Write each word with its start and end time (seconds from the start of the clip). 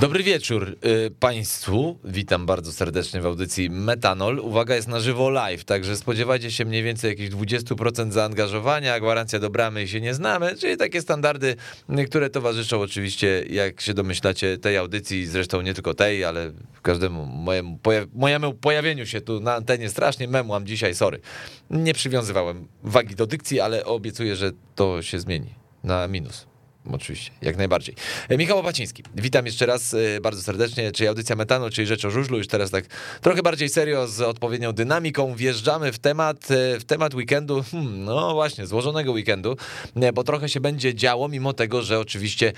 Dobry 0.00 0.22
wieczór 0.22 0.76
y, 1.06 1.10
Państwu. 1.20 1.98
Witam 2.04 2.46
bardzo 2.46 2.72
serdecznie 2.72 3.20
w 3.20 3.26
audycji 3.26 3.70
Metanol. 3.70 4.38
Uwaga, 4.38 4.74
jest 4.74 4.88
na 4.88 5.00
żywo 5.00 5.30
live, 5.30 5.64
także 5.64 5.96
spodziewajcie 5.96 6.50
się 6.50 6.64
mniej 6.64 6.82
więcej 6.82 7.10
jakichś 7.10 7.30
20% 7.30 8.12
zaangażowania, 8.12 9.00
gwarancja 9.00 9.38
do 9.38 9.50
bramy 9.50 9.88
się 9.88 10.00
nie 10.00 10.14
znamy, 10.14 10.56
czyli 10.56 10.76
takie 10.76 11.02
standardy, 11.02 11.56
które 12.06 12.30
towarzyszą 12.30 12.80
oczywiście, 12.80 13.44
jak 13.50 13.80
się 13.80 13.94
domyślacie, 13.94 14.58
tej 14.58 14.76
audycji, 14.76 15.26
zresztą 15.26 15.60
nie 15.60 15.74
tylko 15.74 15.94
tej, 15.94 16.24
ale 16.24 16.52
każdemu 16.82 17.26
mojemu, 17.26 17.78
mojemu 18.14 18.54
pojawieniu 18.54 19.06
się 19.06 19.20
tu 19.20 19.40
na 19.40 19.54
antenie 19.54 19.90
strasznie 19.90 20.28
memłam 20.28 20.66
dzisiaj, 20.66 20.94
sorry. 20.94 21.20
Nie 21.70 21.94
przywiązywałem 21.94 22.68
wagi 22.82 23.14
do 23.14 23.26
dykcji, 23.26 23.60
ale 23.60 23.84
obiecuję, 23.84 24.36
że 24.36 24.52
to 24.74 25.02
się 25.02 25.20
zmieni 25.20 25.54
na 25.84 26.08
minus. 26.08 26.57
Oczywiście, 26.92 27.30
jak 27.42 27.56
najbardziej. 27.56 27.94
E, 28.28 28.36
Michał 28.36 28.58
Opaciński, 28.58 29.02
witam 29.14 29.46
jeszcze 29.46 29.66
raz 29.66 29.94
e, 29.94 30.20
bardzo 30.20 30.42
serdecznie, 30.42 30.92
czyli 30.92 31.08
audycja 31.08 31.36
Metanu, 31.36 31.70
czyli 31.70 31.86
Rzecz 31.86 32.04
o 32.04 32.10
Żużlu, 32.10 32.38
już 32.38 32.46
teraz 32.46 32.70
tak 32.70 32.84
trochę 33.20 33.42
bardziej 33.42 33.68
serio, 33.68 34.06
z 34.06 34.20
odpowiednią 34.20 34.72
dynamiką, 34.72 35.34
wjeżdżamy 35.34 35.92
w 35.92 35.98
temat, 35.98 36.50
e, 36.50 36.80
w 36.80 36.84
temat 36.84 37.14
weekendu, 37.14 37.64
hmm, 37.70 38.04
no 38.04 38.34
właśnie, 38.34 38.66
złożonego 38.66 39.12
weekendu, 39.12 39.56
bo 40.14 40.24
trochę 40.24 40.48
się 40.48 40.60
będzie 40.60 40.94
działo, 40.94 41.28
mimo 41.28 41.52
tego, 41.52 41.82
że 41.82 41.98
oczywiście 41.98 42.52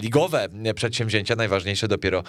ligowe 0.00 0.48
przedsięwzięcia 0.74 1.36
najważniejsze 1.36 1.88
dopiero 1.88 2.22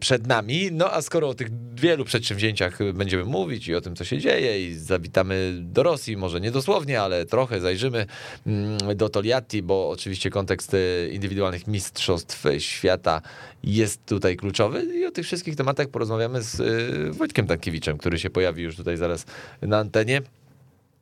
przed 0.00 0.26
nami, 0.26 0.68
no 0.72 0.92
a 0.92 1.02
skoro 1.02 1.28
o 1.28 1.34
tych 1.34 1.48
wielu 1.74 2.04
przedsięwzięciach 2.04 2.78
będziemy 2.94 3.24
mówić 3.24 3.68
i 3.68 3.74
o 3.74 3.80
tym, 3.80 3.96
co 3.96 4.04
się 4.04 4.18
dzieje 4.18 4.68
i 4.68 4.74
zawitamy 4.74 5.58
do 5.60 5.82
Rosji, 5.82 6.16
może 6.16 6.40
nie 6.40 6.50
dosłownie, 6.50 7.00
ale 7.00 7.26
trochę 7.26 7.60
zajrzymy 7.60 8.06
mm, 8.46 8.96
do 8.96 9.08
Toliati, 9.08 9.62
bo 9.62 9.90
oczywiście 9.90 10.30
kontekst 10.30 10.76
indywidualnych 11.12 11.66
mistrzostw 11.66 12.44
świata 12.58 13.22
jest 13.64 14.06
tutaj 14.06 14.36
kluczowy 14.36 14.84
i 14.84 15.06
o 15.06 15.10
tych 15.10 15.24
wszystkich 15.26 15.56
tematach 15.56 15.88
porozmawiamy 15.88 16.42
z 16.42 16.60
y, 16.60 17.12
Wojtkiem 17.12 17.46
Tankiewiczem, 17.46 17.98
który 17.98 18.18
się 18.18 18.30
pojawi 18.30 18.62
już 18.62 18.76
tutaj 18.76 18.96
zaraz 18.96 19.26
na 19.62 19.78
antenie. 19.78 20.22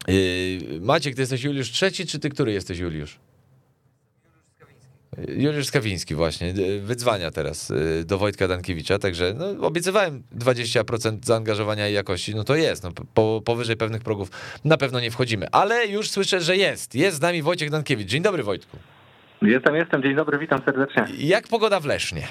Y, 0.09 0.79
Maciek, 0.81 1.15
ty 1.15 1.23
jesteś 1.23 1.45
Juliusz 1.45 1.71
trzeci, 1.71 2.07
czy 2.07 2.19
ty 2.19 2.31
który 2.31 2.53
jesteś 2.53 2.79
Juliusz? 2.79 3.19
Juliusz 5.29 5.67
Skawiński 5.67 6.15
właśnie, 6.15 6.55
y, 6.59 6.81
wydzwania 6.81 7.31
teraz 7.31 7.73
do 8.05 8.19
Wojtka 8.19 8.49
Dankiewicza, 8.49 8.99
także 8.99 9.35
no, 9.39 9.67
obiecywałem 9.67 10.23
20% 10.39 11.19
zaangażowania 11.25 11.89
i 11.89 11.93
jakości, 11.93 12.35
no 12.35 12.45
to 12.45 12.57
jest, 12.57 12.83
no, 12.83 12.93
po, 13.15 13.43
powyżej 13.45 13.77
pewnych 13.77 14.03
progów 14.03 14.31
na 14.65 14.77
pewno 14.77 15.01
nie 15.01 15.11
wchodzimy, 15.11 15.47
ale 15.53 15.87
już 15.87 16.11
słyszę, 16.11 16.41
że 16.41 16.57
jest, 16.57 16.95
jest 16.95 17.17
z 17.17 17.21
nami 17.21 17.43
Wojciech 17.43 17.71
Dankiewicz. 17.71 18.09
Dzień 18.09 18.23
dobry 18.23 18.43
Wojtku. 18.43 18.79
Jestem, 19.43 19.75
jestem. 19.75 20.03
Dzień 20.03 20.15
dobry, 20.15 20.39
witam 20.39 20.61
serdecznie. 20.65 21.05
Jak 21.19 21.49
pogoda 21.49 21.81
w 21.81 21.85
Lesznie? 21.85 22.29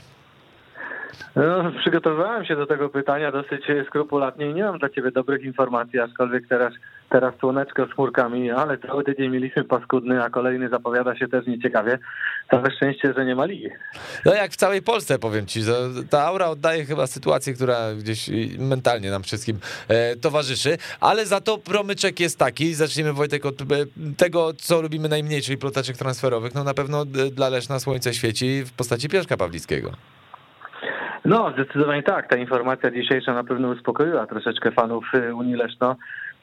No, 1.36 1.72
przygotowywałem 1.80 2.46
się 2.46 2.56
do 2.56 2.66
tego 2.66 2.90
pytania 2.90 3.32
dosyć 3.32 3.66
skrupulatnie 3.88 4.50
i 4.50 4.54
nie 4.54 4.64
mam 4.64 4.80
dla 4.80 4.90
ciebie 4.90 5.12
dobrych 5.12 5.44
informacji, 5.44 6.00
aczkolwiek 6.00 6.48
teraz, 6.48 6.74
teraz 7.10 7.34
słoneczko 7.40 7.86
z 7.86 7.92
chmurkami, 7.92 8.52
ale 8.52 8.78
cały 8.78 9.04
tydzień 9.04 9.32
mieliśmy 9.32 9.64
paskudny, 9.64 10.24
a 10.24 10.30
kolejny 10.30 10.70
zapowiada 10.70 11.16
się 11.16 11.28
też 11.28 11.48
nieciekawie. 11.48 12.00
Całe 12.52 12.72
szczęście, 12.72 13.14
że 13.18 13.26
nie 13.26 13.36
ma 13.36 13.46
ligi. 13.46 13.70
No 14.26 14.34
jak 14.34 14.52
w 14.52 14.56
całej 14.56 14.82
Polsce, 14.82 15.20
powiem 15.20 15.46
ci, 15.46 15.62
ta 16.10 16.24
aura 16.24 16.48
oddaje 16.48 16.86
chyba 16.86 17.08
sytuację, 17.08 17.54
która 17.54 17.94
gdzieś 17.94 18.30
mentalnie 18.60 19.12
nam 19.12 19.24
wszystkim 19.24 19.60
e, 19.88 20.16
towarzyszy, 20.16 20.78
ale 21.00 21.26
za 21.26 21.42
to 21.42 21.58
promyczek 21.58 22.20
jest 22.20 22.40
taki, 22.40 22.74
zaczniemy 22.74 23.14
Wojtek 23.14 23.46
od 23.46 23.62
e, 23.62 23.66
tego, 24.18 24.54
co 24.54 24.82
lubimy 24.82 25.10
najmniej, 25.10 25.42
czyli 25.42 25.58
ploteczek 25.58 25.98
transferowych, 25.98 26.56
no 26.56 26.64
na 26.64 26.74
pewno 26.74 27.06
dla 27.06 27.50
Leszna 27.50 27.80
słońce 27.80 28.14
świeci 28.14 28.64
w 28.66 28.74
postaci 28.74 29.10
Pieszka 29.10 29.38
Pawlickiego. 29.38 29.92
No, 31.26 31.52
zdecydowanie 31.52 32.04
tak. 32.04 32.30
Ta 32.30 32.36
informacja 32.36 32.92
dzisiejsza 32.92 33.34
na 33.34 33.44
pewno 33.44 33.70
uspokoiła 33.70 34.28
troszeczkę 34.28 34.72
fanów 34.72 35.06
y, 35.14 35.36
Unii 35.36 35.56
Leszno 35.56 35.96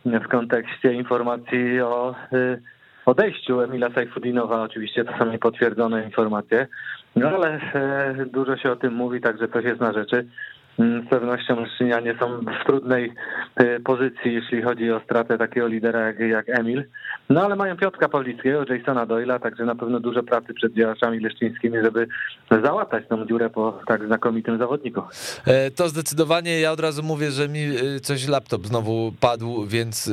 w 0.05 0.29
kontekście 0.29 0.93
informacji 0.93 1.81
o 1.81 2.15
y, 2.33 2.63
odejściu 3.07 3.61
Emila 3.61 3.91
Sajfudinowa. 3.91 4.63
Oczywiście 4.63 5.05
to 5.05 5.19
są 5.19 5.31
niepotwierdzone 5.31 6.05
informacje, 6.05 6.67
no 7.17 7.29
ale 7.29 7.57
y, 8.21 8.27
dużo 8.27 8.57
się 8.57 8.73
o 8.73 8.77
tym 8.77 8.95
mówi, 8.95 9.21
także 9.21 9.49
to 9.49 9.61
jest 9.61 9.81
na 9.81 9.93
rzeczy. 9.93 10.27
Mm, 10.79 11.07
z 11.07 11.11
pewnością 11.11 11.61
Leszczynianie 11.61 12.15
są 12.21 12.41
w 12.41 12.67
trudnej 12.67 13.13
y, 13.61 13.81
pozycji, 13.85 14.35
jeśli 14.35 14.63
chodzi 14.63 14.93
o 14.93 15.01
stratę 15.01 15.39
takiego 15.39 15.67
lidera 15.67 16.01
jak, 16.01 16.19
jak 16.19 16.49
Emil. 16.49 16.85
No 17.31 17.45
ale 17.45 17.57
mają 17.57 17.77
Piotka 17.77 18.09
Pawlickiego, 18.09 18.65
Jasona 18.75 19.07
Doyla, 19.07 19.39
także 19.39 19.65
na 19.65 19.75
pewno 19.75 20.01
dużo 20.01 20.23
pracy 20.23 20.55
przed 20.55 20.75
działaczami 20.75 21.21
leszczyńskimi, 21.21 21.79
żeby 21.85 22.09
załatać 22.51 23.05
tą 23.09 23.27
dziurę 23.27 23.51
po 23.51 23.81
tak 23.87 24.07
znakomitym 24.07 24.59
zawodniku. 24.59 25.03
E, 25.47 25.71
to 25.71 25.89
zdecydowanie, 25.89 26.61
ja 26.61 26.73
od 26.73 26.81
razu 26.81 27.03
mówię, 27.03 27.31
że 27.31 27.49
mi 27.49 27.61
y, 27.61 28.01
coś 28.01 28.29
laptop 28.29 28.67
znowu 28.67 29.13
padł, 29.21 29.67
więc 29.67 30.11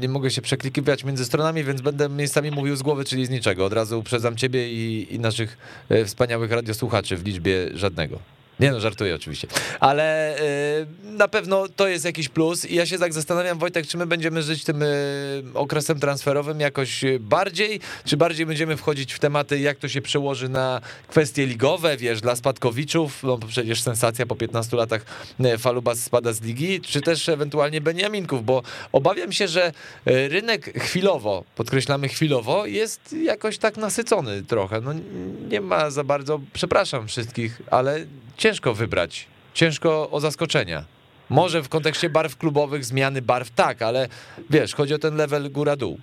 nie 0.00 0.08
mogę 0.08 0.30
się 0.30 0.42
przeklikiwać 0.42 1.04
między 1.04 1.24
stronami, 1.24 1.64
więc 1.64 1.80
będę 1.80 2.08
miejscami 2.08 2.50
mówił 2.50 2.76
z 2.76 2.82
głowy, 2.82 3.04
czyli 3.04 3.26
z 3.26 3.30
niczego. 3.30 3.64
Od 3.64 3.72
razu 3.72 3.98
uprzedzam 3.98 4.36
ciebie 4.36 4.68
i, 4.72 5.14
i 5.14 5.18
naszych 5.18 5.58
e, 5.88 6.04
wspaniałych 6.04 6.52
radiosłuchaczy 6.52 7.16
w 7.16 7.26
liczbie 7.26 7.68
żadnego. 7.74 8.18
Nie 8.60 8.70
no, 8.70 8.80
żartuję 8.80 9.14
oczywiście. 9.14 9.48
Ale 9.80 10.36
yy, 11.04 11.16
na 11.16 11.28
pewno 11.28 11.68
to 11.76 11.88
jest 11.88 12.04
jakiś 12.04 12.28
plus 12.28 12.64
i 12.64 12.74
ja 12.74 12.86
się 12.86 12.98
tak 12.98 13.12
zastanawiam, 13.12 13.58
Wojtek, 13.58 13.86
czy 13.86 13.98
my 13.98 14.06
będziemy 14.06 14.42
żyć 14.42 14.64
tym 14.64 14.80
yy, 14.80 14.86
okresem 15.54 16.00
transferowym 16.00 16.60
jakoś 16.60 17.04
bardziej, 17.20 17.80
czy 18.04 18.16
bardziej 18.16 18.46
będziemy 18.46 18.76
wchodzić 18.76 19.14
w 19.14 19.18
tematy, 19.18 19.60
jak 19.60 19.78
to 19.78 19.88
się 19.88 20.02
przełoży 20.02 20.48
na 20.48 20.80
kwestie 21.08 21.46
ligowe, 21.46 21.96
wiesz, 21.96 22.20
dla 22.20 22.36
spadkowiczów, 22.36 23.22
no 23.22 23.38
przecież 23.38 23.82
sensacja 23.82 24.26
po 24.26 24.36
15 24.36 24.76
latach 24.76 25.04
y, 25.40 25.58
Falubas 25.58 25.98
spada 25.98 26.32
z 26.32 26.42
ligi, 26.42 26.80
czy 26.80 27.00
też 27.00 27.28
ewentualnie 27.28 27.80
Beniaminków, 27.80 28.44
bo 28.44 28.62
obawiam 28.92 29.32
się, 29.32 29.48
że 29.48 29.72
y, 30.08 30.28
rynek 30.28 30.82
chwilowo, 30.82 31.44
podkreślamy 31.56 32.08
chwilowo, 32.08 32.66
jest 32.66 33.12
jakoś 33.12 33.58
tak 33.58 33.76
nasycony 33.76 34.42
trochę. 34.42 34.80
No 34.80 34.92
nie 35.48 35.60
ma 35.60 35.90
za 35.90 36.04
bardzo, 36.04 36.40
przepraszam 36.52 37.08
wszystkich, 37.08 37.62
ale 37.70 38.06
ciężko 38.44 38.74
wybrać, 38.74 39.28
ciężko 39.54 40.10
o 40.10 40.20
zaskoczenia. 40.20 40.82
Może 41.30 41.62
w 41.62 41.68
kontekście 41.68 42.10
barw 42.10 42.36
klubowych, 42.36 42.84
zmiany 42.84 43.22
barw 43.22 43.50
tak, 43.50 43.82
ale 43.82 44.08
wiesz, 44.50 44.74
chodzi 44.74 44.94
o 44.94 44.98
ten 44.98 45.16
level 45.16 45.50
góra-dół. 45.50 45.98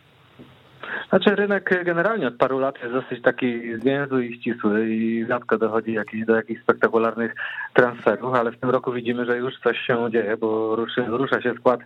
Znaczy 1.09 1.35
rynek 1.35 1.83
generalnie 1.85 2.27
od 2.27 2.37
paru 2.37 2.59
lat 2.59 2.75
jest 2.81 2.93
dosyć 2.93 3.21
taki 3.21 3.77
zwięzły 3.79 4.25
i 4.25 4.39
ścisły 4.39 4.89
i 4.89 5.25
rzadko 5.25 5.57
dochodzi 5.57 5.93
jakiś, 5.93 6.25
do 6.25 6.35
jakichś 6.35 6.61
spektakularnych 6.61 7.35
transferów, 7.73 8.33
ale 8.33 8.51
w 8.51 8.59
tym 8.59 8.69
roku 8.69 8.91
widzimy, 8.91 9.25
że 9.25 9.37
już 9.37 9.59
coś 9.63 9.77
się 9.79 10.11
dzieje, 10.11 10.37
bo 10.37 10.75
ruszy, 10.75 11.03
rusza 11.07 11.41
się 11.41 11.53
skład 11.59 11.79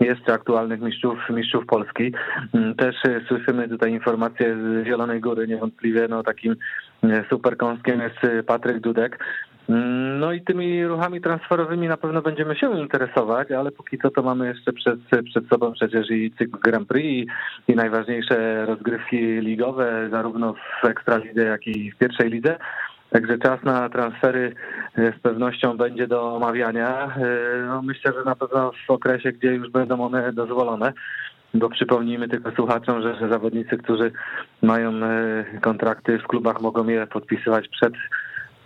jeszcze 0.00 0.32
aktualnych 0.32 0.80
mistrzów, 0.80 1.18
mistrzów 1.30 1.66
Polski. 1.66 2.12
Mm, 2.54 2.74
też 2.74 2.96
słyszymy 3.28 3.68
tutaj 3.68 3.92
informacje 3.92 4.56
z 4.56 4.86
Zielonej 4.86 5.20
Góry, 5.20 5.48
niewątpliwie 5.48 6.08
no, 6.08 6.22
takim 6.22 6.56
super 7.30 7.56
kąskiem 7.56 8.00
jest 8.00 8.46
Patryk 8.46 8.80
Dudek, 8.80 9.18
no 10.20 10.32
i 10.32 10.42
tymi 10.42 10.86
ruchami 10.86 11.20
transferowymi 11.20 11.88
na 11.88 11.96
pewno 11.96 12.22
będziemy 12.22 12.56
się 12.56 12.80
interesować, 12.80 13.50
ale 13.52 13.72
póki 13.72 13.98
co 13.98 14.10
to 14.10 14.22
mamy 14.22 14.46
jeszcze 14.46 14.72
przed, 14.72 15.00
przed 15.24 15.48
sobą 15.48 15.72
przecież 15.72 16.10
i 16.10 16.32
cykl 16.38 16.58
Grand 16.58 16.88
Prix 16.88 17.32
i, 17.68 17.72
i 17.72 17.76
najważniejsze 17.76 18.66
rozgrywki 18.66 19.16
ligowe, 19.40 20.08
zarówno 20.10 20.54
w 20.82 20.84
Ekstralidze, 20.84 21.44
jak 21.44 21.66
i 21.66 21.90
w 21.90 21.96
pierwszej 21.96 22.30
lidze. 22.30 22.56
Także 23.10 23.38
czas 23.38 23.62
na 23.62 23.88
transfery 23.88 24.54
e, 24.98 25.12
z 25.18 25.20
pewnością 25.22 25.76
będzie 25.76 26.06
do 26.06 26.34
omawiania. 26.34 27.16
E, 27.16 27.66
no 27.66 27.82
myślę, 27.82 28.12
że 28.12 28.24
na 28.24 28.36
pewno 28.36 28.72
w 28.86 28.90
okresie, 28.90 29.32
gdzie 29.32 29.48
już 29.48 29.70
będą 29.70 30.00
one 30.00 30.32
dozwolone. 30.32 30.92
Bo 31.54 31.68
przypomnijmy 31.68 32.28
tylko 32.28 32.50
słuchaczom, 32.50 33.02
że, 33.02 33.16
że 33.16 33.28
zawodnicy, 33.28 33.78
którzy 33.78 34.12
mają 34.62 34.90
e, 35.04 35.44
kontrakty 35.60 36.18
w 36.18 36.26
klubach, 36.26 36.60
mogą 36.60 36.88
je 36.88 37.06
podpisywać 37.06 37.68
przed 37.68 37.92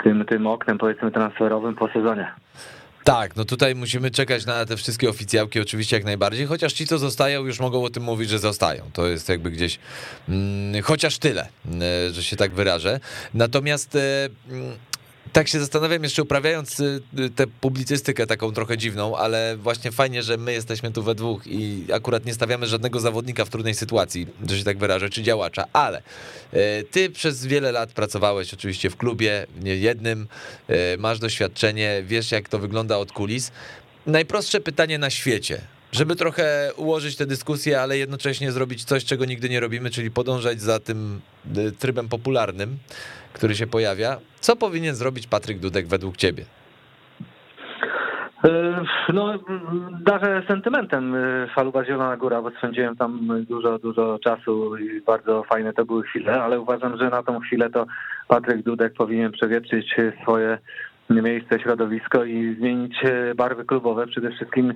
tym, 0.02 0.25
tym 0.25 0.46
oknem 0.46 0.79
powiedzmy 0.79 1.11
transferowym 1.11 1.75
po 1.75 1.88
sezonie. 1.88 2.32
Tak, 3.05 3.37
no 3.37 3.44
tutaj 3.44 3.75
musimy 3.75 4.11
czekać 4.11 4.46
na 4.46 4.67
te 4.67 4.76
wszystkie 4.76 5.08
oficjałki 5.08 5.61
oczywiście 5.61 5.96
jak 5.96 6.05
najbardziej, 6.05 6.46
chociaż 6.46 6.73
ci, 6.73 6.87
co 6.87 6.99
zostają, 6.99 7.44
już 7.44 7.61
mogą 7.61 7.85
o 7.85 7.91
tym 7.91 8.02
mówić, 8.02 8.31
że 8.31 8.38
zostają. 8.38 8.82
To 8.93 9.06
jest 9.06 9.29
jakby 9.29 9.50
gdzieś 9.50 9.79
mm, 10.29 10.82
chociaż 10.82 11.19
tyle, 11.19 11.49
e, 11.81 12.12
że 12.12 12.23
się 12.23 12.37
tak 12.37 12.52
wyrażę. 12.52 13.00
Natomiast 13.35 13.96
e, 13.96 14.29
tak 15.32 15.49
się 15.49 15.61
zastanawiam 15.61 16.03
jeszcze 16.03 16.23
uprawiając 16.23 16.81
y, 16.81 17.00
y, 17.19 17.31
tę 17.31 17.47
publicystykę 17.47 18.26
taką 18.26 18.53
trochę 18.53 18.79
dziwną, 18.79 19.17
ale 19.17 19.56
właśnie 19.56 19.93
fajnie, 19.93 20.23
że 20.23 20.37
my 20.37 20.53
jesteśmy 20.53 20.91
tu 20.93 21.03
we 21.03 21.15
dwóch 21.15 21.47
i 21.47 21.87
akurat 21.93 22.25
nie 22.25 22.35
stawiamy 22.35 22.67
żadnego 22.67 23.00
zawodnika 23.00 23.44
w 23.44 23.50
trudnej 23.50 23.75
sytuacji, 23.75 24.26
że 24.50 24.59
się 24.59 24.65
tak 24.65 24.79
wyrażę, 24.79 25.11
czy 25.11 25.23
działacza, 25.23 25.65
ale 25.73 26.03
y, 26.55 26.85
ty 26.91 27.11
przez 27.11 27.47
wiele 27.47 27.73
lat 27.73 27.93
pracowałeś 27.93 28.55
oczywiście 28.55 28.91
w 28.91 28.97
klubie, 28.97 29.47
nie 29.61 29.76
jednym, 29.76 30.29
masz 30.99 31.19
doświadczenie, 31.19 32.03
wiesz 32.06 32.32
jak 32.32 32.49
to 32.49 32.59
wygląda 32.59 32.99
od 32.99 33.12
kulis. 33.12 33.53
Najprostsze 34.06 34.61
pytanie 34.61 34.99
na 34.99 35.11
świecie 35.11 35.61
żeby 35.94 36.17
trochę 36.17 36.73
ułożyć 36.76 37.17
tę 37.17 37.26
dyskusję, 37.26 37.81
ale 37.81 37.99
jednocześnie 37.99 38.53
zrobić 38.53 38.85
coś, 38.85 39.05
czego 39.05 39.25
nigdy 39.25 39.49
nie 39.49 39.61
robimy, 39.61 39.91
czyli 39.91 40.11
podążać 40.11 40.62
za 40.62 40.81
tym 40.81 41.21
trybem 41.79 42.09
popularnym, 42.09 42.79
który 43.35 43.55
się 43.55 43.67
pojawia. 43.67 44.17
Co 44.41 44.57
powinien 44.57 44.95
zrobić 44.95 45.27
Patryk 45.27 45.59
Dudek 45.59 45.87
według 45.87 46.17
ciebie? 46.17 46.45
E, 48.45 48.83
no, 49.13 49.39
darzę 50.01 50.43
sentymentem 50.49 51.15
e, 51.15 51.47
Faluba 51.55 51.85
Zielona 51.85 52.17
Góra, 52.17 52.43
bo 52.43 52.51
spędziłem 52.51 52.97
tam 52.97 53.29
dużo, 53.49 53.79
dużo 53.79 54.19
czasu 54.19 54.77
i 54.77 55.01
bardzo 55.01 55.43
fajne 55.43 55.73
to 55.73 55.85
były 55.85 56.03
chwile, 56.03 56.43
ale 56.43 56.61
uważam, 56.61 56.99
że 56.99 57.11
na 57.11 57.23
tą 57.23 57.41
chwilę 57.41 57.71
to 57.71 57.87
Patryk 58.29 58.63
Dudek 58.63 58.95
powinien 58.95 59.33
przewietrzyć 59.33 59.97
swoje 60.23 60.59
miejsce, 61.11 61.61
środowisko 61.61 62.25
i 62.25 62.57
zmienić 62.59 63.05
e, 63.05 63.35
barwy 63.35 63.65
klubowe. 63.65 64.07
Przede 64.07 64.31
wszystkim 64.31 64.75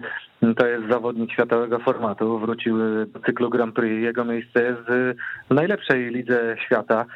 to 0.56 0.66
jest 0.66 0.88
zawodnik 0.90 1.32
światowego 1.32 1.78
formatu. 1.78 2.38
Wrócił 2.38 2.78
do 3.06 3.20
cyklu 3.20 3.50
Grand 3.50 3.74
Prix. 3.74 4.02
Jego 4.02 4.24
miejsce 4.24 4.62
jest 4.62 4.80
w 5.50 5.54
najlepszej 5.54 6.10
lidze 6.10 6.56
świata. 6.66 7.06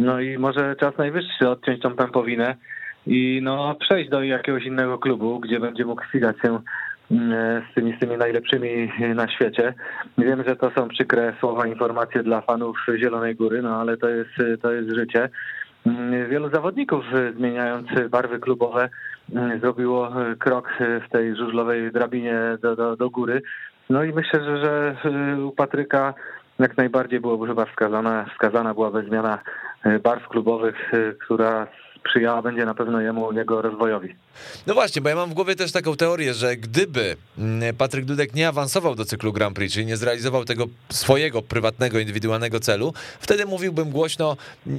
No 0.00 0.20
i 0.20 0.38
może 0.38 0.76
czas 0.76 0.98
najwyższy 0.98 1.48
odciąć 1.48 1.80
tą 1.82 1.96
pępowinę 1.96 2.56
i 3.06 3.40
no 3.42 3.74
przejść 3.80 4.10
do 4.10 4.22
jakiegoś 4.22 4.64
innego 4.64 4.98
klubu, 4.98 5.40
gdzie 5.40 5.60
będzie 5.60 5.84
mógł 5.84 6.04
ścigać 6.04 6.36
się 6.42 6.60
mm, 7.10 7.62
z 7.70 7.74
tymi, 7.74 7.96
z 7.96 7.98
tymi 7.98 8.16
najlepszymi 8.16 8.92
na 9.14 9.28
świecie. 9.28 9.74
Wiem, 10.18 10.44
że 10.46 10.56
to 10.56 10.70
są 10.70 10.88
przykre 10.88 11.34
słowa, 11.40 11.66
informacje 11.66 12.22
dla 12.22 12.40
fanów 12.40 12.76
Zielonej 12.96 13.36
Góry, 13.36 13.62
no 13.62 13.80
ale 13.80 13.96
to 13.96 14.08
jest, 14.08 14.30
to 14.62 14.72
jest 14.72 14.96
życie. 14.96 15.28
Mm, 15.86 16.30
wielu 16.30 16.50
zawodników 16.50 17.04
zmieniając 17.36 17.86
barwy 18.10 18.38
klubowe 18.38 18.88
mm, 19.34 19.60
zrobiło 19.60 20.12
krok 20.38 20.68
w 21.08 21.12
tej 21.12 21.36
żużlowej 21.36 21.92
drabinie 21.92 22.58
do, 22.62 22.76
do, 22.76 22.96
do 22.96 23.10
góry. 23.10 23.42
No 23.90 24.04
i 24.04 24.12
myślę, 24.12 24.40
że, 24.44 24.96
że 25.04 25.44
u 25.44 25.50
Patryka 25.50 26.14
jak 26.62 26.76
najbardziej 26.76 27.20
byłoby 27.20 27.46
chyba 27.46 27.66
wskazana, 27.66 28.26
wskazana 28.32 28.74
byłaby 28.74 29.04
zmiana 29.04 29.38
barw 30.02 30.28
klubowych, 30.28 30.92
która 31.24 31.66
sprzyjała 32.00 32.42
będzie 32.42 32.66
na 32.66 32.74
pewno 32.74 33.00
jemu, 33.00 33.32
jego 33.32 33.62
rozwojowi. 33.62 34.14
No 34.66 34.74
właśnie, 34.74 35.02
bo 35.02 35.08
ja 35.08 35.14
mam 35.16 35.30
w 35.30 35.34
głowie 35.34 35.56
też 35.56 35.72
taką 35.72 35.96
teorię, 35.96 36.34
że 36.34 36.56
gdyby 36.56 37.16
mm, 37.38 37.76
Patryk 37.76 38.04
Dudek 38.04 38.34
nie 38.34 38.48
awansował 38.48 38.94
do 38.94 39.04
cyklu 39.04 39.32
Grand 39.32 39.56
Prix, 39.56 39.74
czyli 39.74 39.86
nie 39.86 39.96
zrealizował 39.96 40.44
tego 40.44 40.66
swojego 40.88 41.42
prywatnego, 41.42 41.98
indywidualnego 41.98 42.60
celu, 42.60 42.92
wtedy 43.20 43.46
mówiłbym 43.46 43.90
głośno, 43.90 44.36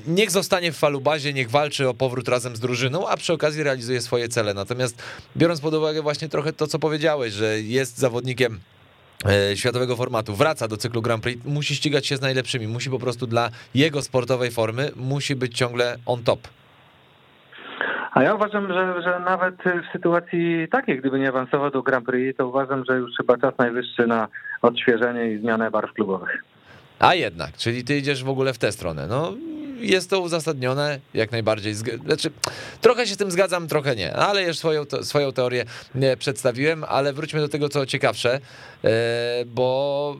niech 0.07 0.31
zostanie 0.31 0.72
w 0.72 0.77
falubazie, 0.77 1.34
niech 1.34 1.50
walczy 1.50 1.89
o 1.89 1.94
powrót 1.94 2.27
razem 2.27 2.56
z 2.56 2.60
drużyną, 2.60 3.07
a 3.07 3.18
przy 3.18 3.34
okazji 3.34 3.63
realizuje 3.63 4.01
swoje 4.01 4.30
cele. 4.30 4.54
Natomiast 4.54 5.04
biorąc 5.38 5.62
pod 5.62 5.74
uwagę 5.74 6.01
właśnie 6.01 6.30
trochę 6.30 6.54
to, 6.54 6.68
co 6.68 6.80
powiedziałeś, 6.80 7.34
że 7.34 7.62
jest 7.62 7.98
zawodnikiem 7.98 8.54
e, 8.54 8.81
światowego 9.56 9.95
formatu, 9.95 10.35
wraca 10.35 10.68
do 10.68 10.77
cyklu 10.77 11.01
Grand 11.01 11.23
Prix, 11.23 11.45
musi 11.45 11.75
ścigać 11.75 12.07
się 12.07 12.18
z 12.18 12.21
najlepszymi, 12.21 12.68
musi 12.68 12.89
po 12.89 13.00
prostu 13.00 13.27
dla 13.27 13.50
jego 13.75 14.01
sportowej 14.01 14.51
formy, 14.51 14.91
musi 14.95 15.35
być 15.35 15.57
ciągle 15.57 15.97
on 16.06 16.23
top. 16.23 16.39
A 18.12 18.23
ja 18.23 18.35
uważam, 18.35 18.68
że, 18.68 19.01
że 19.01 19.19
nawet 19.19 19.56
w 19.56 19.91
sytuacji 19.91 20.68
takiej, 20.71 21.00
gdyby 21.00 21.19
nie 21.19 21.29
awansował 21.29 21.71
do 21.71 21.83
Grand 21.83 22.06
Prix, 22.06 22.38
to 22.38 22.47
uważam, 22.47 22.83
że 22.89 22.97
już 22.97 23.12
chyba 23.18 23.38
czas 23.38 23.53
najwyższy 23.57 24.07
na 24.07 24.27
odświeżenie 24.62 25.31
i 25.31 25.39
zmianę 25.39 25.71
barw 25.71 25.94
klubowych. 25.94 26.44
A 27.00 27.15
jednak, 27.15 27.57
czyli 27.57 27.83
ty 27.83 27.97
idziesz 27.97 28.24
w 28.24 28.29
ogóle 28.29 28.53
w 28.53 28.57
tę 28.57 28.71
stronę. 28.71 29.07
No, 29.07 29.33
jest 29.81 30.10
to 30.10 30.19
uzasadnione 30.19 31.00
jak 31.13 31.31
najbardziej. 31.31 31.74
Znaczy, 31.74 32.31
trochę 32.81 33.07
się 33.07 33.13
z 33.13 33.18
tym 33.18 33.31
zgadzam, 33.31 33.68
trochę 33.68 33.95
nie, 33.95 34.16
ale 34.16 34.44
już 34.44 34.57
swoją, 34.57 34.83
swoją 35.01 35.31
teorię 35.31 35.66
przedstawiłem, 36.19 36.83
ale 36.88 37.13
wróćmy 37.13 37.39
do 37.39 37.50
tego, 37.50 37.69
co 37.69 37.86
ciekawsze, 37.86 38.39
e, 38.83 38.89
bo 39.45 40.16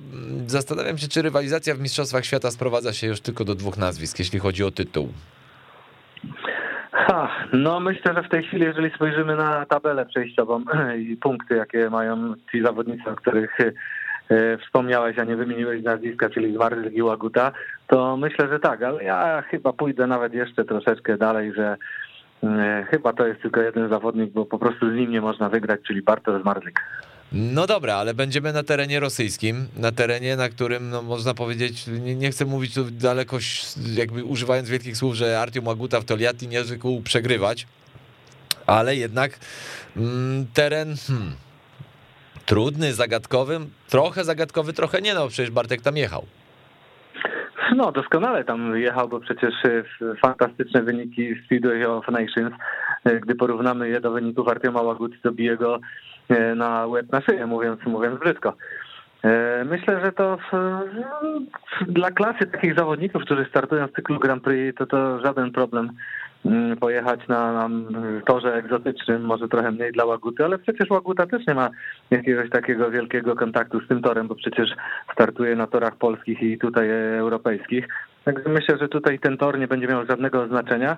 zastanawiam 0.48 0.98
się, 0.98 1.08
czy 1.08 1.22
rywalizacja 1.22 1.76
w 1.76 1.80
Mistrzostwach 1.80 2.26
Świata 2.26 2.52
sprowadza 2.52 2.94
się 2.94 3.08
już 3.08 3.22
tylko 3.22 3.46
do 3.46 3.56
dwóch 3.56 3.78
nazwisk, 3.78 4.20
jeśli 4.20 4.40
chodzi 4.40 4.64
o 4.64 4.72
tytuł. 4.72 5.10
Ha, 6.92 7.30
no 7.54 7.80
myślę, 7.80 8.14
że 8.14 8.24
w 8.24 8.30
tej 8.30 8.44
chwili, 8.44 8.64
jeżeli 8.64 8.92
spojrzymy 8.96 9.36
na 9.36 9.66
tabelę 9.66 10.06
przejściową 10.06 10.64
i 11.10 11.18
punkty, 11.18 11.56
jakie 11.56 11.90
mają 11.90 12.34
ci 12.52 12.62
zawodnicy, 12.62 13.10
o 13.10 13.16
których 13.16 13.58
wspomniałeś, 14.66 15.20
a 15.20 15.24
nie 15.24 15.36
wymieniłeś 15.36 15.84
nazwiska, 15.84 16.30
czyli 16.30 16.54
Zwarzyk 16.54 16.94
i 16.94 17.02
Łaguta, 17.02 17.52
to 17.88 18.18
myślę, 18.18 18.48
że 18.48 18.60
tak, 18.60 18.84
ale 18.84 19.04
ja 19.04 19.42
chyba 19.42 19.74
pójdę 19.74 20.08
nawet 20.08 20.34
jeszcze 20.34 20.66
troszeczkę 20.66 21.18
dalej, 21.18 21.54
że 21.54 21.78
e, 22.44 22.86
chyba 22.90 23.14
to 23.14 23.28
jest 23.28 23.42
tylko 23.42 23.62
jeden 23.62 23.90
zawodnik, 23.90 24.32
bo 24.32 24.46
po 24.46 24.60
prostu 24.60 24.92
z 24.92 24.96
nim 24.96 25.12
nie 25.12 25.22
można 25.22 25.50
wygrać, 25.50 25.82
czyli 25.88 26.02
Bartosz 26.02 26.42
Zmarzyk. 26.42 26.82
No 27.32 27.68
dobra, 27.68 27.96
ale 27.96 28.14
będziemy 28.14 28.54
na 28.54 28.64
terenie 28.64 29.00
rosyjskim, 29.00 29.68
na 29.78 29.92
terenie, 29.92 30.36
na 30.36 30.50
którym 30.50 30.90
no, 30.90 31.02
można 31.02 31.34
powiedzieć, 31.34 31.88
nie, 31.88 32.16
nie 32.16 32.32
chcę 32.32 32.46
mówić 32.46 32.74
tu 32.74 32.84
daleko, 32.84 33.38
jakby 33.94 34.24
używając 34.24 34.70
wielkich 34.70 34.98
słów, 34.98 35.16
że 35.16 35.40
Artium 35.40 35.68
Aguta 35.68 36.02
w 36.02 36.06
Toliati 36.06 36.48
nie 36.48 36.64
przegrywać, 37.04 37.68
ale 38.66 38.96
jednak 38.96 39.40
mm, 39.98 40.46
teren 40.54 40.96
hmm, 41.08 41.32
trudny, 42.46 42.94
zagadkowy, 42.94 43.60
trochę 43.90 44.24
zagadkowy, 44.24 44.74
trochę 44.74 45.02
nie, 45.02 45.14
no 45.14 45.28
przecież 45.28 45.52
Bartek 45.52 45.82
tam 45.82 45.98
jechał. 45.98 46.26
No, 47.76 47.92
doskonale 47.92 48.44
tam 48.44 48.78
jechał, 48.78 49.10
bo 49.10 49.20
przecież 49.20 49.54
e, 49.66 49.84
fantastyczne 50.22 50.82
wyniki 50.82 51.36
Speedway 51.46 51.86
of 51.86 52.08
Nations. 52.08 52.54
E, 53.06 53.20
gdy 53.20 53.36
porównamy 53.36 53.90
je 53.90 54.02
do 54.02 54.12
wyników 54.12 54.48
Artioma 54.48 54.82
Łaguty, 54.82 55.18
to 55.24 55.32
bije 55.32 55.58
go 55.58 55.80
e, 56.30 56.56
na 56.56 56.86
łeb 56.86 57.12
na 57.12 57.22
szyję, 57.22 57.46
mówiąc, 57.48 57.80
mówiąc 57.86 58.20
brzydko. 58.20 58.54
Myślę, 59.66 60.02
że 60.06 60.12
to 60.12 60.38
dla 61.88 62.12
klasy 62.12 62.46
takich 62.46 62.76
zawodników, 62.76 63.24
którzy 63.24 63.46
startują 63.50 63.88
w 63.88 63.92
cyklu 63.92 64.20
Grand 64.20 64.44
Prix, 64.44 64.78
to 64.78 64.86
to 64.86 65.20
żaden 65.20 65.52
problem 65.52 65.90
Mm, 66.46 66.78
pojechać 66.78 67.28
na, 67.28 67.70
na 67.70 67.70
torze 68.26 68.54
egzotycznym, 68.56 69.22
może 69.22 69.48
trochę 69.48 69.72
mniej 69.72 69.92
dla 69.92 70.06
Łaguty, 70.06 70.46
ale 70.46 70.60
przecież 70.60 70.90
Łaguta 70.90 71.28
też 71.28 71.48
nie 71.48 71.54
ma 71.54 71.70
jakiegoś 72.12 72.50
takiego 72.50 72.92
wielkiego 72.92 73.36
kontaktu 73.36 73.82
z 73.82 73.88
tym 73.88 74.02
torem, 74.02 74.28
bo 74.28 74.36
przecież 74.36 74.70
startuje 75.14 75.56
na 75.56 75.68
torach 75.68 75.96
polskich 75.96 76.42
i 76.42 76.58
tutaj 76.58 76.90
europejskich. 77.18 77.88
Także 78.26 78.50
myślę, 78.50 78.78
że 78.78 78.88
tutaj 78.88 79.20
ten 79.20 79.38
tor 79.38 79.60
nie 79.60 79.68
będzie 79.68 79.88
miał 79.88 80.06
żadnego 80.06 80.48
znaczenia. 80.48 80.98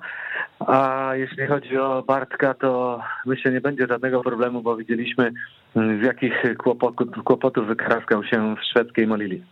A 0.59 1.09
jeśli 1.13 1.47
chodzi 1.47 1.77
o 1.77 2.03
Bartka, 2.07 2.53
to 2.53 3.01
myślę, 3.25 3.51
nie 3.51 3.61
będzie 3.61 3.87
żadnego 3.87 4.21
problemu, 4.21 4.61
bo 4.61 4.75
widzieliśmy 4.75 5.33
z 5.75 6.03
jakich 6.03 6.33
kłopotów, 6.57 7.23
kłopotów 7.23 7.67
wykraskał 7.67 8.23
się 8.23 8.55
w 8.55 8.63
szwedzkiej 8.63 9.07
Molili. 9.07 9.43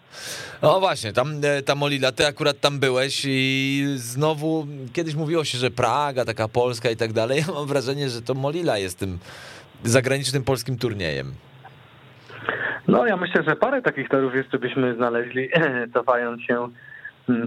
No 0.61 0.79
właśnie, 0.79 1.13
tam 1.13 1.27
e, 1.43 1.61
ta 1.61 1.75
Molila, 1.75 2.11
ty 2.11 2.27
akurat 2.27 2.59
tam 2.59 2.79
byłeś 2.79 3.21
i 3.25 3.85
znowu 3.95 4.67
kiedyś 4.93 5.15
mówiło 5.15 5.43
się, 5.43 5.57
że 5.57 5.71
Praga, 5.71 6.25
taka 6.25 6.47
Polska 6.47 6.89
i 6.89 6.95
tak 6.95 7.13
dalej. 7.13 7.41
Ja 7.47 7.53
mam 7.53 7.67
wrażenie, 7.67 8.09
że 8.09 8.21
to 8.21 8.33
Molila 8.33 8.77
jest 8.77 8.99
tym 8.99 9.19
zagranicznym 9.83 10.43
polskim 10.43 10.77
turniejem. 10.77 11.33
No 12.87 13.05
ja 13.05 13.17
myślę, 13.17 13.43
że 13.47 13.55
parę 13.55 13.81
takich 13.81 14.09
torów 14.09 14.35
jeszcze 14.35 14.59
byśmy 14.59 14.95
znaleźli, 14.95 15.49
cofając 15.93 16.41
się 16.41 16.55
Mm, 16.55 16.90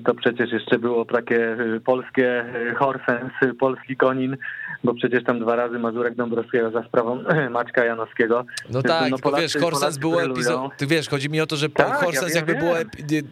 to 0.04 0.14
przecież 0.14 0.52
jeszcze 0.52 0.78
było 0.78 1.04
takie 1.04 1.56
y, 1.76 1.80
polskie 1.80 2.44
y, 2.70 2.74
Horsens, 2.74 3.32
y, 3.42 3.54
polski 3.54 3.96
Konin, 3.96 4.36
bo 4.84 4.94
przecież 4.94 5.24
tam 5.24 5.40
dwa 5.40 5.56
razy 5.56 5.78
Mazurek 5.78 6.14
Dąbrowskiego 6.14 6.70
za 6.70 6.82
sprawą 6.82 7.24
Maćka 7.50 7.84
Janowskiego. 7.84 8.44
No 8.70 8.82
tak, 8.82 9.10
no, 9.10 9.18
Polacy, 9.18 9.42
wiesz, 9.42 9.56
Horsens 9.56 9.98
było 9.98 10.22
epizod... 10.22 10.76
Ty 10.76 10.86
wiesz, 10.86 11.08
chodzi 11.08 11.30
mi 11.30 11.40
o 11.40 11.46
to, 11.46 11.56
że 11.56 11.68
tak, 11.68 12.04
Horsens 12.04 12.34
ja 12.34 12.36
jakby 12.36 12.54
było 12.54 12.74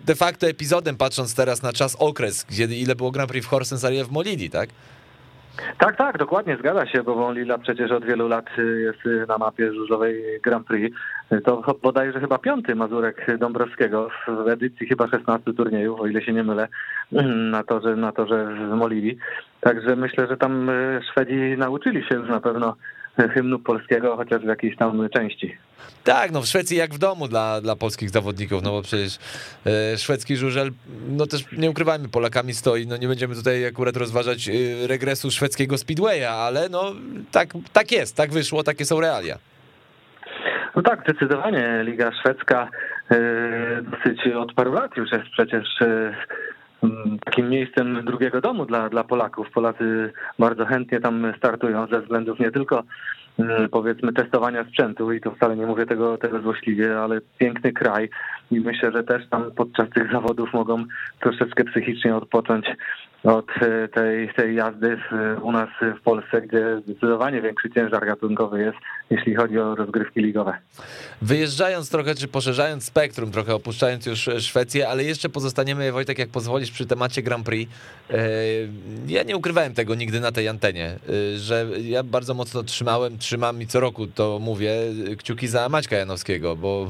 de 0.04 0.14
facto 0.14 0.46
epizodem, 0.46 0.96
patrząc 0.96 1.34
teraz 1.34 1.62
na 1.62 1.72
czas, 1.72 1.96
okres, 1.98 2.46
gdzie 2.50 2.64
ile 2.64 2.94
było 2.94 3.10
Grand 3.10 3.30
Prix 3.30 3.46
w 3.46 3.50
Horsens, 3.50 3.84
a 3.84 3.90
ile 3.90 4.04
w 4.04 4.10
Molili, 4.10 4.50
tak? 4.50 4.68
Tak, 5.78 5.96
tak, 5.96 6.18
dokładnie, 6.18 6.56
zgadza 6.56 6.86
się, 6.86 7.02
bo 7.02 7.32
Lila 7.32 7.58
przecież 7.58 7.90
od 7.90 8.04
wielu 8.04 8.28
lat 8.28 8.46
jest 8.84 9.28
na 9.28 9.38
mapie 9.38 9.72
żużlowej 9.72 10.40
Grand 10.42 10.66
Prix. 10.66 10.96
To 11.44 11.76
bodajże 11.82 12.20
chyba 12.20 12.38
piąty 12.38 12.74
Mazurek 12.74 13.38
Dąbrowskiego 13.38 14.08
w 14.44 14.48
edycji 14.48 14.86
chyba 14.86 15.08
16 15.08 15.52
turniejów, 15.52 16.00
o 16.00 16.06
ile 16.06 16.22
się 16.22 16.32
nie 16.32 16.44
mylę, 16.44 16.68
na 17.56 17.62
torze, 17.62 17.96
na 17.96 18.12
torze 18.12 18.44
w 18.44 18.74
Molili. 18.74 19.18
Także 19.60 19.96
myślę, 19.96 20.26
że 20.26 20.36
tam 20.36 20.70
Szwedzi 21.10 21.54
nauczyli 21.58 22.04
się 22.04 22.14
już 22.14 22.28
na 22.28 22.40
pewno 22.40 22.76
hymnu 23.16 23.58
polskiego, 23.58 24.16
chociaż 24.16 24.42
w 24.42 24.48
jakiejś 24.48 24.76
tam 24.76 25.08
części. 25.10 25.56
Tak, 26.04 26.30
no 26.30 26.42
w 26.42 26.46
Szwecji 26.46 26.76
jak 26.76 26.94
w 26.94 26.98
domu 26.98 27.28
dla, 27.28 27.60
dla 27.60 27.76
polskich 27.76 28.10
zawodników, 28.10 28.62
no 28.62 28.70
bo 28.70 28.82
przecież 28.82 29.18
e, 29.66 29.98
szwedzki 29.98 30.36
żużel, 30.36 30.70
no 31.08 31.26
też 31.26 31.44
nie 31.52 31.70
ukrywajmy, 31.70 32.08
Polakami 32.08 32.54
stoi, 32.54 32.86
no 32.86 32.96
nie 32.96 33.08
będziemy 33.08 33.34
tutaj 33.34 33.66
akurat 33.66 33.96
rozważać 33.96 34.48
e, 34.48 34.52
regresu 34.86 35.30
szwedzkiego 35.30 35.78
speedwaya, 35.78 36.24
ale 36.24 36.68
no 36.68 36.92
tak, 37.32 37.48
tak 37.72 37.92
jest, 37.92 38.16
tak 38.16 38.30
wyszło, 38.30 38.62
takie 38.62 38.84
są 38.84 39.00
realia. 39.00 39.38
No 40.76 40.82
tak, 40.82 41.00
zdecydowanie 41.02 41.80
Liga 41.84 42.10
Szwedzka 42.20 42.68
e, 43.10 43.16
dosyć 43.82 44.26
od 44.34 44.52
paru 44.52 44.72
lat 44.72 44.96
już 44.96 45.12
jest 45.12 45.28
przecież 45.32 45.68
takim 47.24 47.48
miejscem 47.48 48.04
drugiego 48.04 48.40
domu 48.40 48.66
dla, 48.66 48.88
dla 48.88 49.04
Polaków. 49.04 49.50
Polacy 49.50 50.12
bardzo 50.38 50.66
chętnie 50.66 51.00
tam 51.00 51.32
startują 51.36 51.86
ze 51.86 52.00
względów 52.00 52.38
nie 52.38 52.50
tylko 52.50 52.82
mm, 53.38 53.68
powiedzmy 53.68 54.12
testowania 54.12 54.64
sprzętu 54.64 55.12
i 55.12 55.20
to 55.20 55.30
wcale 55.30 55.56
nie 55.56 55.66
mówię 55.66 55.86
tego, 55.86 56.18
tego 56.18 56.40
złośliwie, 56.40 57.00
ale 57.00 57.20
piękny 57.38 57.72
kraj 57.72 58.08
i 58.50 58.60
myślę, 58.60 58.92
że 58.92 59.04
też 59.04 59.28
tam 59.28 59.50
podczas 59.56 59.90
tych 59.90 60.12
zawodów 60.12 60.52
mogą 60.52 60.84
troszeczkę 61.20 61.64
psychicznie 61.64 62.16
odpocząć 62.16 62.66
od 63.24 63.46
e, 63.60 63.88
tej, 63.88 64.34
tej 64.34 64.54
jazdy 64.54 64.98
u 65.42 65.52
nas 65.52 65.68
w 65.98 66.02
Polsce, 66.02 66.42
gdzie 66.42 66.80
zdecydowanie 66.84 67.42
większy 67.42 67.70
ciężar 67.70 68.06
gatunkowy 68.06 68.60
jest, 68.60 68.78
jeśli 69.10 69.34
chodzi 69.34 69.58
o 69.58 69.74
rozgrywki 69.74 70.20
ligowe. 70.20 70.58
Wyjeżdżając 71.22 71.90
trochę, 71.90 72.14
czy 72.14 72.28
poszerzając 72.28 72.84
spektrum, 72.84 73.30
trochę 73.30 73.54
opuszczając 73.54 74.06
już 74.06 74.30
Szwecję, 74.38 74.88
ale 74.88 75.04
jeszcze 75.04 75.28
pozostaniemy, 75.28 75.92
Wojtek, 75.92 76.18
jak 76.18 76.28
pozwolisz, 76.28 76.70
przy 76.70 76.86
temacie 76.86 77.22
Grand 77.22 77.46
Prix. 77.46 77.72
E, 78.10 78.16
ja 79.08 79.22
nie 79.22 79.36
ukrywałem 79.36 79.74
tego 79.74 79.94
nigdy 79.94 80.20
na 80.20 80.32
tej 80.32 80.48
antenie, 80.48 80.86
e, 80.86 81.38
że 81.38 81.66
ja 81.82 82.02
bardzo 82.02 82.34
mocno 82.34 82.62
trzymałem, 82.62 83.18
trzymam 83.18 83.62
i 83.62 83.66
co 83.66 83.80
roku 83.80 84.06
to 84.06 84.38
mówię, 84.38 84.72
kciuki 85.18 85.48
za 85.48 85.68
Maćka 85.68 85.96
Janowskiego, 85.96 86.56
bo 86.56 86.88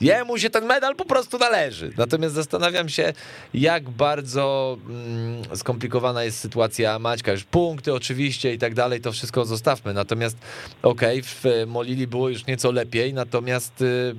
jemu 0.00 0.38
się 0.38 0.50
ten 0.50 0.64
medal 0.64 0.96
po 0.96 1.04
prostu 1.04 1.38
należy. 1.38 1.90
Natomiast 1.96 2.34
zastanawiam 2.34 2.88
się, 2.88 3.12
jak 3.54 3.90
bardzo 3.90 4.78
mm, 4.88 5.56
skomplikowana 5.60 6.24
jest 6.24 6.38
sytuacja 6.38 6.98
Maćka. 6.98 7.32
Już 7.32 7.44
punkty 7.44 7.94
oczywiście 7.94 8.54
i 8.54 8.58
tak 8.58 8.74
dalej, 8.74 9.00
to 9.00 9.12
wszystko 9.12 9.44
zostawmy. 9.44 9.94
Natomiast 9.94 10.36
okej, 10.82 11.20
okay, 11.20 11.22
w 11.22 11.66
Molili 11.66 12.06
było 12.06 12.28
już 12.28 12.46
nieco 12.46 12.72
lepiej, 12.72 13.14
natomiast 13.14 13.82
y, 13.82 14.14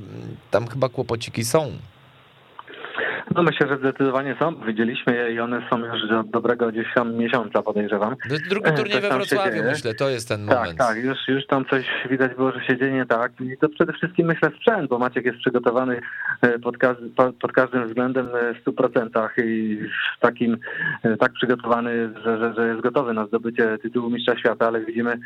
tam 0.51 0.67
chyba 0.67 0.89
kłopociki 0.89 1.45
są. 1.45 1.71
No 3.35 3.43
myślę, 3.43 3.67
że 3.67 3.77
zdecydowanie 3.77 4.35
są. 4.39 4.55
Widzieliśmy 4.55 5.15
je 5.15 5.33
i 5.33 5.39
one 5.39 5.61
są 5.69 5.79
już 5.79 6.11
od 6.11 6.29
dobrego 6.29 6.71
gdzieś 6.71 6.93
tam 6.95 7.15
miesiąca, 7.15 7.61
podejrzewam. 7.61 8.15
Drugi 8.49 8.71
turniej 8.77 9.01
we 9.01 9.09
Wrocławiu, 9.09 9.63
myślę, 9.63 9.93
to 9.93 10.09
jest 10.09 10.27
ten 10.27 10.47
tak, 10.47 10.57
moment. 10.57 10.77
Tak, 10.77 10.87
tak, 10.87 11.03
już, 11.03 11.17
już 11.27 11.47
tam 11.47 11.65
coś 11.65 11.85
widać 12.09 12.35
było, 12.35 12.51
że 12.51 12.65
się 12.65 12.77
dzieje 12.77 12.91
nie 12.91 13.05
tak. 13.05 13.31
I 13.41 13.57
to 13.57 13.69
przede 13.69 13.93
wszystkim 13.93 14.27
myślę 14.27 14.51
sprzęt, 14.57 14.89
bo 14.89 14.99
Maciek 14.99 15.25
jest 15.25 15.37
przygotowany 15.37 16.01
e, 16.41 16.59
pod, 16.59 16.75
pod 17.41 17.51
każdym 17.51 17.87
względem 17.87 18.27
e, 18.27 18.53
w 18.53 18.65
100% 18.65 19.29
i 19.45 19.79
takim 20.19 20.57
e, 21.03 21.17
tak 21.17 21.33
przygotowany, 21.33 22.09
że, 22.25 22.37
że, 22.37 22.53
że 22.53 22.67
jest 22.67 22.81
gotowy 22.81 23.13
na 23.13 23.25
zdobycie 23.25 23.77
tytułu 23.77 24.09
mistrza 24.09 24.37
świata, 24.37 24.67
ale 24.67 24.85
widzimy, 24.85 25.19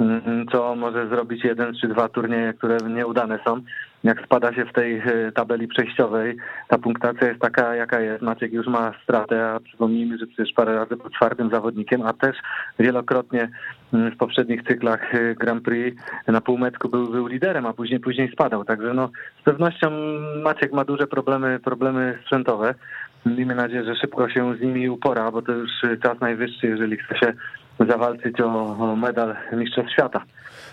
mm, 0.00 0.46
co 0.52 0.76
może 0.76 1.08
zrobić 1.08 1.44
jeden 1.44 1.74
czy 1.80 1.88
dwa 1.88 2.08
turnieje, 2.08 2.52
które 2.52 2.76
nieudane 2.88 3.38
są 3.46 3.62
jak 4.04 4.24
spada 4.24 4.54
się 4.54 4.64
w 4.64 4.72
tej 4.72 4.98
e, 4.98 5.32
tabeli 5.32 5.68
przejściowej, 5.68 6.36
ta 6.68 6.78
punktacja 6.78 7.28
jest 7.28 7.40
taka, 7.40 7.74
jaka 7.74 8.00
jest. 8.00 8.22
Maciek 8.22 8.52
już 8.52 8.66
ma 8.66 8.92
stratę, 9.02 9.50
a 9.50 9.60
przypomnijmy, 9.60 10.18
że 10.18 10.26
przecież 10.26 10.54
parę 10.54 10.74
razy 10.74 10.96
był 10.96 11.10
czwartym 11.10 11.50
zawodnikiem, 11.50 12.02
a 12.02 12.12
też 12.12 12.36
wielokrotnie 12.78 13.48
mm, 13.92 14.10
w 14.10 14.16
poprzednich 14.16 14.62
cyklach 14.62 15.14
e, 15.14 15.34
Grand 15.34 15.64
Prix 15.64 16.02
na 16.26 16.40
półmetku 16.40 16.88
był, 16.88 17.08
był 17.08 17.26
liderem, 17.26 17.66
a 17.66 17.72
później 17.72 18.00
później 18.00 18.32
spadał. 18.32 18.64
Także 18.64 18.94
no, 18.94 19.10
z 19.40 19.42
pewnością 19.44 19.90
Maciek 20.42 20.72
ma 20.72 20.84
duże 20.84 21.06
problemy, 21.06 21.60
problemy 21.64 22.18
sprzętowe. 22.22 22.74
Miejmy 23.26 23.54
nadzieję, 23.54 23.84
że 23.84 23.96
szybko 23.96 24.28
się 24.28 24.54
z 24.56 24.60
nimi 24.60 24.88
upora, 24.88 25.30
bo 25.30 25.42
to 25.42 25.52
już 25.52 25.70
czas 26.02 26.20
najwyższy, 26.20 26.66
jeżeli 26.66 26.96
chce 26.96 27.18
się 27.18 27.32
zawalczyć 27.80 28.40
o 28.40 28.96
medal 28.96 29.36
Mistrzostw 29.52 29.92
Świata. 29.92 30.24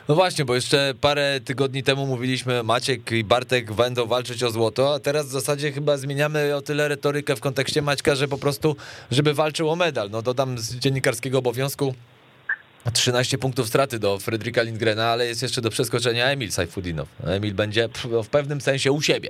No 0.10 0.16
właśnie, 0.16 0.46
bo 0.46 0.56
jeszcze 0.56 0.94
parę 1.02 1.40
tygodni 1.46 1.84
temu 1.84 2.06
mówiliśmy 2.06 2.64
Maciek 2.64 3.12
i 3.12 3.24
Bartek 3.24 3.74
będą 3.74 4.06
walczyć 4.06 4.44
o 4.44 4.50
złoto, 4.50 4.94
a 4.96 5.00
teraz 5.00 5.26
w 5.26 5.32
zasadzie 5.32 5.72
chyba 5.72 5.98
zmieniamy 5.98 6.56
o 6.56 6.62
tyle 6.62 6.88
retorykę 6.88 7.36
w 7.36 7.40
kontekście 7.40 7.82
Maćka, 7.82 8.16
że 8.16 8.28
po 8.28 8.38
prostu, 8.38 8.76
żeby 9.12 9.34
walczył 9.34 9.70
o 9.70 9.76
medal. 9.76 10.10
No 10.12 10.22
dodam 10.22 10.58
z 10.58 10.76
dziennikarskiego 10.76 11.40
obowiązku 11.40 11.94
13 12.94 13.38
punktów 13.38 13.68
straty 13.68 14.00
do 14.00 14.20
Fredrika 14.20 14.62
Lindgrena, 14.62 15.06
ale 15.06 15.26
jest 15.26 15.42
jeszcze 15.42 15.62
do 15.62 15.70
przeskoczenia 15.70 16.26
Emil 16.26 16.52
Sajfudinow. 16.52 17.08
Emil 17.28 17.54
będzie 17.54 17.90
w 18.24 18.30
pewnym 18.30 18.62
sensie 18.62 18.92
u 18.92 19.02
siebie. 19.02 19.30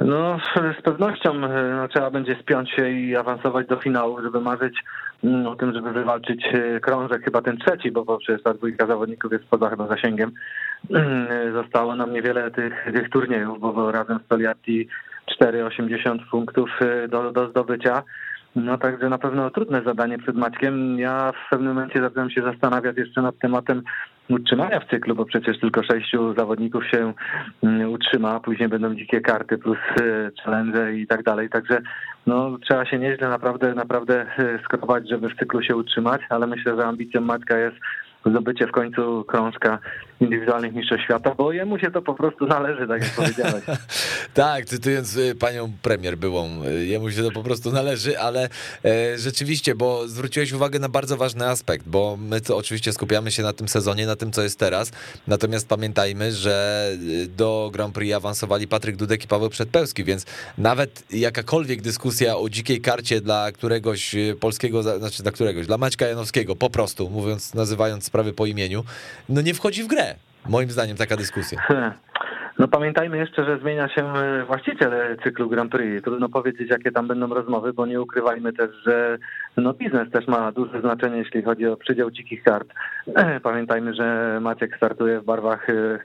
No, 0.00 0.38
z 0.78 0.82
pewnością 0.82 1.34
no, 1.34 1.88
trzeba 1.88 2.10
będzie 2.10 2.36
spiąć 2.42 2.70
się 2.70 2.90
i 2.90 3.16
awansować 3.16 3.66
do 3.66 3.76
finału, 3.76 4.22
żeby 4.22 4.40
marzyć 4.40 4.74
o 5.48 5.56
tym, 5.56 5.74
żeby 5.74 5.92
wywalczyć 5.92 6.46
e, 6.52 6.80
krążek, 6.80 7.24
chyba 7.24 7.42
ten 7.42 7.56
trzeci, 7.56 7.90
bo 7.90 8.18
przecież 8.18 8.42
ta 8.42 8.54
dwójka 8.54 8.86
zawodników 8.86 9.32
jest 9.32 9.44
poza 9.44 9.70
chyba 9.70 9.86
zasięgiem. 9.86 10.32
Mm, 10.90 11.52
zostało 11.52 11.96
nam 11.96 12.12
niewiele 12.12 12.50
tych, 12.50 12.86
tych 12.94 13.10
turniejów, 13.10 13.60
bo 13.60 13.92
razem 13.92 14.18
z 14.24 14.28
Toliati 14.28 14.88
4,80 15.42 16.18
punktów 16.30 16.70
e, 16.80 17.08
do, 17.08 17.32
do 17.32 17.50
zdobycia. 17.50 18.02
No 18.56 18.78
także 18.78 19.08
na 19.08 19.18
pewno 19.18 19.50
trudne 19.50 19.82
zadanie 19.82 20.18
przed 20.18 20.36
Maćkiem. 20.36 20.98
Ja 20.98 21.32
w 21.32 21.50
pewnym 21.50 21.74
momencie 21.74 22.00
zacząłem 22.00 22.30
się 22.30 22.42
zastanawiać 22.42 22.96
jeszcze 22.96 23.22
nad 23.22 23.38
tematem 23.38 23.82
utrzymania 24.28 24.80
w 24.80 24.90
cyklu, 24.90 25.14
bo 25.14 25.24
przecież 25.24 25.60
tylko 25.60 25.82
sześciu 25.82 26.34
zawodników 26.34 26.86
się 26.86 27.12
mm, 27.62 27.90
utrzyma, 27.90 28.40
później 28.40 28.68
będą 28.68 28.94
dzikie 28.94 29.20
karty 29.20 29.58
plus 29.58 29.78
e, 30.00 30.30
challenge 30.42 30.94
i 30.94 31.06
tak 31.06 31.22
dalej, 31.22 31.48
także 31.48 31.82
no 32.26 32.58
trzeba 32.58 32.86
się 32.86 32.98
nieźle 32.98 33.28
naprawdę, 33.28 33.74
naprawdę 33.74 34.26
e, 34.38 34.58
skrować, 34.64 35.08
żeby 35.08 35.28
w 35.28 35.36
cyklu 35.36 35.62
się 35.62 35.76
utrzymać, 35.76 36.20
ale 36.28 36.46
myślę, 36.46 36.76
że 36.76 36.84
ambicją 36.84 37.20
Maćka 37.20 37.58
jest 37.58 37.76
zdobycie 38.26 38.66
w 38.66 38.72
końcu 38.72 39.24
krążka 39.24 39.78
indywidualnych 40.20 40.74
mistrzostw 40.74 41.04
świata, 41.04 41.34
bo 41.34 41.52
jemu 41.52 41.78
się 41.78 41.90
to 41.90 42.02
po 42.02 42.14
prostu 42.14 42.46
należy, 42.46 42.88
tak 42.88 43.02
jak 43.02 43.10
powiedziałeś. 43.10 43.64
tak, 44.34 44.64
cytując 44.64 45.16
y, 45.16 45.34
panią 45.34 45.72
premier 45.82 46.18
byłą, 46.18 46.64
y, 46.64 46.86
jemu 46.86 47.10
się 47.10 47.22
to 47.22 47.30
po 47.30 47.42
prostu 47.42 47.72
należy, 47.72 48.18
ale 48.18 48.48
e, 48.84 49.18
rzeczywiście, 49.18 49.74
bo 49.74 50.08
zwróciłeś 50.08 50.52
uwagę 50.52 50.78
na 50.78 50.88
bardzo 50.88 51.16
ważny 51.16 51.46
aspekt, 51.46 51.88
bo 51.88 52.16
my 52.20 52.40
to 52.40 52.56
oczywiście 52.56 52.92
skupiamy 52.92 53.30
się 53.30 53.42
na 53.42 53.52
tym 53.52 53.68
sezonie, 53.68 54.06
na 54.06 54.16
tym, 54.16 54.32
co 54.32 54.42
jest 54.42 54.58
teraz, 54.58 54.92
natomiast 55.26 55.68
pamiętajmy, 55.68 56.32
że 56.32 56.90
y, 57.24 57.26
do 57.26 57.70
Grand 57.72 57.94
Prix 57.94 58.14
awansowali 58.14 58.68
Patryk 58.68 58.96
Dudek 58.96 59.24
i 59.24 59.28
Paweł 59.28 59.50
Przedpełski, 59.50 60.04
więc 60.04 60.26
nawet 60.58 61.04
jakakolwiek 61.10 61.82
dyskusja 61.82 62.36
o 62.36 62.48
dzikiej 62.48 62.80
karcie 62.80 63.20
dla 63.20 63.52
któregoś 63.52 64.14
polskiego, 64.40 64.82
znaczy 64.82 65.22
dla 65.22 65.32
któregoś, 65.32 65.66
dla 65.66 65.78
Maćka 65.78 66.06
Janowskiego, 66.06 66.56
po 66.56 66.70
prostu, 66.70 67.10
mówiąc, 67.10 67.54
nazywając 67.54 68.04
sprawy 68.04 68.32
po 68.32 68.46
imieniu, 68.46 68.84
no 69.28 69.40
nie 69.40 69.54
wchodzi 69.54 69.82
w 69.82 69.86
grę. 69.86 70.05
Moim 70.48 70.70
zdaniem 70.70 70.96
taka 70.96 71.16
dyskusja. 71.16 71.58
No 72.58 72.68
pamiętajmy 72.68 73.16
jeszcze, 73.16 73.44
że 73.44 73.58
zmienia 73.58 73.88
się 73.88 74.14
e, 74.14 74.44
właściciel 74.44 74.92
cyklu 75.24 75.48
Grand 75.48 75.72
Prix. 75.72 76.04
Trudno 76.04 76.28
powiedzieć, 76.28 76.70
jakie 76.70 76.92
tam 76.92 77.08
będą 77.08 77.34
rozmowy, 77.34 77.72
bo 77.72 77.86
nie 77.86 78.00
ukrywajmy 78.00 78.52
też, 78.52 78.70
że 78.86 79.18
no 79.56 79.74
biznes 79.74 80.10
też 80.10 80.26
ma 80.26 80.52
duże 80.52 80.80
znaczenie, 80.80 81.16
jeśli 81.16 81.42
chodzi 81.42 81.66
o 81.66 81.76
przydział 81.76 82.10
dzikich 82.10 82.42
kart. 82.42 82.68
Pamiętajmy, 83.42 83.94
że 83.94 84.38
Maciek 84.40 84.76
startuje 84.76 85.20
w 85.20 85.24
barwach 85.24 85.70
e, 85.70 85.98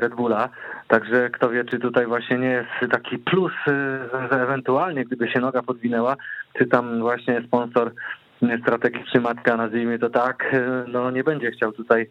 Red 0.00 0.14
Bulla, 0.14 0.48
także 0.88 1.30
kto 1.30 1.50
wie, 1.50 1.64
czy 1.64 1.78
tutaj 1.78 2.06
właśnie 2.06 2.38
nie 2.38 2.50
jest 2.50 2.92
taki 2.92 3.18
plus, 3.18 3.52
e, 3.68 3.98
że 4.32 4.42
ewentualnie 4.42 5.04
gdyby 5.04 5.28
się 5.28 5.40
noga 5.40 5.62
podwinęła, 5.62 6.16
czy 6.58 6.66
tam 6.66 7.00
właśnie 7.00 7.42
sponsor 7.46 7.92
strategiczny 8.62 9.20
Matka, 9.20 9.56
nazwijmy 9.56 9.98
to 9.98 10.10
tak, 10.10 10.56
no 10.88 11.10
nie 11.10 11.24
będzie 11.24 11.50
chciał 11.50 11.72
tutaj 11.72 12.06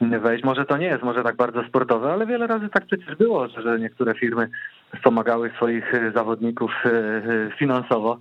wejść. 0.00 0.44
Może 0.44 0.64
to 0.64 0.76
nie 0.76 0.86
jest 0.86 1.02
może 1.02 1.22
tak 1.22 1.36
bardzo 1.36 1.64
sportowe, 1.64 2.12
ale 2.12 2.26
wiele 2.26 2.46
razy 2.46 2.68
tak 2.68 2.86
przecież 2.86 3.16
było, 3.16 3.48
że 3.48 3.78
niektóre 3.80 4.14
firmy 4.14 4.48
wspomagały 4.96 5.50
swoich 5.56 5.92
zawodników 6.14 6.70
e, 6.84 6.88
e, 6.88 7.22
finansowo. 7.58 8.18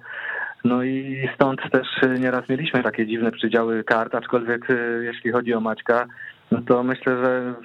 No 0.64 0.84
i 0.84 1.28
stąd 1.36 1.62
też 1.72 1.88
nieraz 2.20 2.50
mieliśmy 2.50 2.84
takie 2.84 3.08
dziwne 3.08 3.32
przydziały 3.32 3.84
kart, 3.84 4.16
aczkolwiek 4.16 4.70
e, 4.70 4.74
jeśli 5.04 5.32
chodzi 5.32 5.54
o 5.54 5.60
Maćka, 5.60 6.06
to 6.68 6.84
myślę, 6.84 7.24
że 7.24 7.56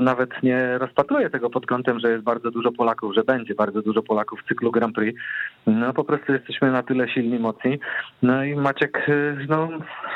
nawet 0.00 0.30
nie 0.42 0.78
rozpatruję 0.78 1.30
tego 1.30 1.50
pod 1.50 1.66
kątem, 1.66 2.00
że 2.00 2.10
jest 2.10 2.24
bardzo 2.24 2.50
dużo 2.50 2.72
Polaków, 2.72 3.14
że 3.14 3.24
będzie 3.24 3.54
bardzo 3.54 3.82
dużo 3.82 4.02
Polaków 4.02 4.40
w 4.40 4.48
cyklu 4.48 4.70
Grand 4.70 4.94
Prix. 4.94 5.20
No 5.66 5.92
po 5.92 6.04
prostu 6.04 6.32
jesteśmy 6.32 6.72
na 6.72 6.82
tyle 6.82 7.08
silni, 7.08 7.38
mocni. 7.38 7.78
No 8.22 8.44
i 8.44 8.54
Maciek 8.54 9.06
no, 9.48 9.68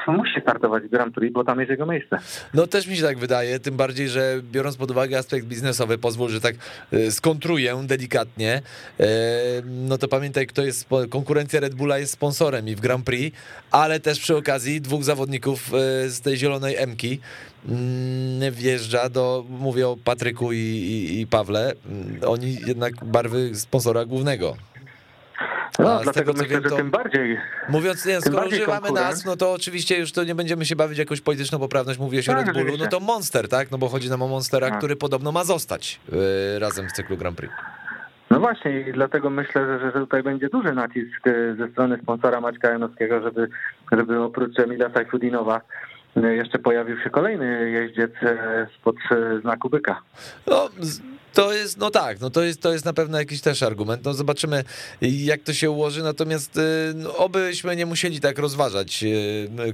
musi 0.07 0.41
startować 0.41 0.85
w 0.85 0.89
Grand 0.89 1.15
Prix, 1.15 1.35
bo 1.35 1.45
tam 1.45 1.59
jest 1.59 1.71
jego 1.71 1.87
miejsce. 1.87 2.19
No 2.55 2.67
też 2.67 2.89
mi 2.89 2.97
się 2.97 3.03
tak 3.03 3.19
wydaje, 3.19 3.61
tym 3.61 3.77
bardziej, 3.77 4.09
że 4.09 4.35
biorąc 4.53 4.77
pod 4.77 4.91
uwagę 4.91 5.19
aspekt 5.19 5.47
biznesowy, 5.47 5.99
pozwól, 5.99 6.29
że 6.29 6.41
tak 6.41 6.55
e, 6.93 7.11
skontruję 7.11 7.83
delikatnie, 7.87 8.63
e, 9.01 9.07
no 9.65 9.99
to 9.99 10.09
pamiętaj, 10.09 10.47
kto 10.47 10.63
jest, 10.63 10.89
konkurencja 11.11 11.61
Red 11.61 11.75
Bulla 11.75 11.99
jest 11.99 12.13
sponsorem 12.13 12.69
i 12.69 12.75
w 12.75 12.81
Grand 12.81 13.05
Prix, 13.05 13.39
ale 13.71 14.01
też 14.01 14.19
przy 14.19 14.37
okazji 14.37 14.81
dwóch 14.81 15.05
zawodników 15.05 15.75
e, 15.75 16.09
z 16.09 16.21
tej 16.21 16.37
zielonej 16.37 16.77
Mki 16.87 17.21
wjeżdża 18.53 19.09
do, 19.09 19.45
mówię 19.49 19.89
o 19.89 19.97
Patryku 20.05 20.53
i, 20.53 20.57
i, 20.57 21.21
i 21.21 21.27
Pawle, 21.27 21.73
oni 22.27 22.57
jednak 22.67 23.05
barwy 23.05 23.55
sponsora 23.55 24.05
głównego. 24.05 24.57
No, 25.79 26.01
dlatego 26.03 26.33
tego, 26.33 26.43
myślę, 26.43 26.61
wiem, 26.61 26.71
że 26.71 26.77
tym 26.77 26.91
bardziej. 26.91 27.39
Mówiąc, 27.69 28.07
nie, 28.07 28.21
skoro 28.21 28.47
używamy 28.47 28.93
nas, 28.93 29.25
no 29.25 29.37
to 29.37 29.53
oczywiście 29.53 29.99
już 29.99 30.13
to 30.13 30.25
nie 30.25 30.35
będziemy 30.35 30.65
się 30.65 30.77
bawić 30.77 30.99
jakąś 30.99 31.21
polityczną 31.21 31.59
poprawność, 31.59 31.99
mówię 31.99 32.21
o 32.21 32.23
tak, 32.27 32.47
Red 32.47 32.57
Bullu, 32.57 32.77
no 32.79 32.87
to 32.87 33.01
Monster, 33.01 33.49
tak? 33.49 33.71
No 33.71 33.79
bo 33.79 33.89
chodzi 33.89 34.11
nam 34.11 34.23
o 34.23 34.29
Monstera, 34.29 34.69
tak. 34.69 34.79
który 34.79 34.97
podobno 34.97 35.33
ma 35.33 35.45
zostać 35.45 36.01
yy, 36.13 36.59
razem 36.59 36.89
w 36.89 36.93
cyklu 36.93 37.17
Grand 37.17 37.37
Prix. 37.37 37.55
No 38.31 38.41
właśnie 38.41 38.81
i 38.81 38.93
dlatego 38.93 39.31
myślę, 39.31 39.67
że, 39.67 39.91
że 39.91 40.01
tutaj 40.01 40.23
będzie 40.23 40.49
duży 40.49 40.73
nacisk 40.73 41.27
e, 41.27 41.55
ze 41.59 41.69
strony 41.69 41.99
sponsora 42.03 42.41
Maćka 42.41 42.71
Janowskiego, 42.71 43.21
żeby, 43.21 43.49
żeby 43.93 44.23
oprócz 44.23 44.59
Emila 44.59 44.91
Sajfudinowa 44.91 45.61
jeszcze 46.23 46.59
pojawił 46.59 47.01
się 47.01 47.11
kolejny 47.11 47.71
jeździec 47.71 48.11
spod 48.81 48.97
znaku 49.41 49.71
byka. 49.71 50.03
No, 50.47 50.69
to 51.37 51.53
jest, 51.53 51.79
no 51.79 51.91
tak, 51.91 52.21
no 52.21 52.31
to 52.31 52.43
jest, 52.43 52.61
to 52.61 52.73
jest 52.73 52.85
na 52.85 52.93
pewno 52.93 53.19
jakiś 53.19 53.41
też 53.41 53.63
argument. 53.63 54.05
No 54.05 54.15
zobaczymy, 54.15 54.65
jak 55.01 55.43
to 55.43 55.55
się 55.55 55.71
ułoży. 55.71 56.03
Natomiast 56.03 56.61
no, 56.95 57.17
obyśmy 57.17 57.77
nie 57.77 57.87
musieli 57.87 58.21
tak 58.21 58.39
rozważać 58.39 59.05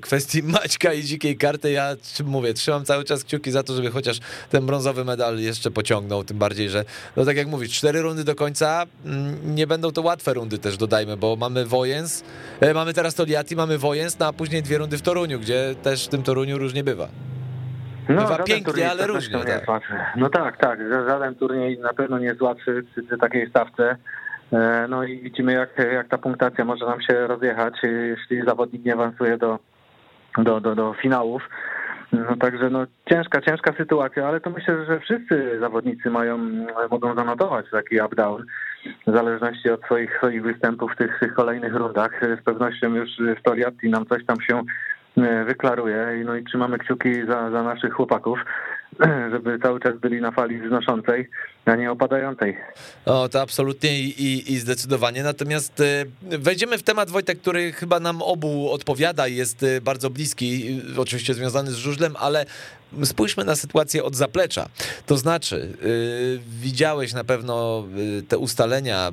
kwestii 0.00 0.42
Maćka 0.52 0.92
i 0.92 1.04
dzikiej 1.04 1.37
karty. 1.37 1.71
Ja 1.71 1.97
mówię, 2.25 2.54
trzymam 2.54 2.85
cały 2.85 3.04
czas 3.04 3.25
kciuki 3.25 3.50
za 3.50 3.62
to, 3.62 3.75
żeby 3.76 3.90
chociaż 3.90 4.19
ten 4.50 4.66
brązowy 4.66 5.04
medal 5.04 5.38
jeszcze 5.38 5.71
pociągnął. 5.71 6.25
Tym 6.25 6.38
bardziej, 6.38 6.71
że 6.71 6.85
no 7.16 7.25
tak 7.25 7.37
jak 7.37 7.47
mówisz, 7.47 7.71
cztery 7.71 8.02
rundy 8.02 8.25
do 8.25 8.35
końca. 8.35 8.87
Mm, 9.04 9.54
nie 9.54 9.66
będą 9.66 9.92
to 9.92 10.02
łatwe 10.02 10.35
rundy 10.35 10.59
też 10.59 10.76
dodajmy, 10.76 11.16
bo 11.16 11.37
mamy 11.37 11.66
Wojens, 11.66 12.23
e, 12.61 12.75
mamy 12.75 12.95
teraz 12.95 13.14
Toliati, 13.14 13.57
mamy 13.57 13.78
Wojens, 13.78 14.19
no 14.19 14.26
a 14.26 14.33
później 14.33 14.62
dwie 14.62 14.78
rundy 14.78 14.99
w 14.99 15.02
Toruniu, 15.02 15.40
gdzie 15.40 15.75
też 15.83 16.04
w 16.04 16.09
tym 16.09 16.23
Toruniu 16.23 16.59
różnie 16.59 16.85
bywa. 16.85 17.09
No, 18.09 18.23
Bywa 18.23 18.38
pięknie, 18.38 18.90
ale 18.90 19.06
różnie. 19.06 19.38
Tak. 19.66 19.82
No 20.16 20.28
tak, 20.28 20.56
tak. 20.56 20.78
Żaden 21.09 21.35
turniej 21.35 21.78
na 21.78 21.92
pewno 21.92 22.18
nie 22.18 22.26
jest 22.26 22.42
łatwy 22.42 22.82
przy, 22.82 23.02
przy 23.02 23.18
takiej 23.18 23.50
stawce. 23.50 23.97
E, 24.52 24.87
no 24.88 25.04
i 25.04 25.21
widzimy, 25.21 25.52
jak, 25.52 25.78
jak 25.92 26.09
ta 26.09 26.18
punktacja 26.18 26.64
może 26.64 26.87
nam 26.87 27.02
się 27.02 27.26
rozjechać, 27.26 27.75
jeśli 27.82 28.42
zawodnik 28.47 28.85
nie 28.85 28.92
awansuje 28.92 29.37
do, 29.37 29.59
do, 30.38 30.61
do, 30.61 30.75
do 30.75 30.94
finałów. 30.94 31.42
No 32.12 32.37
także 32.37 32.71
no, 32.71 32.87
ciężka, 33.09 33.40
ciężka 33.40 33.73
sytuacja, 33.78 34.28
ale 34.28 34.40
to 34.40 34.50
myślę, 34.50 34.87
że 34.87 35.00
wszyscy 35.00 35.59
zawodnicy 35.61 36.11
mają, 36.11 36.38
mogą 36.90 37.14
zanotować 37.14 37.66
taki 37.71 38.00
up-down 38.00 38.44
w 39.06 39.12
zależności 39.14 39.71
od 39.71 39.85
swoich, 39.85 40.16
swoich 40.16 40.42
występów 40.42 40.92
w 40.92 40.97
tych, 40.97 41.18
tych 41.21 41.35
kolejnych 41.35 41.75
rundach. 41.75 42.21
Z 42.40 42.44
pewnością 42.44 42.94
już 42.94 43.11
w 43.38 43.42
Toriatti 43.42 43.90
nam 43.90 44.06
coś 44.06 44.26
tam 44.26 44.40
się 44.40 44.62
E, 44.62 45.01
wyklaruje. 45.47 46.23
No 46.25 46.37
i 46.37 46.45
trzymamy 46.45 46.78
kciuki 46.78 47.26
za, 47.26 47.50
za 47.50 47.62
naszych 47.62 47.92
chłopaków, 47.95 48.38
żeby 49.32 49.58
cały 49.58 49.80
czas 49.80 49.99
byli 49.99 50.20
na 50.20 50.30
fali 50.30 50.61
wznoszącej, 50.61 51.28
a 51.64 51.76
nie 51.76 51.92
opadającej. 51.92 52.56
O, 53.04 53.28
to 53.28 53.40
absolutnie 53.42 54.00
i, 54.00 54.52
i, 54.52 54.58
zdecydowanie. 54.58 55.22
Natomiast 55.22 55.80
e, 55.80 56.04
wejdziemy 56.38 56.78
w 56.78 56.82
temat, 56.82 57.11
Wojtek, 57.11 57.38
który 57.40 57.72
chyba 57.72 58.00
nam 58.00 58.22
obu 58.22 58.72
odpowiada 58.72 59.28
jest 59.28 59.62
e, 59.62 59.80
bardzo 59.80 60.11
bliski, 60.11 60.80
oczywiście 60.99 61.34
związany 61.34 61.70
z 61.70 61.76
żużlem, 61.76 62.14
ale 62.18 62.46
spójrzmy 63.04 63.44
na 63.44 63.56
sytuację 63.56 64.04
od 64.04 64.14
zaplecza. 64.14 64.68
To 65.06 65.16
znaczy, 65.16 65.76
yy, 65.82 66.40
widziałeś 66.61 67.12
na 67.12 67.25
pewno 67.25 67.84
te 68.28 68.38
ustalenia 68.38 69.12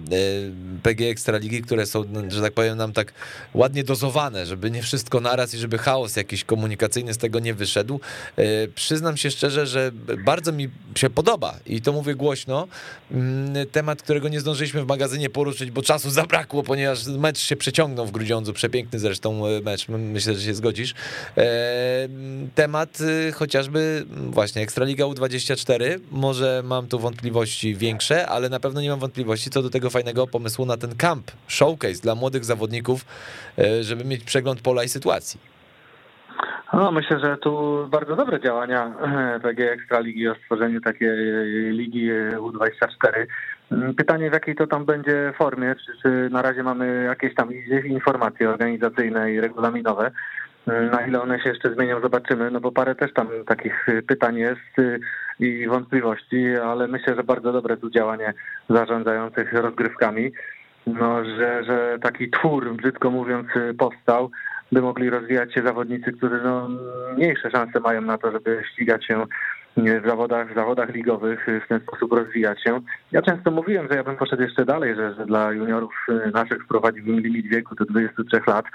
PG 0.83 1.09
Ekstraligi, 1.09 1.61
które 1.61 1.85
są, 1.85 2.03
że 2.27 2.41
tak 2.41 2.53
powiem, 2.53 2.77
nam 2.77 2.93
tak 2.93 3.13
ładnie 3.53 3.83
dozowane, 3.83 4.45
żeby 4.45 4.71
nie 4.71 4.81
wszystko 4.81 5.19
naraz 5.19 5.53
i 5.53 5.57
żeby 5.57 5.77
chaos 5.77 6.15
jakiś 6.15 6.43
komunikacyjny 6.43 7.13
z 7.13 7.17
tego 7.17 7.39
nie 7.39 7.53
wyszedł. 7.53 7.99
Yy, 8.37 8.43
przyznam 8.75 9.17
się 9.17 9.31
szczerze, 9.31 9.67
że 9.69 9.91
bardzo 10.25 10.51
mi 10.51 10.69
się 10.95 11.09
podoba 11.09 11.55
i 11.65 11.81
to 11.81 11.93
mówię 11.93 12.15
głośno, 12.15 12.67
yy, 13.11 13.65
temat, 13.65 14.01
którego 14.01 14.29
nie 14.29 14.39
zdążyliśmy 14.39 14.83
w 14.83 14.87
magazynie 14.87 15.29
poruszyć, 15.29 15.71
bo 15.71 15.81
czasu 15.81 16.09
zabrakło, 16.09 16.63
ponieważ 16.63 17.05
mecz 17.07 17.39
się 17.39 17.55
przeciągnął 17.55 18.05
w 18.05 18.11
Grudziądzu, 18.11 18.53
przepiękny 18.53 18.99
zresztą 18.99 19.41
mecz, 19.63 19.87
myślę, 19.89 20.35
że 20.35 20.41
się 20.41 20.53
zgodzisz. 20.53 20.93
Yy, 21.37 21.43
temat 22.55 23.01
y, 23.01 23.31
chociażby 23.31 24.05
właśnie 24.09 24.61
Ekstraliga 24.61 25.05
U24, 25.05 25.99
może 26.11 26.61
mam 26.65 26.87
tu 26.87 26.99
wątpliwości 26.99 27.75
większe, 27.75 28.27
ale 28.27 28.49
na 28.49 28.59
pewno 28.59 28.81
nie 28.81 28.89
mam 28.89 28.99
wątpliwości 28.99 29.49
co 29.49 29.61
do 29.61 29.69
tego 29.69 29.89
fajnego 29.89 30.27
pomysłu 30.27 30.65
na 30.65 30.77
ten 30.77 30.95
camp, 30.95 31.31
showcase 31.47 32.01
dla 32.01 32.15
młodych 32.15 32.45
zawodników, 32.45 33.05
e, 33.57 33.83
żeby 33.83 34.05
mieć 34.05 34.23
przegląd 34.23 34.61
pola 34.61 34.83
i 34.83 34.89
sytuacji. 34.89 35.48
No, 36.73 36.91
myślę, 36.91 37.19
że 37.19 37.37
tu 37.37 37.77
bardzo 37.87 38.15
dobre 38.15 38.39
działania 38.39 38.91
PG 39.43 39.71
Ekstraligi 39.71 40.27
o 40.27 40.35
stworzeniu 40.35 40.81
takiej 40.81 41.09
ligi 41.71 42.11
U24. 42.37 43.25
Pytanie, 43.97 44.29
w 44.29 44.33
jakiej 44.33 44.55
to 44.55 44.67
tam 44.67 44.85
będzie 44.85 45.33
formie, 45.37 45.75
czy, 45.75 46.01
czy 46.01 46.29
na 46.31 46.41
razie 46.41 46.63
mamy 46.63 47.03
jakieś 47.03 47.35
tam 47.35 47.49
informacje 47.85 48.49
organizacyjne 48.49 49.33
i 49.33 49.39
regulaminowe. 49.39 50.11
Na 50.67 51.07
ile 51.07 51.21
one 51.21 51.39
się 51.39 51.49
jeszcze 51.49 51.73
zmienią, 51.73 52.01
zobaczymy, 52.01 52.51
no 52.51 52.59
bo 52.59 52.71
parę 52.71 52.95
też 52.95 53.13
tam 53.13 53.27
takich 53.45 53.85
pytań 54.07 54.37
jest 54.37 54.99
i 55.39 55.67
wątpliwości, 55.67 56.55
ale 56.63 56.87
myślę, 56.87 57.15
że 57.15 57.23
bardzo 57.23 57.51
dobre 57.51 57.77
tu 57.77 57.89
działanie 57.89 58.33
zarządzających 58.69 59.53
rozgrywkami, 59.53 60.31
no, 60.87 61.25
że, 61.25 61.63
że 61.63 61.97
taki 62.01 62.29
twór, 62.29 62.75
brzydko 62.75 63.11
mówiąc, 63.11 63.47
powstał, 63.77 64.31
by 64.71 64.81
mogli 64.81 65.09
rozwijać 65.09 65.53
się 65.53 65.61
zawodnicy, 65.61 66.11
którzy 66.11 66.41
no, 66.43 66.69
mniejsze 67.17 67.51
szanse 67.51 67.79
mają 67.79 68.01
na 68.01 68.17
to, 68.17 68.31
żeby 68.31 68.63
ścigać 68.71 69.05
się 69.05 69.25
w 69.77 70.07
zawodach, 70.07 70.51
w 70.51 70.55
zawodach 70.55 70.89
ligowych, 70.89 71.47
w 71.65 71.67
ten 71.67 71.79
sposób 71.79 72.13
rozwijać 72.13 72.63
się. 72.63 72.79
Ja 73.11 73.21
często 73.21 73.51
mówiłem, 73.51 73.87
że 73.89 73.95
ja 73.95 74.03
bym 74.03 74.17
poszedł 74.17 74.41
jeszcze 74.41 74.65
dalej, 74.65 74.95
że, 74.95 75.15
że 75.15 75.25
dla 75.25 75.51
juniorów 75.51 75.93
naszych 76.33 76.63
wprowadziłbym 76.63 77.19
limit 77.19 77.47
wieku 77.47 77.75
do 77.75 77.85
23 77.85 78.41
lat, 78.47 78.65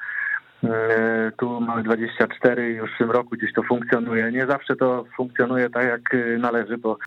E, 0.64 1.32
tu 1.36 1.60
mamy 1.60 1.82
24, 1.82 2.70
już 2.70 2.94
w 2.94 2.98
tym 2.98 3.10
roku 3.10 3.30
gdzieś 3.30 3.52
to 3.52 3.62
funkcjonuje. 3.62 4.32
Nie 4.32 4.46
zawsze 4.46 4.76
to 4.76 5.04
funkcjonuje 5.16 5.70
tak, 5.70 5.84
jak 5.84 6.16
należy, 6.38 6.78
bo, 6.78 6.98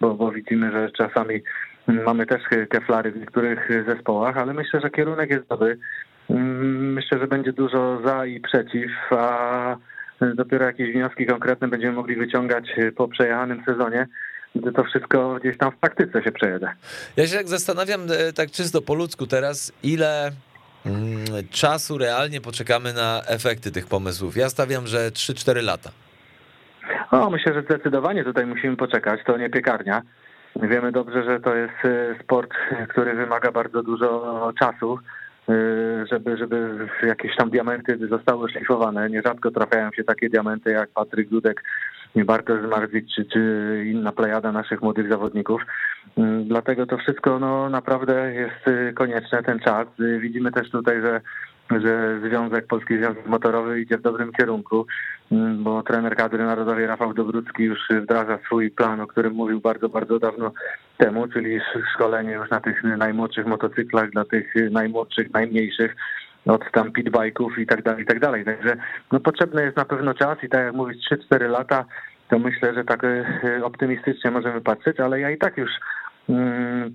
bo, 0.00 0.14
bo 0.14 0.32
widzimy, 0.32 0.72
że 0.72 0.90
czasami 0.90 1.42
mamy 1.86 2.26
też 2.26 2.42
keflary 2.68 3.12
w 3.12 3.16
niektórych 3.16 3.70
zespołach, 3.88 4.36
ale 4.36 4.54
myślę, 4.54 4.80
że 4.80 4.90
kierunek 4.90 5.30
jest 5.30 5.48
dobry. 5.48 5.78
Myślę, 6.64 7.18
że 7.18 7.26
będzie 7.26 7.52
dużo 7.52 8.00
za 8.04 8.26
i 8.26 8.40
przeciw, 8.40 8.90
a 9.10 9.76
dopiero 10.34 10.64
jakieś 10.64 10.92
wnioski 10.92 11.26
konkretne 11.26 11.68
będziemy 11.68 11.92
mogli 11.92 12.16
wyciągać 12.16 12.64
po 12.96 13.08
przejechanym 13.08 13.62
sezonie 13.66 14.06
gdy 14.54 14.72
to 14.72 14.84
wszystko 14.84 15.38
gdzieś 15.40 15.58
tam 15.58 15.72
w 15.72 15.76
praktyce 15.76 16.22
się 16.22 16.32
przejedzie. 16.32 16.68
Ja 17.16 17.26
się 17.26 17.36
tak 17.36 17.48
zastanawiam, 17.48 18.00
e, 18.00 18.32
tak 18.32 18.50
czysto 18.50 18.82
po 18.82 18.94
ludzku 18.94 19.26
teraz, 19.26 19.72
ile 19.82 20.32
Mm, 20.86 21.24
czasu 21.50 21.98
realnie 21.98 22.40
poczekamy 22.40 22.92
na 22.92 23.22
efekty 23.26 23.70
tych 23.70 23.86
pomysłów. 23.86 24.36
Ja 24.36 24.48
stawiam, 24.48 24.86
że 24.86 25.10
3-4 25.10 25.62
lata. 25.62 25.90
O, 27.10 27.30
myślę, 27.30 27.54
że 27.54 27.62
zdecydowanie 27.62 28.24
tutaj 28.24 28.46
musimy 28.46 28.76
poczekać. 28.76 29.20
To 29.26 29.36
nie 29.36 29.50
piekarnia. 29.50 30.02
Wiemy 30.62 30.92
dobrze, 30.92 31.24
że 31.24 31.40
to 31.40 31.54
jest 31.54 31.84
y, 31.84 32.16
sport, 32.22 32.50
który 32.88 33.14
wymaga 33.14 33.52
bardzo 33.52 33.82
dużo 33.82 34.52
czasu, 34.58 34.98
żeby, 36.10 36.36
żeby 36.36 36.88
jakieś 37.02 37.36
tam 37.36 37.50
diamenty 37.50 38.08
zostały 38.08 38.48
szlifowane. 38.48 39.10
Nierzadko 39.10 39.50
trafiają 39.50 39.90
się 39.92 40.04
takie 40.04 40.28
diamenty 40.28 40.70
jak 40.70 40.90
Patryk 40.90 41.28
Dudek, 41.28 41.62
Bartosz 42.24 42.66
Zmarwicz 42.66 43.14
czy, 43.14 43.24
czy 43.24 43.40
inna 43.86 44.12
plejada 44.12 44.52
naszych 44.52 44.82
młodych 44.82 45.08
zawodników. 45.08 45.62
Mm, 46.18 46.48
dlatego 46.48 46.86
to 46.86 46.98
wszystko 46.98 47.38
no, 47.38 47.70
naprawdę 47.70 48.34
jest 48.34 48.68
y, 48.68 48.92
konieczne, 48.94 49.42
ten 49.42 49.58
czas. 49.58 49.86
Y, 50.00 50.20
widzimy 50.20 50.52
też 50.52 50.70
tutaj, 50.70 51.00
że 51.00 51.20
że 51.70 52.20
Związek 52.20 52.66
Polski 52.66 52.98
Związek 52.98 53.26
Motorowy 53.26 53.80
idzie 53.80 53.98
w 53.98 54.02
dobrym 54.02 54.32
kierunku, 54.32 54.86
mm, 55.32 55.64
bo 55.64 55.82
trener 55.82 56.16
kadry 56.16 56.44
narodowej 56.44 56.86
Rafał 56.86 57.14
Dobrucki 57.14 57.62
już 57.62 57.78
wdraża 58.02 58.38
swój 58.46 58.70
plan, 58.70 59.00
o 59.00 59.06
którym 59.06 59.34
mówił 59.34 59.60
bardzo, 59.60 59.88
bardzo 59.88 60.18
dawno 60.18 60.52
temu, 60.96 61.28
czyli 61.28 61.60
szkolenie 61.94 62.32
już 62.32 62.50
na 62.50 62.60
tych 62.60 62.84
najmłodszych 62.84 63.46
motocyklach, 63.46 64.10
dla 64.10 64.24
tych 64.24 64.54
najmłodszych, 64.70 65.32
najmniejszych, 65.32 65.96
od 66.46 66.72
tam 66.72 66.92
pitbike'ów 66.92 67.58
i 67.58 67.66
tak 67.66 67.82
dalej, 67.82 68.02
i 68.02 68.06
tak 68.06 68.20
dalej. 68.20 68.44
Także 68.44 68.76
no, 69.12 69.20
potrzebny 69.20 69.62
jest 69.62 69.76
na 69.76 69.84
pewno 69.84 70.14
czas 70.14 70.38
i 70.42 70.48
tak 70.48 70.64
jak 70.64 70.74
mówisz, 70.74 70.96
3-4 71.30 71.50
lata, 71.50 71.84
to 72.28 72.38
myślę, 72.38 72.74
że 72.74 72.84
tak 72.84 73.04
e, 73.04 73.24
optymistycznie 73.64 74.30
możemy 74.30 74.60
patrzeć, 74.60 75.00
ale 75.00 75.20
ja 75.20 75.30
i 75.30 75.38
tak 75.38 75.56
już 75.56 75.70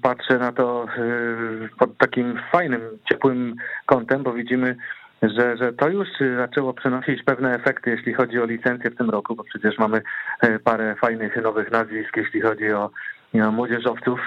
patrzę 0.02 0.38
na 0.38 0.52
to 0.52 0.86
e, 0.86 1.70
pod 1.80 1.98
takim 1.98 2.40
fajnym, 2.52 2.82
ciepłym 3.10 3.56
kątem, 3.86 4.24
bo 4.24 4.34
widzimy, 4.34 4.76
że, 5.22 5.58
że 5.58 5.74
to 5.74 5.90
już 5.90 6.08
zaczęło 6.38 6.74
przynosić 6.74 7.24
pewne 7.24 7.56
efekty, 7.56 7.90
jeśli 7.90 8.14
chodzi 8.14 8.40
o 8.40 8.46
licencję 8.46 8.90
w 8.90 8.98
tym 8.98 9.10
roku, 9.10 9.36
bo 9.36 9.44
przecież 9.44 9.78
mamy 9.78 10.02
e, 10.42 10.60
parę 10.60 10.96
fajnych 10.96 11.44
nowych 11.44 11.72
nazwisk, 11.72 12.18
jeśli 12.18 12.42
chodzi 12.42 12.72
o 12.72 12.90
młodzieżowców, 13.34 14.20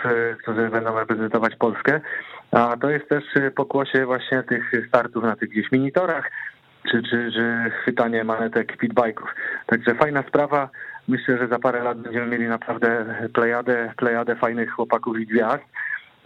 którzy 0.43 0.69
będą 0.69 0.99
reprezentować 0.99 1.57
Polskę. 1.57 2.01
A 2.51 2.77
to 2.77 2.91
jest 2.91 3.09
też 3.09 3.25
pokłosie 3.57 4.07
właśnie 4.07 4.43
tych 4.43 4.73
startów 4.89 5.25
na 5.25 5.37
tych 5.37 5.49
gdzieś 5.49 5.73
minitorach, 5.73 6.31
czy, 6.91 7.03
czy, 7.03 7.33
czy 7.33 7.71
chwytanie 7.83 8.25
manetek 8.25 8.77
pitbike'ów. 8.77 9.27
Także 9.67 9.95
fajna 9.95 10.23
sprawa. 10.29 10.69
Myślę, 11.09 11.39
że 11.39 11.49
za 11.49 11.59
parę 11.59 11.83
lat 11.83 11.99
będziemy 11.99 12.27
mieli 12.27 12.49
naprawdę 12.49 13.15
plejadę, 13.35 13.93
plejadę 13.97 14.37
fajnych 14.37 14.71
chłopaków 14.71 15.19
i 15.19 15.27
gwiazd. 15.27 15.65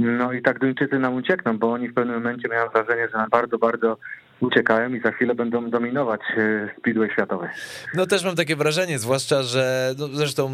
No 0.01 0.33
i 0.33 0.43
tak 0.43 0.59
Duńczycy 0.59 0.99
nam 0.99 1.15
uciekną, 1.15 1.59
bo 1.59 1.73
oni 1.73 1.89
w 1.89 1.95
pewnym 1.95 2.15
momencie 2.15 2.49
miałem 2.49 2.69
wrażenie, 2.71 3.09
że 3.09 3.27
bardzo, 3.31 3.59
bardzo 3.59 3.97
uciekają 4.41 4.95
i 4.95 5.01
za 5.01 5.13
chwilę 5.13 5.35
będą 5.35 5.71
dominować 5.71 6.21
e, 6.37 6.69
speedway 6.79 7.11
światowy. 7.11 7.49
No 7.95 8.07
też 8.07 8.25
mam 8.25 8.37
takie 8.37 8.57
wrażenie, 8.57 8.99
zwłaszcza, 8.99 9.43
że 9.43 9.95
no 9.99 10.09
zresztą 10.09 10.51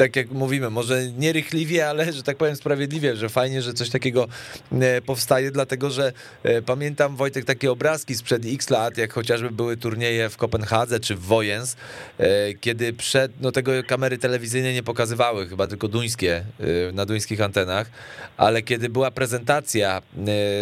tak 0.00 0.16
jak 0.16 0.30
mówimy, 0.30 0.70
może 0.70 1.12
nie 1.18 1.32
rychliwie, 1.32 1.88
ale 1.88 2.12
że 2.12 2.22
tak 2.22 2.36
powiem 2.36 2.56
sprawiedliwie, 2.56 3.16
że 3.16 3.28
fajnie, 3.28 3.62
że 3.62 3.74
coś 3.74 3.90
takiego 3.90 4.28
e, 4.72 5.00
powstaje, 5.00 5.50
dlatego 5.50 5.90
że 5.90 6.12
e, 6.42 6.62
pamiętam 6.62 7.16
Wojtek 7.16 7.44
takie 7.44 7.72
obrazki 7.72 8.14
sprzed 8.14 8.42
x 8.46 8.70
lat, 8.70 8.98
jak 8.98 9.12
chociażby 9.12 9.50
były 9.50 9.76
turnieje 9.76 10.28
w 10.28 10.36
Kopenhadze 10.36 11.00
czy 11.00 11.16
w 11.16 11.20
Wojens, 11.20 11.76
e, 12.18 12.54
kiedy 12.54 12.92
przed, 12.92 13.32
no 13.40 13.52
tego 13.52 13.72
kamery 13.86 14.18
telewizyjne 14.18 14.72
nie 14.72 14.82
pokazywały, 14.82 15.48
chyba 15.48 15.66
tylko 15.66 15.88
duńskie, 15.88 16.44
na 16.92 17.06
duńskich 17.06 17.40
antenach, 17.40 17.90
ale 18.36 18.62
kiedy 18.62 18.88
była 18.88 19.10
prezentacja 19.10 20.02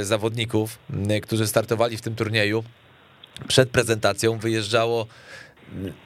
zawodników, 0.03 0.79
którzy 1.23 1.47
startowali 1.47 1.97
w 1.97 2.01
tym 2.09 2.17
turnieju, 2.17 2.65
przed 3.49 3.71
prezentacją 3.71 4.39
wyjeżdżało 4.39 5.07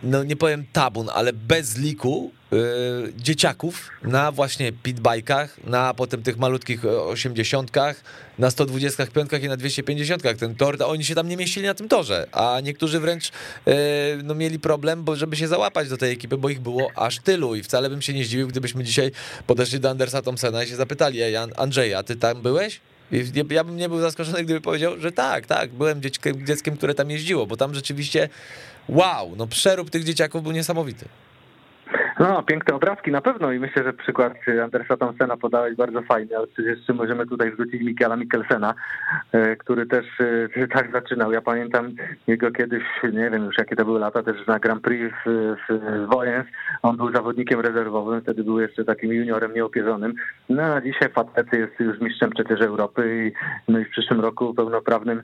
no 0.03 0.25
nie 0.25 0.37
powiem 0.37 0.65
tabun, 0.73 1.09
ale 1.15 1.33
bez 1.33 1.79
liku 1.79 2.31
yy, 2.53 3.13
dzieciaków 3.17 3.89
na 4.03 4.33
właśnie 4.33 4.73
pitbajkach, 4.73 5.65
na 5.65 5.95
potem 5.95 6.23
tych 6.23 6.39
malutkich 6.39 6.85
osiemdziesiątkach, 6.85 8.05
na 8.39 8.51
125 8.51 9.31
i 9.43 9.49
na 9.49 9.57
250 9.57 10.23
ten 10.39 10.55
tor, 10.55 10.77
oni 10.85 11.05
się 11.05 11.15
tam 11.15 11.29
nie 11.29 11.37
mieścili 11.37 11.67
na 11.67 11.75
tym 11.75 11.89
torze, 11.89 12.27
a 12.33 12.61
niektórzy 12.63 13.01
wręcz 13.01 13.31
yy, 13.67 13.75
no, 14.25 14.35
mieli 14.35 14.59
problem, 14.59 15.05
bo 15.05 15.17
żeby 15.17 15.37
się 15.37 15.49
załapać 15.49 15.89
do 15.89 15.97
tej 15.97 16.13
ekipy, 16.13 16.39
bo 16.39 16.49
ich 16.49 16.61
było 16.61 16.91
aż 16.97 17.19
tylu 17.19 17.55
i 17.55 17.63
wcale 17.63 17.91
bym 17.91 18.03
się 18.03 18.15
nie 18.15 18.25
zdziwił, 18.25 18.49
gdybyśmy 18.49 18.85
dzisiaj 18.85 19.11
podeszli 19.47 19.81
do 19.81 19.91
Andersa 19.91 20.23
Thompsona 20.23 20.65
i 20.65 20.69
się 20.69 20.77
zapytali, 20.77 21.23
ej 21.23 21.37
Andrzeja, 21.37 22.03
ty 22.03 22.17
tam 22.17 22.43
byłeś? 22.43 22.81
Ja 23.51 23.65
bym 23.65 23.77
nie 23.77 23.89
był 23.89 24.01
zaskoczony, 24.01 24.45
gdyby 24.45 24.61
powiedział, 24.61 25.01
że 25.01 25.13
tak, 25.13 25.47
tak, 25.47 25.71
byłem 25.71 26.03
dzieckiem, 26.03 26.47
dzieckiem, 26.47 26.77
które 26.77 26.95
tam 26.95 27.11
jeździło, 27.11 27.47
bo 27.47 27.57
tam 27.57 27.75
rzeczywiście 27.75 28.29
wow, 28.89 29.37
no 29.37 29.47
przerób 29.47 29.91
tych 29.91 30.05
dzieciaków 30.05 30.43
był 30.43 30.53
niesamowity. 30.53 31.05
No, 32.21 32.43
piękne 32.43 32.75
obrazki 32.75 33.11
na 33.11 33.21
pewno 33.21 33.53
i 33.53 33.59
myślę, 33.59 33.85
że 33.85 33.93
przykład 33.93 34.33
Andersa 34.63 34.97
Thompsona 34.97 35.37
podałeś 35.37 35.77
bardzo 35.77 36.03
fajny, 36.03 36.37
ale 36.37 36.47
przecież 36.47 36.77
jeszcze 36.77 36.93
możemy 36.93 37.27
tutaj 37.27 37.53
wrzucić 37.53 37.83
Mikiela 37.83 38.17
Mikkelsena, 38.17 38.75
e, 39.33 39.57
który 39.57 39.87
też 39.87 40.07
e, 40.21 40.69
tak 40.77 40.93
zaczynał. 40.93 41.33
Ja 41.33 41.41
pamiętam 41.41 41.91
jego 42.27 42.51
kiedyś, 42.51 42.83
nie 43.13 43.31
wiem 43.31 43.45
już 43.45 43.59
jakie 43.59 43.77
to 43.77 43.85
były 43.85 44.01
lata, 44.01 44.23
też 44.23 44.47
na 44.47 44.59
Grand 44.59 44.83
Prix 44.83 45.15
w, 45.27 46.07
Wojens. 46.07 46.47
On 46.83 46.97
był 46.97 47.13
zawodnikiem 47.15 47.61
rezerwowym, 47.61 48.21
wtedy 48.21 48.45
był 48.45 48.61
jeszcze 48.61 48.85
takim 48.85 49.13
juniorem 49.13 49.55
nieopierzonym. 49.55 50.15
No 50.49 50.63
a 50.63 50.81
dzisiaj 50.81 51.09
Fatlecy 51.09 51.59
jest 51.59 51.81
już 51.81 52.01
mistrzem 52.01 52.31
przecież 52.31 52.61
Europy 52.61 53.27
i, 53.27 53.33
no 53.73 53.79
i 53.79 53.85
w 53.85 53.91
przyszłym 53.91 54.21
roku 54.21 54.55
pełnoprawnym 54.55 55.23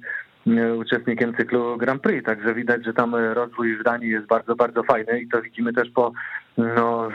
uczestnikiem 0.79 1.37
cyklu 1.37 1.77
Grand 1.77 2.03
Prix, 2.03 2.27
także 2.27 2.55
widać, 2.55 2.85
że 2.85 2.93
tam 2.93 3.15
rozwój 3.15 3.77
w 3.77 3.83
Danii 3.83 4.11
jest 4.11 4.27
bardzo, 4.27 4.57
bardzo 4.57 4.83
fajny 4.83 5.21
i 5.21 5.29
to 5.29 5.43
widzimy 5.43 5.73
też 5.73 5.91
po 5.91 6.13
no, 6.59 7.09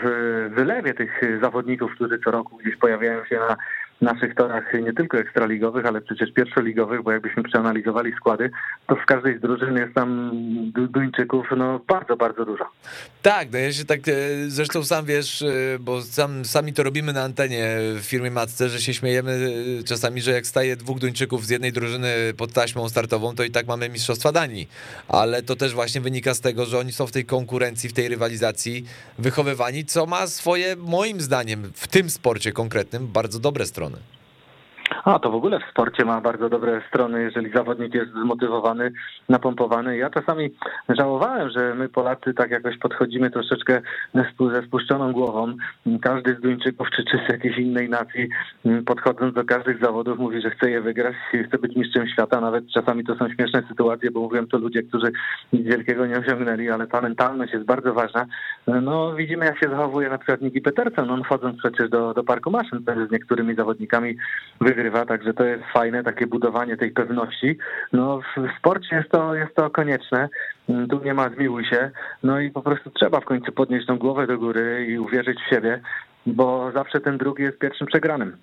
wylewie 0.49 0.93
tych 0.93 1.21
zawodników, 1.41 1.91
którzy 1.95 2.19
co 2.19 2.31
roku 2.31 2.57
gdzieś 2.57 2.75
pojawiają 2.75 3.25
się 3.25 3.39
na 3.39 3.55
naszych 4.03 4.35
torach 4.35 4.73
nie 4.73 4.93
tylko 4.93 5.17
ekstraligowych, 5.17 5.85
ale 5.85 6.01
przecież 6.01 6.33
pierwszoligowych, 6.33 7.03
bo 7.03 7.11
jakbyśmy 7.11 7.43
przeanalizowali 7.43 8.13
składy, 8.13 8.51
to 8.87 8.95
w 8.95 9.05
każdej 9.05 9.37
z 9.37 9.41
drużyn 9.41 9.77
jest 9.77 9.93
tam 9.93 10.31
Duńczyków 10.73 11.47
no 11.57 11.79
bardzo, 11.87 12.17
bardzo 12.17 12.45
dużo. 12.45 12.65
Tak, 13.21 13.51
no 13.51 13.59
ja 13.59 13.73
się 13.73 13.85
tak, 13.85 13.99
e, 14.07 14.11
zresztą 14.47 14.83
sam 14.83 15.05
wiesz, 15.05 15.41
e, 15.41 15.79
bo 15.79 16.01
sam, 16.01 16.45
sami 16.45 16.73
to 16.73 16.83
robimy 16.83 17.13
na 17.13 17.23
antenie 17.23 17.77
w 17.95 18.01
firmie 18.03 18.31
Matce, 18.31 18.69
że 18.69 18.81
się 18.81 18.93
śmiejemy 18.93 19.53
e, 19.79 19.83
czasami, 19.83 20.21
że 20.21 20.31
jak 20.31 20.47
staje 20.47 20.75
dwóch 20.75 20.99
Duńczyków 20.99 21.45
z 21.45 21.49
jednej 21.49 21.71
drużyny 21.71 22.33
pod 22.37 22.53
taśmą 22.53 22.89
startową, 22.89 23.35
to 23.35 23.43
i 23.43 23.51
tak 23.51 23.67
mamy 23.67 23.89
Mistrzostwa 23.89 24.31
Danii, 24.31 24.69
ale 25.07 25.43
to 25.43 25.55
też 25.55 25.73
właśnie 25.73 26.01
wynika 26.01 26.33
z 26.33 26.41
tego, 26.41 26.65
że 26.65 26.79
oni 26.79 26.91
są 26.91 27.07
w 27.07 27.11
tej 27.11 27.25
konkurencji, 27.25 27.89
w 27.89 27.93
tej 27.93 28.07
rywalizacji 28.07 28.85
wychowywani, 29.19 29.85
co 29.85 30.05
ma 30.05 30.27
swoje, 30.27 30.75
moim 30.75 31.21
zdaniem, 31.21 31.71
w 31.75 31.87
tym 31.87 32.09
sporcie 32.09 32.51
konkretnym, 32.51 33.07
bardzo 33.07 33.39
dobre 33.39 33.65
strony 33.65 33.92
strony. 33.93 34.22
A 35.03 35.19
to 35.19 35.31
w 35.31 35.35
ogóle 35.35 35.59
w 35.59 35.71
sporcie 35.71 36.05
ma 36.05 36.21
bardzo 36.21 36.49
dobre 36.49 36.81
strony, 36.87 37.21
jeżeli 37.21 37.51
zawodnik 37.51 37.93
jest 37.93 38.11
zmotywowany, 38.11 38.91
napompowany. 39.29 39.97
Ja 39.97 40.09
czasami 40.09 40.49
żałowałem, 40.89 41.49
że 41.49 41.75
my 41.75 41.89
Polacy 41.89 42.33
tak 42.33 42.51
jakoś 42.51 42.77
podchodzimy 42.77 43.31
troszeczkę 43.31 43.81
ze 44.51 44.61
spuszczoną 44.67 45.11
głową. 45.11 45.53
Każdy 46.01 46.35
z 46.35 46.41
Duńczyków 46.41 46.87
czy, 46.95 47.03
czy 47.03 47.17
z 47.17 47.31
jakiejś 47.31 47.57
innej 47.57 47.89
nacji 47.89 48.29
podchodząc 48.85 49.33
do 49.33 49.45
każdych 49.45 49.79
zawodów 49.79 50.19
mówi, 50.19 50.41
że 50.41 50.49
chce 50.49 50.69
je 50.71 50.81
wygrać, 50.81 51.15
chce 51.47 51.57
być 51.57 51.75
mistrzem 51.75 52.07
świata. 52.07 52.41
Nawet 52.41 52.67
czasami 52.67 53.03
to 53.03 53.15
są 53.15 53.29
śmieszne 53.29 53.63
sytuacje, 53.67 54.11
bo 54.11 54.19
mówią 54.19 54.47
to 54.47 54.57
ludzie, 54.57 54.83
którzy 54.83 55.11
nic 55.53 55.67
wielkiego 55.67 56.05
nie 56.05 56.17
osiągnęli, 56.17 56.69
ale 56.69 56.87
ta 56.87 57.01
mentalność 57.01 57.53
jest 57.53 57.65
bardzo 57.65 57.93
ważna. 57.93 58.25
No 58.67 59.15
widzimy 59.15 59.45
jak 59.45 59.59
się 59.59 59.69
zachowuje 59.69 60.09
na 60.09 60.17
przykład 60.17 60.41
Niki 60.41 60.61
Petersen, 60.61 61.09
on 61.09 61.23
wchodząc 61.23 61.57
przecież 61.57 61.89
do, 61.89 62.13
do 62.13 62.23
parku 62.23 62.51
maszyn, 62.51 62.83
z 63.09 63.11
niektórymi 63.11 63.55
zawodnikami 63.55 64.15
wygrywa, 64.61 64.82
także 64.91 65.33
to 65.33 65.43
jest 65.43 65.63
fajne, 65.73 66.03
takie 66.03 66.27
budowanie 66.27 66.77
tej 66.77 66.91
pewności. 66.91 67.57
No 67.93 68.21
w 68.37 68.57
sporcie 68.59 68.95
jest 68.95 69.09
to, 69.09 69.35
jest 69.35 69.55
to 69.55 69.69
konieczne, 69.69 70.29
mm, 70.69 70.87
tu 70.87 71.03
nie 71.03 71.13
ma 71.13 71.29
zmiłuj 71.29 71.65
się, 71.65 71.91
no 72.23 72.39
i 72.39 72.51
po 72.51 72.61
prostu 72.61 72.89
trzeba 72.89 73.19
w 73.19 73.25
końcu 73.25 73.51
podnieść 73.51 73.87
tą 73.87 73.97
głowę 73.97 74.27
do 74.27 74.37
góry 74.37 74.85
i 74.89 74.99
uwierzyć 74.99 75.39
w 75.39 75.49
siebie, 75.49 75.81
bo 76.25 76.71
zawsze 76.73 77.01
ten 77.01 77.17
drugi 77.17 77.43
jest 77.43 77.59
pierwszym 77.59 77.87
przegranym. 77.87 78.37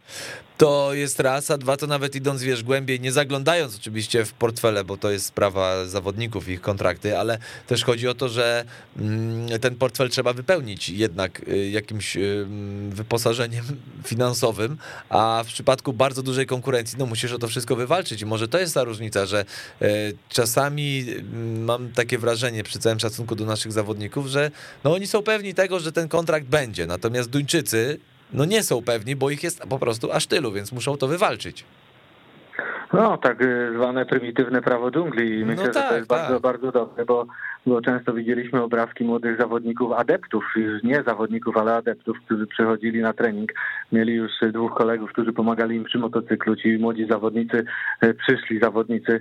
To 0.57 0.95
jest 0.95 1.21
raz, 1.21 1.51
a 1.51 1.59
dwa 1.59 1.77
to 1.77 1.87
nawet 1.87 2.15
idąc, 2.15 2.43
wiesz, 2.43 2.63
głębiej, 2.63 3.01
nie 3.01 3.13
zaglądając 3.13 3.77
oczywiście 3.77 4.25
w 4.25 4.33
portfele, 4.33 4.85
bo 4.85 4.97
to 4.97 5.11
jest 5.11 5.27
sprawa 5.27 5.87
zawodników, 5.87 6.49
ich 6.49 6.61
kontrakty, 6.61 7.19
ale 7.19 7.39
też 7.67 7.85
chodzi 7.85 8.09
o 8.09 8.15
to, 8.15 8.29
że 8.29 8.65
mm, 8.97 9.61
ten 9.61 9.75
portfel 9.75 10.09
trzeba 10.09 10.33
wypełnić 10.33 10.89
jednak 10.89 11.49
y, 11.49 11.71
jakimś 11.71 12.17
y, 12.17 12.47
wyposażeniem 12.89 13.65
finansowym, 14.07 14.77
a 15.09 15.43
w 15.45 15.47
przypadku 15.47 15.93
bardzo 15.93 16.23
dużej 16.23 16.47
konkurencji, 16.47 16.99
no 16.99 17.07
musisz 17.07 17.33
o 17.33 17.39
to 17.39 17.49
wszystko 17.49 17.77
wywalczyć 17.77 18.23
i 18.23 18.27
może 18.27 18.49
to 18.49 18.59
jest 18.59 18.75
ta 18.75 18.85
różnica, 18.85 19.27
że 19.27 19.45
y, 19.83 19.87
czasami 20.29 21.05
mm, 21.09 21.65
mam 21.65 21.93
takie 21.93 22.19
wrażenie 22.19 22.63
przy 22.63 22.79
całym 22.79 23.01
szacunku 23.01 23.37
do 23.37 23.45
naszych 23.45 23.73
zawodników, 23.73 24.27
że 24.27 24.51
no 24.85 24.95
oni 24.95 25.07
są 25.07 25.23
pewni 25.23 25.55
tego, 25.55 25.81
że 25.81 25.93
ten 25.93 26.09
kontrakt 26.09 26.47
będzie, 26.47 26.87
natomiast 26.87 27.31
Duńczycy 27.31 27.70
no 28.33 28.45
nie 28.45 28.63
są 28.63 28.83
pewni, 28.83 29.17
bo 29.17 29.31
ich 29.31 29.43
jest 29.43 29.63
po 29.69 29.79
prostu 29.79 30.13
aż 30.13 30.27
tylu, 30.27 30.53
więc 30.53 30.73
muszą 30.73 30.97
to 30.97 31.09
wywalczyć. 31.09 31.65
No, 32.93 33.19
tak 33.19 33.43
y, 33.43 33.73
zwane 33.77 34.07
prymitywne 34.07 34.63
prawo 34.63 34.91
dżungli 34.91 35.45
myślę, 35.45 35.67
no 35.67 35.73
tak, 35.73 35.75
że 35.75 35.81
to 35.83 35.89
tak, 35.89 35.99
jest 35.99 36.09
tak. 36.09 36.19
bardzo, 36.19 36.41
bardzo 36.41 36.73
dobre, 36.73 37.05
bo, 37.05 37.27
bo 37.67 37.81
często 37.81 38.13
widzieliśmy 38.13 38.63
obrazki 38.63 39.05
młodych 39.05 39.39
zawodników, 39.39 39.93
adeptów, 39.93 40.45
już 40.57 40.83
nie 40.83 41.03
zawodników, 41.03 41.57
ale 41.57 41.75
adeptów, 41.75 42.17
którzy 42.25 42.47
przychodzili 42.47 43.01
na 43.03 43.13
trening. 43.13 43.53
Mieli 43.93 44.15
już 44.15 44.31
dwóch 44.53 44.75
kolegów, 44.75 45.13
którzy 45.13 45.33
pomagali 45.33 45.77
im 45.77 45.85
przy 45.85 45.99
motocyklu. 45.99 46.57
Ci 46.57 46.79
młodzi 46.79 47.07
zawodnicy, 47.07 47.65
y, 48.05 48.15
przyszli 48.15 48.61
zawodnicy, 48.61 49.21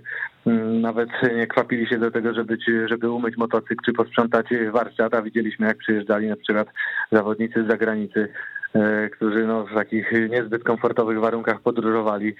nawet 0.81 1.09
nie 1.35 1.47
kwapili 1.47 1.87
się 1.87 1.97
do 1.97 2.11
tego, 2.11 2.33
żeby, 2.33 2.57
żeby 2.85 3.11
umyć 3.11 3.37
motocykl 3.37 3.85
czy 3.85 3.93
posprzątać 3.93 4.47
warsztat, 4.71 5.23
widzieliśmy 5.23 5.67
jak 5.67 5.77
przyjeżdżali 5.77 6.27
na 6.27 6.35
przykład 6.35 6.67
zawodnicy 7.11 7.63
z 7.63 7.67
zagranicy 7.67 8.29
E, 8.75 9.09
którzy 9.09 9.47
no, 9.47 9.65
w 9.65 9.73
takich 9.73 10.11
niezbyt 10.29 10.63
komfortowych 10.63 11.19
warunkach 11.19 11.61
podróżowali. 11.61 12.35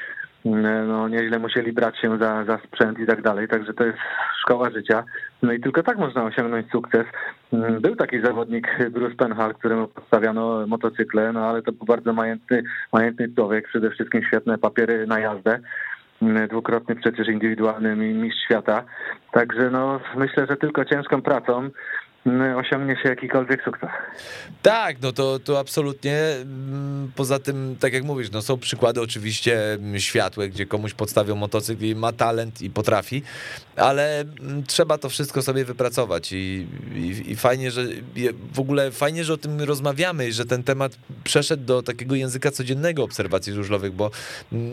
E, 0.45 0.49
no, 0.87 1.07
nieźle 1.07 1.39
musieli 1.39 1.73
brać 1.73 1.99
się 1.99 2.17
za, 2.17 2.45
za 2.45 2.59
sprzęt 2.67 2.99
i 2.99 3.05
tak 3.05 3.21
dalej, 3.21 3.47
także 3.47 3.73
to 3.73 3.85
jest 3.85 3.97
szkoła 4.41 4.69
życia. 4.69 5.03
No 5.41 5.53
i 5.53 5.59
tylko 5.59 5.83
tak 5.83 5.97
można 5.97 6.23
osiągnąć 6.23 6.71
sukces. 6.71 7.05
Mm, 7.53 7.81
był 7.81 7.95
taki 7.95 8.21
zawodnik 8.21 8.77
Bruce 8.91 9.15
Penhal, 9.15 9.53
któremu 9.53 9.87
podstawiano 9.87 10.67
motocykle, 10.67 11.33
no 11.33 11.45
ale 11.45 11.61
to 11.61 11.71
był 11.71 11.85
bardzo 11.85 12.13
majętny, 12.13 12.63
majętny 12.93 13.29
człowiek, 13.35 13.67
przede 13.67 13.91
wszystkim 13.91 14.23
świetne 14.23 14.57
papiery 14.57 15.07
na 15.07 15.19
jazdę 15.19 15.51
mm, 15.51 15.63
dwukrotny 16.49 16.95
przecież 16.95 17.27
indywidualny 17.27 17.95
mistrz 17.95 18.43
świata. 18.45 18.83
Także 19.31 19.69
no, 19.69 19.99
myślę, 20.15 20.45
że 20.49 20.57
tylko 20.57 20.85
ciężką 20.85 21.21
pracą 21.21 21.69
osiągnie 22.57 22.97
się 23.03 23.09
jakikolwiek 23.09 23.63
sukces. 23.63 23.89
Tak, 24.61 25.01
no 25.01 25.11
to, 25.11 25.39
to 25.39 25.59
absolutnie. 25.59 26.17
Mm, 26.41 27.11
poza 27.15 27.39
tym, 27.39 27.75
tak 27.79 27.93
jak 27.93 28.03
mówisz, 28.03 28.31
no 28.31 28.41
są 28.41 28.57
przykłady 28.57 29.01
oczywiście 29.01 29.73
mm, 29.73 29.99
światłe, 29.99 30.49
gdzie 30.49 30.65
komuś 30.65 30.93
podstawią 30.93 31.35
motocykl 31.35 31.85
i 31.85 31.95
ma 31.95 32.11
talent 32.11 32.61
i 32.61 32.69
potrafi, 32.69 33.23
ale 33.75 34.19
mm, 34.19 34.63
trzeba 34.63 34.97
to 34.97 35.09
wszystko 35.09 35.41
sobie 35.41 35.65
wypracować 35.65 36.31
i, 36.31 36.67
i, 36.95 37.31
i 37.31 37.35
fajnie, 37.35 37.71
że 37.71 37.83
w 38.53 38.59
ogóle 38.59 38.91
fajnie, 38.91 39.23
że 39.23 39.33
o 39.33 39.37
tym 39.37 39.61
rozmawiamy 39.61 40.27
i 40.27 40.31
że 40.31 40.45
ten 40.45 40.63
temat 40.63 40.97
przeszedł 41.23 41.63
do 41.63 41.83
takiego 41.83 42.15
języka 42.15 42.51
codziennego 42.51 43.03
obserwacji 43.03 43.53
żużlowych, 43.53 43.91
bo 43.93 44.11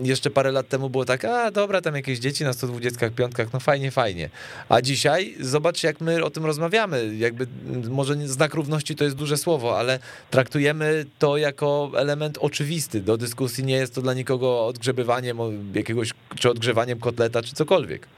jeszcze 0.02 0.30
parę 0.30 0.52
lat 0.52 0.68
temu 0.68 0.90
było 0.90 1.04
tak, 1.04 1.24
a 1.24 1.50
dobra, 1.50 1.80
tam 1.80 1.94
jakieś 1.94 2.18
dzieci 2.18 2.44
na 2.44 2.52
125, 2.52 3.32
no 3.52 3.60
fajnie, 3.60 3.90
fajnie. 3.90 4.30
A 4.68 4.82
dzisiaj 4.82 5.34
zobacz, 5.40 5.82
jak 5.82 6.00
my 6.00 6.24
o 6.24 6.30
tym 6.30 6.46
rozmawiamy, 6.46 7.14
jakby 7.40 7.90
może 7.90 8.14
znak 8.14 8.54
równości 8.54 8.96
to 8.96 9.04
jest 9.04 9.16
duże 9.16 9.36
słowo, 9.36 9.78
ale 9.78 9.98
traktujemy 10.30 11.04
to 11.18 11.36
jako 11.36 11.90
element 11.96 12.38
oczywisty 12.38 13.00
do 13.00 13.16
dyskusji. 13.16 13.64
Nie 13.64 13.76
jest 13.76 13.94
to 13.94 14.02
dla 14.02 14.14
nikogo 14.14 14.66
odgrzebywaniem 14.66 15.38
jakiegoś, 15.74 16.12
czy 16.38 16.50
odgrzewaniem 16.50 17.00
kotleta, 17.00 17.42
czy 17.42 17.54
cokolwiek. 17.54 18.08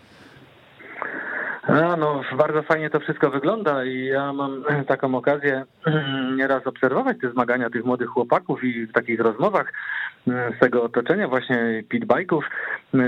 A, 1.62 1.96
no, 1.96 2.22
bardzo 2.38 2.62
fajnie 2.62 2.90
to 2.90 3.00
wszystko 3.00 3.30
wygląda 3.30 3.84
i 3.84 4.04
ja 4.04 4.32
mam 4.32 4.64
taką 4.86 5.14
okazję 5.14 5.64
nieraz 6.38 6.66
obserwować 6.66 7.16
te 7.20 7.30
zmagania 7.30 7.70
tych 7.70 7.84
młodych 7.84 8.08
chłopaków 8.08 8.64
i 8.64 8.86
w 8.86 8.92
takich 8.92 9.20
rozmowach 9.20 9.72
z 10.26 10.58
tego 10.60 10.82
otoczenia 10.82 11.28
właśnie 11.28 11.84
pitbike'ów. 11.92 12.40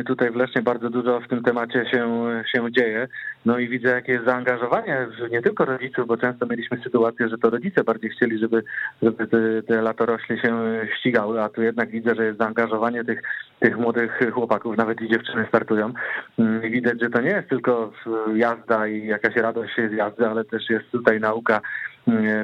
Tutaj 0.07 0.31
w 0.31 0.37
Lesznie 0.37 0.63
bardzo 0.63 0.91
dużo 0.91 1.21
w 1.21 1.29
tym 1.29 1.43
temacie 1.43 1.85
się, 1.91 2.27
się 2.53 2.73
dzieje. 2.73 3.09
No 3.45 3.59
i 3.59 3.69
widzę, 3.69 3.89
jakie 3.89 4.13
jest 4.13 4.25
zaangażowanie 4.25 5.07
nie 5.31 5.43
tylko 5.43 5.65
rodziców, 5.65 6.07
bo 6.07 6.17
często 6.17 6.47
mieliśmy 6.47 6.81
sytuację, 6.83 7.29
że 7.29 7.39
to 7.39 7.51
rodzice 7.51 7.85
bardziej 7.85 8.11
chcieli, 8.11 8.39
żeby, 8.39 8.63
żeby 9.03 9.27
te, 9.27 9.63
te 9.63 9.83
latorośle 9.83 10.39
się 10.39 10.81
ścigały, 10.99 11.43
a 11.43 11.49
tu 11.49 11.63
jednak 11.63 11.91
widzę, 11.91 12.15
że 12.15 12.25
jest 12.25 12.39
zaangażowanie 12.39 13.05
tych, 13.05 13.23
tych 13.61 13.79
młodych 13.79 14.21
chłopaków, 14.35 14.77
nawet 14.77 15.01
i 15.01 15.09
dziewczyny 15.09 15.47
startują. 15.49 15.93
I 16.65 16.71
widać, 16.71 17.01
że 17.01 17.11
to 17.11 17.21
nie 17.21 17.31
jest 17.31 17.49
tylko 17.49 17.93
jazda 18.35 18.87
i 18.87 19.07
jakaś 19.07 19.37
radość 19.37 19.73
z 19.91 19.93
jazdy, 19.93 20.27
ale 20.27 20.45
też 20.45 20.71
jest 20.71 20.91
tutaj 20.91 21.21
nauka 21.21 21.61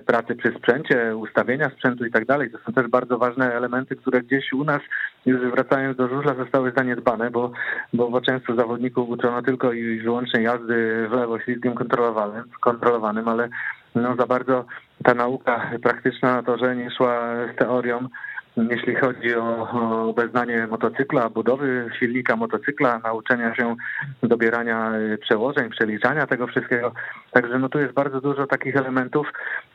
pracy 0.07 0.35
przy 0.35 0.55
sprzęcie, 0.59 1.17
ustawienia 1.17 1.71
sprzętu 1.71 2.07
i 2.07 2.11
tak 2.11 2.27
dalej. 2.27 2.51
To 2.51 2.59
są 2.59 2.73
też 2.73 2.89
bardzo 2.89 3.19
ważne 3.19 3.55
elementy, 3.55 3.97
które 3.97 4.21
gdzieś 4.21 4.53
u 4.53 4.65
nas, 4.65 4.83
już 5.27 5.51
wracając 5.51 5.97
do 5.97 6.09
żużla, 6.09 6.35
zostały 6.35 6.73
zaniedbane, 6.77 7.31
bo, 7.31 7.53
bo 7.93 8.21
często 8.21 8.55
zawodników 8.55 9.09
uczono 9.09 9.43
tylko 9.43 9.73
i 9.73 10.01
wyłącznie 10.01 10.43
jazdy 10.43 11.09
w 11.09 11.13
lewo 11.13 11.41
ślizgiem 11.41 11.75
kontrolowanym, 11.75 12.45
kontrolowanym 12.61 13.29
ale 13.29 13.49
no 13.95 14.17
za 14.17 14.27
bardzo 14.27 14.65
ta 15.05 15.15
nauka 15.15 15.71
praktyczna 15.83 16.35
na 16.35 16.43
torze 16.43 16.77
nie 16.77 16.91
szła 16.91 17.37
z 17.55 17.57
teorią, 17.57 18.09
jeśli 18.57 18.95
chodzi 18.95 19.35
o 19.35 19.71
obeznanie 20.09 20.67
motocykla, 20.67 21.31
budowy 21.31 21.91
silnika 21.99 22.37
motocykla, 22.37 22.99
nauczenia 22.99 23.55
się 23.55 23.77
dobierania 24.23 24.93
y, 24.95 25.19
przełożeń, 25.19 25.71
przeliczania 25.71 26.27
tego 26.27 26.47
wszystkiego. 26.47 26.93
Także 27.33 27.59
no 27.59 27.69
tu 27.69 27.79
jest 27.79 27.95
bardzo 27.95 28.21
dużo 28.21 28.47
takich 28.47 28.77
elementów, 28.77 29.27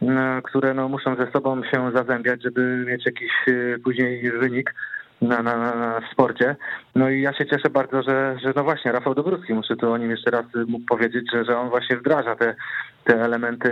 y, 0.01 0.05
które 0.43 0.73
no 0.73 0.89
muszą 0.89 1.15
ze 1.15 1.31
sobą 1.31 1.63
się 1.63 1.91
zazębiać, 1.95 2.43
żeby 2.43 2.85
mieć 2.87 3.05
jakiś 3.05 3.31
y, 3.47 3.79
później 3.83 4.31
wynik. 4.31 4.73
Na, 5.21 5.41
na, 5.41 5.57
na, 5.57 6.01
sporcie. 6.11 6.55
No 6.95 7.09
i 7.09 7.21
ja 7.21 7.33
się 7.33 7.45
cieszę 7.45 7.69
bardzo, 7.69 8.03
że, 8.03 8.37
że 8.43 8.53
no 8.55 8.63
właśnie 8.63 8.91
Rafał 8.91 9.15
Dobruski, 9.15 9.53
muszę 9.53 9.75
tu 9.75 9.91
o 9.91 9.97
nim 9.97 10.11
jeszcze 10.11 10.31
raz 10.31 10.45
mógł 10.67 10.85
powiedzieć, 10.85 11.31
że, 11.33 11.45
że 11.45 11.57
on 11.57 11.69
właśnie 11.69 11.97
wdraża 11.97 12.35
te, 12.35 12.55
te 13.03 13.21
elementy 13.21 13.71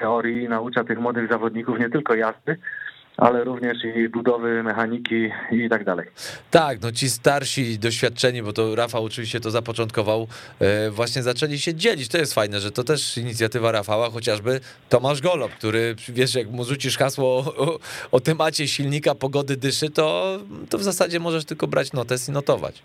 teorii, 0.00 0.48
naucza 0.48 0.84
tych 0.84 0.98
młodych 0.98 1.30
zawodników 1.30 1.78
nie 1.78 1.90
tylko 1.90 2.14
jazdy, 2.14 2.56
ale 3.16 3.44
również 3.44 3.78
i 3.96 4.08
budowy, 4.08 4.62
mechaniki 4.62 5.30
i 5.52 5.68
tak 5.68 5.84
dalej. 5.84 6.06
Tak, 6.50 6.80
no 6.80 6.92
ci 6.92 7.10
starsi, 7.10 7.78
doświadczeni, 7.78 8.42
bo 8.42 8.52
to 8.52 8.74
Rafał 8.74 9.04
oczywiście 9.04 9.40
to 9.40 9.50
zapoczątkował, 9.50 10.26
e, 10.60 10.90
właśnie 10.90 11.22
zaczęli 11.22 11.58
się 11.58 11.74
dzielić. 11.74 12.08
To 12.08 12.18
jest 12.18 12.34
fajne, 12.34 12.60
że 12.60 12.72
to 12.72 12.84
też 12.84 13.18
inicjatywa 13.18 13.72
Rafała, 13.72 14.10
chociażby 14.10 14.60
Tomasz 14.88 15.20
Golob, 15.20 15.52
który, 15.52 15.94
wiesz, 16.08 16.34
jak 16.34 16.50
mu 16.50 16.64
rzucisz 16.64 16.98
hasło 16.98 17.26
o, 17.56 17.78
o 18.12 18.20
temacie 18.20 18.68
silnika, 18.68 19.14
pogody, 19.14 19.56
dyszy, 19.56 19.90
to, 19.90 20.38
to 20.68 20.78
w 20.78 20.82
zasadzie 20.82 21.20
możesz 21.20 21.44
tylko 21.44 21.66
brać 21.66 21.92
notes 21.92 22.28
i 22.28 22.32
notować. 22.32 22.82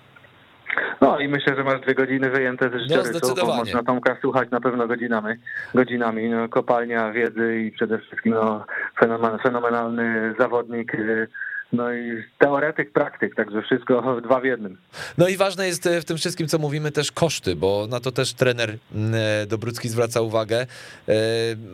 No 1.01 1.19
i 1.19 1.27
myślę, 1.27 1.55
że 1.55 1.63
masz 1.63 1.81
dwie 1.81 1.95
godziny 1.95 2.29
wyjęte 2.29 2.69
ze 2.69 2.79
życiorysu, 2.79 3.35
no, 3.37 3.45
można 3.45 3.83
Tomka 3.83 4.17
słuchać 4.21 4.49
na 4.51 4.61
pewno 4.61 4.87
godzinami. 4.87 5.35
godzinami 5.75 6.29
no, 6.29 6.49
kopalnia 6.49 7.11
wiedzy 7.11 7.61
i 7.61 7.71
przede 7.71 7.99
wszystkim 7.99 8.33
no, 8.33 8.65
fenomen, 8.99 9.39
fenomenalny 9.39 10.33
zawodnik 10.39 10.95
y, 10.95 11.27
no 11.73 11.93
i 11.93 12.23
teoretyk, 12.37 12.91
praktyk, 12.91 13.35
także 13.35 13.61
wszystko 13.61 14.01
dwa 14.25 14.39
w 14.39 14.45
jednym. 14.45 14.77
No 15.17 15.27
i 15.27 15.37
ważne 15.37 15.67
jest 15.67 15.87
e, 15.87 16.01
w 16.01 16.05
tym 16.05 16.17
wszystkim, 16.17 16.47
co 16.47 16.57
mówimy, 16.57 16.91
też 16.91 17.11
koszty, 17.11 17.55
bo 17.55 17.87
na 17.89 17.99
to 17.99 18.11
też 18.11 18.33
trener 18.33 18.77
mm, 18.95 19.13
e, 19.15 19.45
Dobrucki 19.45 19.89
zwraca 19.89 20.21
uwagę. 20.21 20.61
E, 21.07 21.15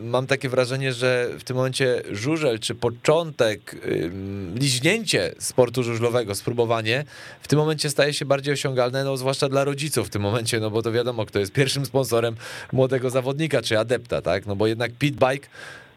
mam 0.02 0.26
takie 0.26 0.48
wrażenie, 0.48 0.92
że 0.92 1.28
w 1.38 1.44
tym 1.44 1.56
momencie 1.56 2.02
żużel, 2.10 2.58
czy 2.58 2.74
początek, 2.74 3.76
liźnięcie 4.54 5.32
sportu 5.38 5.82
żużlowego, 5.82 6.34
spróbowanie, 6.34 7.04
w 7.40 7.48
tym 7.48 7.58
momencie 7.58 7.90
staje 7.90 8.12
się 8.12 8.24
bardziej 8.24 8.54
osiągalne, 8.54 9.04
no 9.04 9.16
zwłaszcza 9.16 9.48
dla 9.48 9.64
rodziców 9.64 10.06
w 10.06 10.10
tym 10.10 10.22
momencie, 10.22 10.60
no 10.60 10.70
bo 10.70 10.82
to 10.82 10.92
wiadomo, 10.92 11.26
kto 11.26 11.38
jest 11.38 11.52
pierwszym 11.52 11.86
sponsorem 11.86 12.34
młodego 12.72 13.10
zawodnika, 13.10 13.62
czy 13.62 13.78
adepta, 13.78 14.22
tak? 14.22 14.46
No 14.46 14.56
bo 14.56 14.66
jednak 14.66 14.92
pitbike 14.92 15.48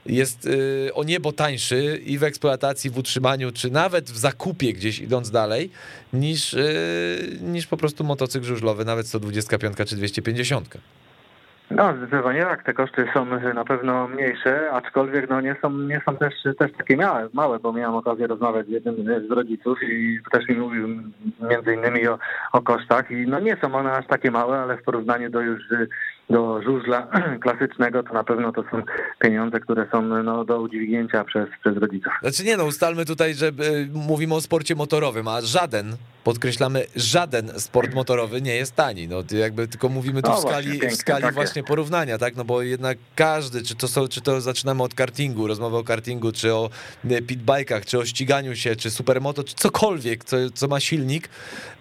jest 0.06 0.46
y, 0.46 0.94
o 0.94 1.04
niebo 1.04 1.32
tańszy 1.32 2.02
i 2.06 2.18
w 2.18 2.24
eksploatacji, 2.24 2.90
w 2.90 2.98
utrzymaniu, 2.98 3.52
czy 3.52 3.72
nawet 3.72 4.06
w 4.06 4.18
zakupie 4.18 4.74
gdzieś 4.74 5.00
idąc 5.00 5.32
dalej, 5.32 5.72
niż, 6.14 6.54
y, 6.54 7.38
niż 7.42 7.68
po 7.68 7.78
prostu 7.78 8.04
motocykl 8.04 8.46
żużlowy, 8.46 8.86
nawet 8.86 9.08
125 9.08 9.78
czy 9.88 9.96
250. 9.96 10.78
No, 11.72 11.94
zdecydowanie 11.98 12.42
tak. 12.42 12.64
Te 12.64 12.74
koszty 12.74 13.06
są 13.14 13.26
na 13.54 13.66
pewno 13.66 14.08
mniejsze, 14.08 14.72
aczkolwiek 14.72 15.30
no, 15.30 15.42
nie, 15.42 15.56
są, 15.62 15.72
nie 15.72 16.02
są 16.06 16.18
też, 16.18 16.34
też 16.60 16.72
takie 16.78 16.98
małe, 16.98 17.30
małe, 17.34 17.60
bo 17.60 17.74
miałem 17.74 17.96
okazję 17.96 18.28
rozmawiać 18.28 18.68
z 18.68 18.70
jednym 18.70 18.96
z 19.28 19.32
rodziców 19.32 19.84
i 19.84 20.20
też 20.32 20.48
mi 20.48 20.56
mówił 20.56 20.88
między 21.50 21.74
innymi 21.74 22.08
o, 22.08 22.20
o 22.52 22.62
kosztach 22.62 23.12
i 23.12 23.28
no 23.28 23.40
nie 23.40 23.58
są 23.62 23.76
one 23.76 23.92
aż 23.92 24.08
takie 24.08 24.32
małe, 24.32 24.60
ale 24.60 24.78
w 24.78 24.84
porównaniu 24.84 25.30
do 25.30 25.42
już 25.42 25.64
do 26.32 26.62
żużla 26.62 27.08
klasycznego, 27.44 28.04
to 28.04 28.14
na 28.14 28.24
pewno 28.24 28.52
to 28.52 28.64
są 28.72 28.82
pieniądze, 29.20 29.60
które 29.60 29.88
są 29.92 30.02
no, 30.02 30.46
do 30.46 30.62
udźwignięcia 30.62 31.24
przez, 31.24 31.50
przez 31.62 31.78
rodziców. 31.78 32.14
Znaczy 32.22 32.44
nie 32.44 32.58
no, 32.58 32.66
ustalmy 32.66 33.06
tutaj, 33.06 33.34
że 33.34 33.48
y, 33.48 33.52
mówimy 33.94 34.36
o 34.36 34.42
sporcie 34.42 34.76
motorowym, 34.76 35.28
a 35.28 35.42
żaden, 35.42 35.96
podkreślamy, 36.24 36.86
żaden 36.96 37.60
sport 37.60 37.94
motorowy 37.94 38.42
nie 38.42 38.56
jest 38.56 38.76
tani. 38.76 39.08
No 39.08 39.24
jakby 39.32 39.68
tylko 39.68 39.90
mówimy 39.90 40.22
tu 40.22 40.30
no 40.30 40.38
w 40.38 40.40
skali, 40.40 40.70
właśnie, 40.70 40.90
w 40.90 40.96
skali 40.96 41.32
właśnie 41.34 41.64
porównania, 41.64 42.18
tak? 42.18 42.36
No 42.36 42.46
bo 42.46 42.62
jednak 42.62 42.98
każdy, 43.16 43.64
czy 43.64 43.76
to, 43.76 43.88
są, 43.88 44.08
czy 44.08 44.22
to 44.22 44.42
zaczynamy 44.42 44.84
od 44.84 44.94
kartingu, 44.94 45.48
rozmowy 45.48 45.78
o 45.78 45.84
kartingu, 45.84 46.32
czy 46.32 46.54
o 46.54 46.70
y, 47.12 47.22
pitbajkach, 47.22 47.86
czy 47.86 48.00
o 48.00 48.06
ściganiu 48.06 48.56
się, 48.56 48.76
czy 48.76 48.92
supermoto, 48.92 49.44
czy 49.44 49.56
cokolwiek, 49.56 50.24
co, 50.24 50.38
co 50.54 50.68
ma 50.68 50.80
silnik, 50.80 51.30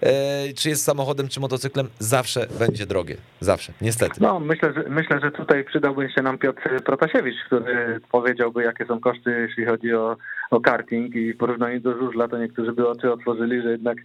e, 0.01 0.53
czy 0.53 0.69
jest 0.69 0.85
samochodem, 0.85 1.29
czy 1.29 1.41
motocyklem, 1.41 1.89
zawsze 1.99 2.47
będzie 2.59 2.87
drogie. 2.87 3.17
Zawsze, 3.41 3.73
niestety. 3.81 4.21
No, 4.21 4.40
myślę, 4.41 4.73
że, 4.73 4.85
myślę, 4.89 5.21
że 5.23 5.31
tutaj 5.31 5.65
przydałby 5.65 6.11
się 6.11 6.23
nam 6.23 6.39
Piotr 6.39 6.83
Protasiewicz, 6.85 7.45
który 7.47 8.01
powiedziałby, 8.13 8.63
jakie 8.63 8.87
są 8.87 9.01
koszty, 9.01 9.31
jeśli 9.31 9.65
chodzi 9.65 9.95
o, 9.95 10.17
o 10.51 10.61
karting 10.61 11.15
i 11.15 11.33
w 11.33 11.37
porównaniu 11.37 11.81
do 11.81 11.99
żużla, 11.99 12.29
to 12.29 12.39
niektórzy 12.39 12.73
by 12.73 12.89
oczy 12.89 13.13
otworzyli, 13.13 13.63
że 13.63 13.71
jednak 13.71 13.99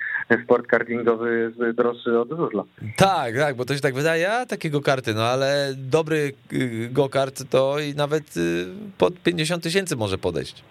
sport 0.44 0.68
kartingowy 0.68 1.40
jest 1.40 1.76
droższy 1.76 2.20
od 2.20 2.30
żużla. 2.30 2.64
Tak, 2.96 3.36
tak, 3.38 3.56
bo 3.56 3.66
to 3.66 3.76
się 3.76 3.82
tak 3.82 3.94
wydaje, 3.94 4.34
a 4.34 4.46
takiego 4.46 4.82
karty, 4.82 5.14
no 5.14 5.24
ale 5.24 5.74
dobry 5.78 6.32
y, 6.54 6.90
go-kart 6.92 7.44
to 7.50 7.80
i 7.80 7.96
nawet 7.96 8.38
y, 8.38 8.66
pod 8.98 9.20
50 9.24 9.64
tysięcy 9.64 9.96
może 9.96 10.18
podejść. 10.18 10.64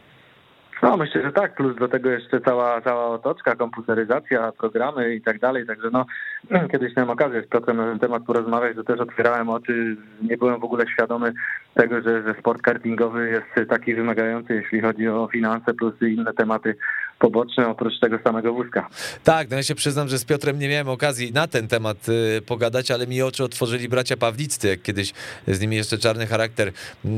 No 0.83 0.97
myślę, 0.97 1.23
że 1.23 1.33
tak, 1.33 1.55
plus 1.55 1.77
do 1.77 1.89
tego 1.89 2.11
jeszcze 2.11 2.41
cała, 2.41 2.81
cała 2.81 3.07
otoczka, 3.07 3.57
komputeryzacja, 3.57 4.53
programy 4.53 5.15
i 5.15 5.23
tak 5.23 5.39
dalej, 5.39 5.67
także 5.67 5.91
no 5.93 6.07
kiedyś 6.73 6.97
miałem 6.97 7.11
okazję 7.11 7.43
z 7.43 7.49
Piotrem 7.49 7.77
na 7.77 7.85
ten 7.85 7.99
temat 7.99 8.23
porozmawiać, 8.25 8.77
to 8.77 8.85
też 8.85 9.01
otwierałem 9.01 9.49
oczy, 9.49 9.97
nie 10.23 10.37
byłem 10.37 10.61
w 10.61 10.65
ogóle 10.65 10.85
świadomy 10.87 11.33
tego, 11.75 12.03
że, 12.03 12.23
że 12.23 12.35
sport 12.41 12.63
kartingowy 12.63 13.29
jest 13.31 13.71
taki 13.71 13.95
wymagający, 13.95 14.55
jeśli 14.55 14.81
chodzi 14.81 15.09
o 15.09 15.29
finanse 15.33 15.75
plus 15.75 15.95
inne 16.03 16.33
tematy 16.33 16.77
poboczne 17.18 17.68
oprócz 17.68 18.00
tego 18.00 18.18
samego 18.24 18.53
wózka. 18.53 18.88
Tak, 19.24 19.50
no 19.50 19.57
ja 19.57 19.62
się 19.62 19.74
przyznam, 19.74 20.09
że 20.09 20.18
z 20.18 20.24
Piotrem 20.24 20.59
nie 20.59 20.68
miałem 20.68 20.88
okazji 20.88 21.33
na 21.33 21.46
ten 21.46 21.68
temat 21.68 22.09
y, 22.09 22.42
pogadać, 22.42 22.90
ale 22.90 23.07
mi 23.07 23.22
oczy 23.22 23.44
otworzyli 23.44 23.88
bracia 23.88 24.16
Pawliccy, 24.16 24.68
jak 24.68 24.83
kiedyś 24.83 25.12
z 25.48 25.61
nimi 25.61 25.77
jeszcze 25.77 25.98
czarny 25.98 26.27
charakter 26.27 26.68
y, 26.68 27.11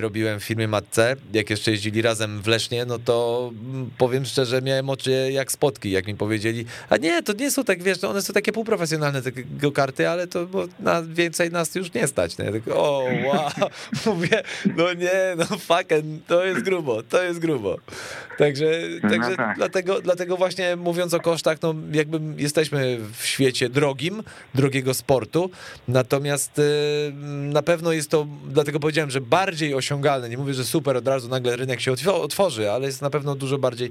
robiłem 0.00 0.40
w 0.40 0.44
firmie 0.44 0.68
Matce, 0.68 1.16
jak 1.32 1.50
jeszcze 1.50 1.70
jeździli 1.70 2.02
razem 2.02 2.42
w 2.42 2.46
Lesznie, 2.46 2.84
no 2.84 2.98
to 2.98 3.50
mm, 3.52 3.90
powiem 3.98 4.24
szczerze, 4.24 4.62
miałem 4.62 4.90
oczy 4.90 5.30
jak 5.32 5.52
spotki, 5.52 5.90
jak 5.90 6.06
mi 6.06 6.14
powiedzieli, 6.14 6.64
a 6.90 6.96
nie, 6.96 7.22
to 7.22 7.32
nie 7.32 7.50
są 7.50 7.64
tak, 7.64 7.82
wiesz, 7.82 8.02
no 8.02 8.10
one 8.10 8.22
są 8.22 8.32
takie 8.32 8.52
półprofesjonalne 8.52 9.22
te 9.22 9.32
karty, 9.74 10.08
ale 10.08 10.26
to 10.26 10.46
bo 10.46 10.66
na 10.80 11.02
więcej 11.02 11.50
nas 11.50 11.74
już 11.74 11.94
nie 11.94 12.06
stać. 12.06 12.38
No 12.38 12.44
ja 12.44 12.52
tak, 12.52 12.62
o, 12.74 13.04
wow, 13.26 13.70
mówię, 14.06 14.42
no 14.76 14.92
nie, 14.92 15.36
no 15.36 15.44
fucking, 15.44 16.26
to 16.26 16.44
jest 16.44 16.62
grubo, 16.62 17.02
to 17.02 17.22
jest 17.22 17.38
grubo. 17.38 17.76
Także, 18.38 18.66
no 19.02 19.10
także 19.28 19.44
tak. 19.44 19.56
dlatego, 19.56 20.00
dlatego 20.00 20.36
właśnie 20.36 20.76
mówiąc 20.76 21.14
o 21.14 21.20
kosztach, 21.20 21.58
no 21.62 21.74
jakby 21.92 22.20
jesteśmy 22.42 22.98
w 23.12 23.26
świecie 23.26 23.68
drogim, 23.68 24.22
drogiego 24.54 24.94
sportu, 24.94 25.50
natomiast 25.88 26.58
y, 26.58 26.62
na 27.28 27.62
pewno 27.62 27.92
jest 27.92 28.10
to, 28.10 28.26
dlatego 28.44 28.80
powiedziałem, 28.80 29.10
że 29.10 29.20
bardziej 29.20 29.74
osiągalne, 29.74 30.28
nie 30.28 30.38
mówię, 30.38 30.54
że 30.54 30.64
super, 30.64 30.96
od 30.96 31.08
razu 31.08 31.28
nagle 31.28 31.56
rynek 31.56 31.80
się 31.80 31.92
otworzy, 32.12 32.70
ale 32.70 32.86
jest 32.86 33.02
na 33.02 33.10
pewno 33.10 33.34
dużo 33.34 33.58
bardziej 33.58 33.90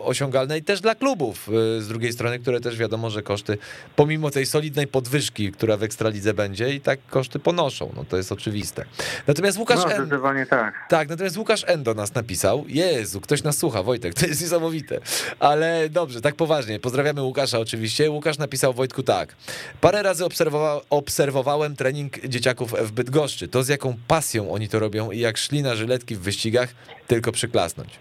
osiągalne 0.00 0.58
i 0.58 0.62
też 0.62 0.80
dla 0.80 0.94
klubów 0.94 1.48
y, 1.48 1.82
z 1.82 1.88
drugiej 1.88 2.12
strony, 2.12 2.38
które 2.38 2.60
też 2.60 2.76
wiadomo, 2.76 3.10
że 3.10 3.22
koszty, 3.22 3.58
pomimo 3.96 4.30
tej 4.30 4.46
solidnej 4.46 4.86
podwyżki, 4.86 5.52
która 5.52 5.76
w 5.76 5.82
Ekstralidze 5.82 6.34
będzie 6.34 6.74
i 6.74 6.80
tak 6.80 7.00
koszty 7.10 7.38
ponoszą, 7.38 7.92
no 7.96 8.04
to 8.04 8.16
jest 8.16 8.32
oczywiste. 8.32 8.84
Natomiast 9.26 9.58
Łukasz 9.58 9.84
no, 9.84 9.92
N... 9.92 10.46
tak. 10.50 10.74
Tak, 10.88 11.08
natomiast 11.08 11.36
Łukasz 11.36 11.64
N 11.66 11.82
do 11.82 11.94
nas 11.94 12.14
napisał, 12.14 12.64
Jezu, 12.68 13.20
ktoś 13.20 13.42
nas 13.42 13.58
słucha, 13.58 13.82
Wojtek, 13.82 14.14
To 14.26 14.30
jest 14.32 14.42
niesamowite. 14.42 15.00
Ale 15.40 15.88
dobrze, 15.90 16.20
tak 16.20 16.34
poważnie. 16.34 16.80
Pozdrawiamy 16.80 17.22
Łukasza 17.22 17.58
oczywiście. 17.58 18.10
Łukasz 18.10 18.38
napisał 18.38 18.72
Wojtku 18.72 19.02
tak. 19.02 19.36
Parę 19.80 20.02
razy 20.02 20.24
obserwowa 20.24 20.80
obserwowałem 20.90 21.76
trening 21.76 22.26
dzieciaków 22.28 22.72
w 22.72 22.92
Bydgoszczy. 22.92 23.48
To 23.48 23.62
z 23.62 23.68
jaką 23.68 23.94
pasją 24.08 24.52
oni 24.52 24.68
to 24.68 24.78
robią 24.78 25.10
i 25.10 25.18
jak 25.18 25.36
szli 25.36 25.62
na 25.62 25.74
żyletki 25.74 26.14
w 26.14 26.20
wyścigach, 26.20 26.68
tylko 27.06 27.32
przyklasnąć. 27.32 27.98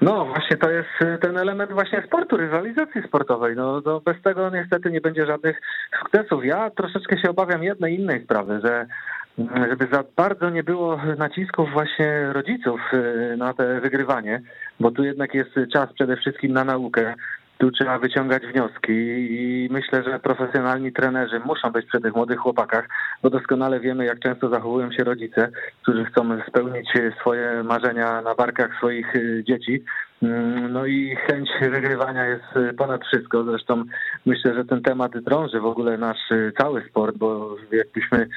No 0.00 0.24
właśnie 0.24 0.56
to 0.56 0.70
jest 0.70 0.88
y, 1.02 1.18
ten 1.18 1.38
element 1.38 1.72
właśnie 1.72 2.02
sportu, 2.06 2.36
rywalizacji 2.36 3.02
sportowej. 3.02 3.56
No 3.56 3.82
to 3.82 4.00
bez 4.00 4.22
tego 4.22 4.50
niestety 4.50 4.90
nie 4.90 5.00
będzie 5.00 5.26
żadnych 5.26 5.60
sukcesów. 5.98 6.44
Ja 6.44 6.70
troszeczkę 6.70 7.18
się 7.18 7.30
obawiam 7.30 7.62
jednej 7.62 8.00
innej 8.00 8.24
sprawy, 8.24 8.60
że 8.64 8.86
mm, 9.38 9.70
żeby 9.70 9.88
za 9.92 10.04
bardzo 10.16 10.50
nie 10.50 10.62
było 10.62 11.00
nacisków 11.18 11.70
właśnie 11.72 12.32
rodziców 12.32 12.80
y, 12.92 13.36
na 13.36 13.54
te 13.54 13.80
wygrywanie, 13.80 14.42
bo 14.80 14.90
tu 14.90 15.04
jednak 15.04 15.34
jest 15.34 15.50
czas 15.72 15.92
przede 15.92 16.16
wszystkim 16.16 16.52
na 16.52 16.64
naukę 16.64 17.14
tu 17.62 17.70
trzeba 17.70 17.98
wyciągać 17.98 18.42
wnioski 18.46 18.92
i 19.30 19.68
myślę, 19.70 20.02
że 20.02 20.18
profesjonalni 20.18 20.92
trenerzy 20.92 21.40
muszą 21.44 21.70
być 21.70 21.86
przy 21.86 22.00
tych 22.00 22.14
młodych 22.14 22.38
chłopakach, 22.38 22.88
bo 23.22 23.30
doskonale 23.30 23.80
wiemy, 23.80 24.04
jak 24.04 24.18
często 24.18 24.48
zachowują 24.48 24.92
się 24.92 25.04
rodzice, 25.04 25.50
którzy 25.82 26.04
chcą 26.04 26.40
spełnić 26.48 26.88
swoje 27.20 27.62
marzenia 27.62 28.22
na 28.22 28.34
barkach 28.34 28.76
swoich 28.76 29.16
y, 29.16 29.44
dzieci. 29.48 29.84
Mm, 30.22 30.72
no 30.72 30.86
i 30.86 31.16
chęć 31.16 31.50
wygrywania 31.60 32.24
jest 32.26 32.76
ponad 32.76 33.04
wszystko. 33.04 33.44
Zresztą 33.44 33.84
myślę, 34.26 34.54
że 34.54 34.64
ten 34.64 34.82
temat 34.82 35.18
drąży 35.18 35.60
w 35.60 35.66
ogóle 35.66 35.98
nasz 35.98 36.30
y, 36.30 36.52
cały 36.58 36.82
sport, 36.90 37.16
bo 37.16 37.56
jakbyśmy 37.72 38.28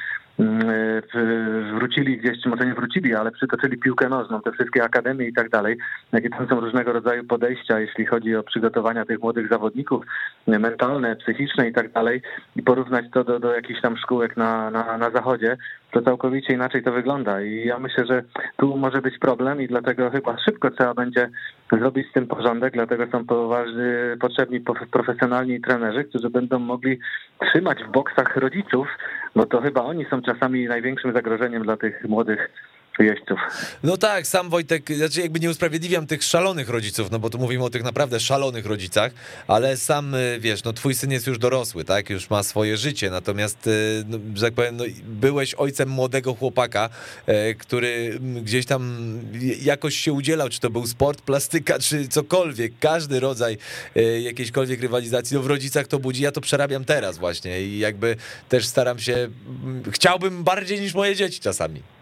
wrócili 1.74 2.18
gdzieś, 2.18 2.42
czy 2.42 2.48
może 2.48 2.66
nie 2.66 2.74
wrócili, 2.74 3.14
ale 3.14 3.30
przytoczyli 3.30 3.78
piłkę 3.78 4.08
nożną, 4.08 4.40
te 4.40 4.52
wszystkie 4.52 4.84
akademie 4.84 5.28
i 5.28 5.32
tak 5.32 5.50
dalej, 5.50 5.76
jakie 6.12 6.30
tam 6.30 6.48
są 6.48 6.60
różnego 6.60 6.92
rodzaju 6.92 7.24
podejścia, 7.24 7.80
jeśli 7.80 8.06
chodzi 8.06 8.36
o 8.36 8.42
przygotowania 8.42 9.04
tych 9.04 9.20
młodych 9.20 9.48
zawodników, 9.48 10.04
mentalne, 10.46 11.16
psychiczne 11.16 11.68
i 11.68 11.72
tak 11.72 11.92
dalej, 11.92 12.22
i 12.56 12.62
porównać 12.62 13.04
to 13.12 13.24
do, 13.24 13.40
do 13.40 13.54
jakichś 13.54 13.80
tam 13.80 13.96
szkółek 13.96 14.36
na, 14.36 14.70
na, 14.70 14.98
na 14.98 15.10
zachodzie, 15.10 15.56
to 15.90 16.02
całkowicie 16.02 16.54
inaczej 16.54 16.82
to 16.82 16.92
wygląda. 16.92 17.42
I 17.42 17.66
ja 17.66 17.78
myślę, 17.78 18.06
że 18.06 18.22
tu 18.56 18.76
może 18.76 19.02
być 19.02 19.18
problem 19.18 19.62
i 19.62 19.68
dlatego 19.68 20.10
chyba 20.10 20.38
szybko 20.38 20.70
trzeba 20.70 20.94
będzie 20.94 21.28
zrobić 21.72 22.10
z 22.10 22.12
tym 22.12 22.26
porządek, 22.26 22.72
dlatego 22.74 23.06
są 23.12 23.26
poważni, 23.26 23.82
potrzebni 24.20 24.60
profesjonalni 24.90 25.60
trenerzy, 25.60 26.04
którzy 26.04 26.30
będą 26.30 26.58
mogli 26.58 26.98
trzymać 27.40 27.84
w 27.84 27.90
boksach 27.90 28.36
rodziców, 28.36 28.88
bo 29.36 29.46
to 29.46 29.60
chyba 29.60 29.82
oni 29.82 30.04
są 30.04 30.22
czasami 30.22 30.66
największym 30.66 31.12
zagrożeniem 31.12 31.62
dla 31.62 31.76
tych 31.76 32.04
młodych 32.08 32.50
jeźdźców. 32.98 33.38
No 33.82 33.96
tak, 33.96 34.26
sam 34.26 34.50
Wojtek, 34.50 34.92
znaczy 34.92 35.20
jakby 35.20 35.40
nie 35.40 35.50
usprawiedliwiam 35.50 36.06
tych 36.06 36.22
szalonych 36.22 36.68
rodziców, 36.68 37.10
no 37.10 37.18
bo 37.18 37.30
tu 37.30 37.38
mówimy 37.38 37.64
o 37.64 37.70
tych 37.70 37.82
naprawdę 37.82 38.20
szalonych 38.20 38.66
rodzicach, 38.66 39.12
ale 39.46 39.76
sam, 39.76 40.14
y, 40.14 40.38
wiesz, 40.40 40.64
no 40.64 40.72
twój 40.72 40.94
syn 40.94 41.10
jest 41.10 41.26
już 41.26 41.38
dorosły, 41.38 41.84
tak, 41.84 42.10
już 42.10 42.30
ma 42.30 42.42
swoje 42.42 42.76
życie, 42.76 43.10
natomiast, 43.10 43.66
y, 43.66 44.04
no, 44.06 44.18
że 44.34 44.46
tak 44.46 44.54
powiem, 44.54 44.76
no, 44.76 44.84
byłeś 45.04 45.54
ojcem 45.54 45.88
młodego 45.88 46.34
chłopaka, 46.34 46.88
e, 47.26 47.54
który 47.54 48.18
gdzieś 48.42 48.66
tam 48.66 48.96
jakoś 49.62 49.96
się 49.96 50.12
udzielał, 50.12 50.48
czy 50.48 50.60
to 50.60 50.70
był 50.70 50.86
sport, 50.86 51.22
plastyka, 51.22 51.78
czy 51.78 52.08
cokolwiek, 52.08 52.72
każdy 52.80 53.20
rodzaj 53.20 53.58
e, 53.96 54.20
jakiejśkolwiek 54.20 54.80
rywalizacji, 54.80 55.36
no 55.36 55.42
w 55.42 55.46
rodzicach 55.46 55.86
to 55.86 55.98
budzi, 55.98 56.22
ja 56.22 56.32
to 56.32 56.40
przerabiam 56.40 56.84
teraz 56.84 57.18
właśnie 57.18 57.62
i 57.62 57.78
jakby 57.78 58.16
też 58.48 58.66
staram 58.66 58.98
się, 58.98 59.28
chciałbym 59.90 60.44
bardziej 60.44 60.80
niż 60.80 60.94
moje 60.94 61.16
dzieci 61.16 61.40
czasami. 61.40 61.95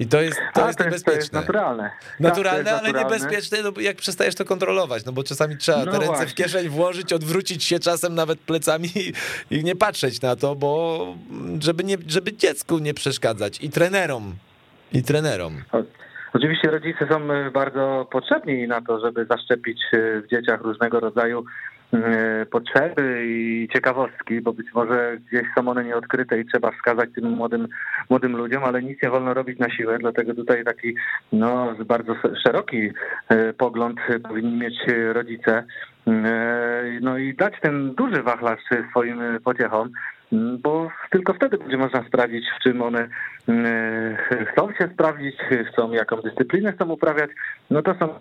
I 0.00 0.06
to 0.06 0.20
jest, 0.20 0.40
to 0.54 0.64
A, 0.64 0.66
jest 0.66 0.78
to 0.78 0.84
niebezpieczne. 0.84 1.16
Jest, 1.20 1.32
to 1.32 1.36
jest 1.36 1.46
naturalne. 1.48 1.90
Naturalne, 2.20 2.64
tak, 2.64 2.72
ale 2.72 2.92
naturalne. 2.92 3.18
niebezpieczne, 3.18 3.58
no, 3.62 3.80
jak 3.80 3.96
przestajesz 3.96 4.34
to 4.34 4.44
kontrolować, 4.44 5.04
no 5.04 5.12
bo 5.12 5.22
czasami 5.22 5.56
trzeba 5.56 5.78
No 5.78 5.84
te 5.84 5.90
ręce 5.92 6.06
właśnie. 6.06 6.26
w 6.26 6.34
kieszeń 6.34 6.68
włożyć, 6.68 7.12
odwrócić 7.12 7.64
się 7.64 7.78
czasem 7.78 8.14
nawet 8.14 8.40
plecami 8.40 8.88
i, 8.96 9.12
i 9.56 9.64
nie 9.64 9.76
patrzeć 9.76 10.20
na 10.20 10.36
to, 10.36 10.54
bo 10.54 11.06
żeby, 11.60 11.84
nie, 11.84 11.96
żeby 12.06 12.32
dziecku 12.32 12.78
nie 12.78 12.94
przeszkadzać 12.94 13.64
i 13.64 13.70
trenerom, 13.70 14.34
i 14.92 15.02
trenerom. 15.02 15.62
Oczywiście 16.32 16.70
rodzice 16.70 17.06
są 17.10 17.32
e, 17.32 17.50
bardzo 17.50 18.08
potrzebni 18.12 18.68
na 18.68 18.80
to, 18.82 19.00
żeby 19.00 19.24
zaszczepić 19.24 19.78
e, 19.92 20.20
w 20.20 20.26
dzieciach 20.30 20.60
różnego 20.60 21.00
rodzaju 21.00 21.44
potrzeby 22.50 23.24
i 23.26 23.68
ciekawostki, 23.72 24.40
bo 24.40 24.52
być 24.52 24.66
może 24.74 25.18
gdzieś 25.28 25.42
są 25.54 25.68
one 25.68 25.84
nieodkryte 25.84 26.40
i 26.40 26.46
trzeba 26.46 26.70
wskazać 26.70 27.10
tym 27.14 27.30
młodym, 27.30 27.68
młodym 28.10 28.36
ludziom, 28.36 28.64
ale 28.64 28.82
nic 28.82 29.02
nie 29.02 29.10
wolno 29.10 29.34
robić 29.34 29.58
na 29.58 29.70
siłę, 29.70 29.98
dlatego 29.98 30.34
tutaj 30.34 30.64
taki 30.64 30.94
no, 31.32 31.74
bardzo 31.86 32.14
szeroki 32.44 32.90
e, 33.28 33.52
pogląd 33.52 34.00
powinni 34.28 34.56
mieć 34.56 34.74
rodzice. 35.12 35.64
E, 36.06 36.80
No 37.00 37.18
i 37.18 37.34
dać 37.34 37.54
ten 37.60 37.94
duży 37.94 38.22
wachlarz 38.22 38.60
swoim 38.90 39.20
pociechom, 39.44 39.90
bo 40.32 40.90
tylko 41.10 41.34
wtedy 41.34 41.58
będzie 41.58 41.76
można 41.76 42.04
sprawdzić, 42.08 42.44
w 42.56 42.62
czym 42.62 42.82
one 42.82 43.08
e, 43.48 44.46
chcą 44.52 44.72
się 44.72 44.88
sprawdzić, 44.94 45.36
chcą 45.72 45.92
jaką 45.92 46.16
dyscyplinę 46.16 46.72
chcą 46.72 46.88
uprawiać. 46.88 47.30
No 47.70 47.82
to 47.82 47.94
są 47.94 48.20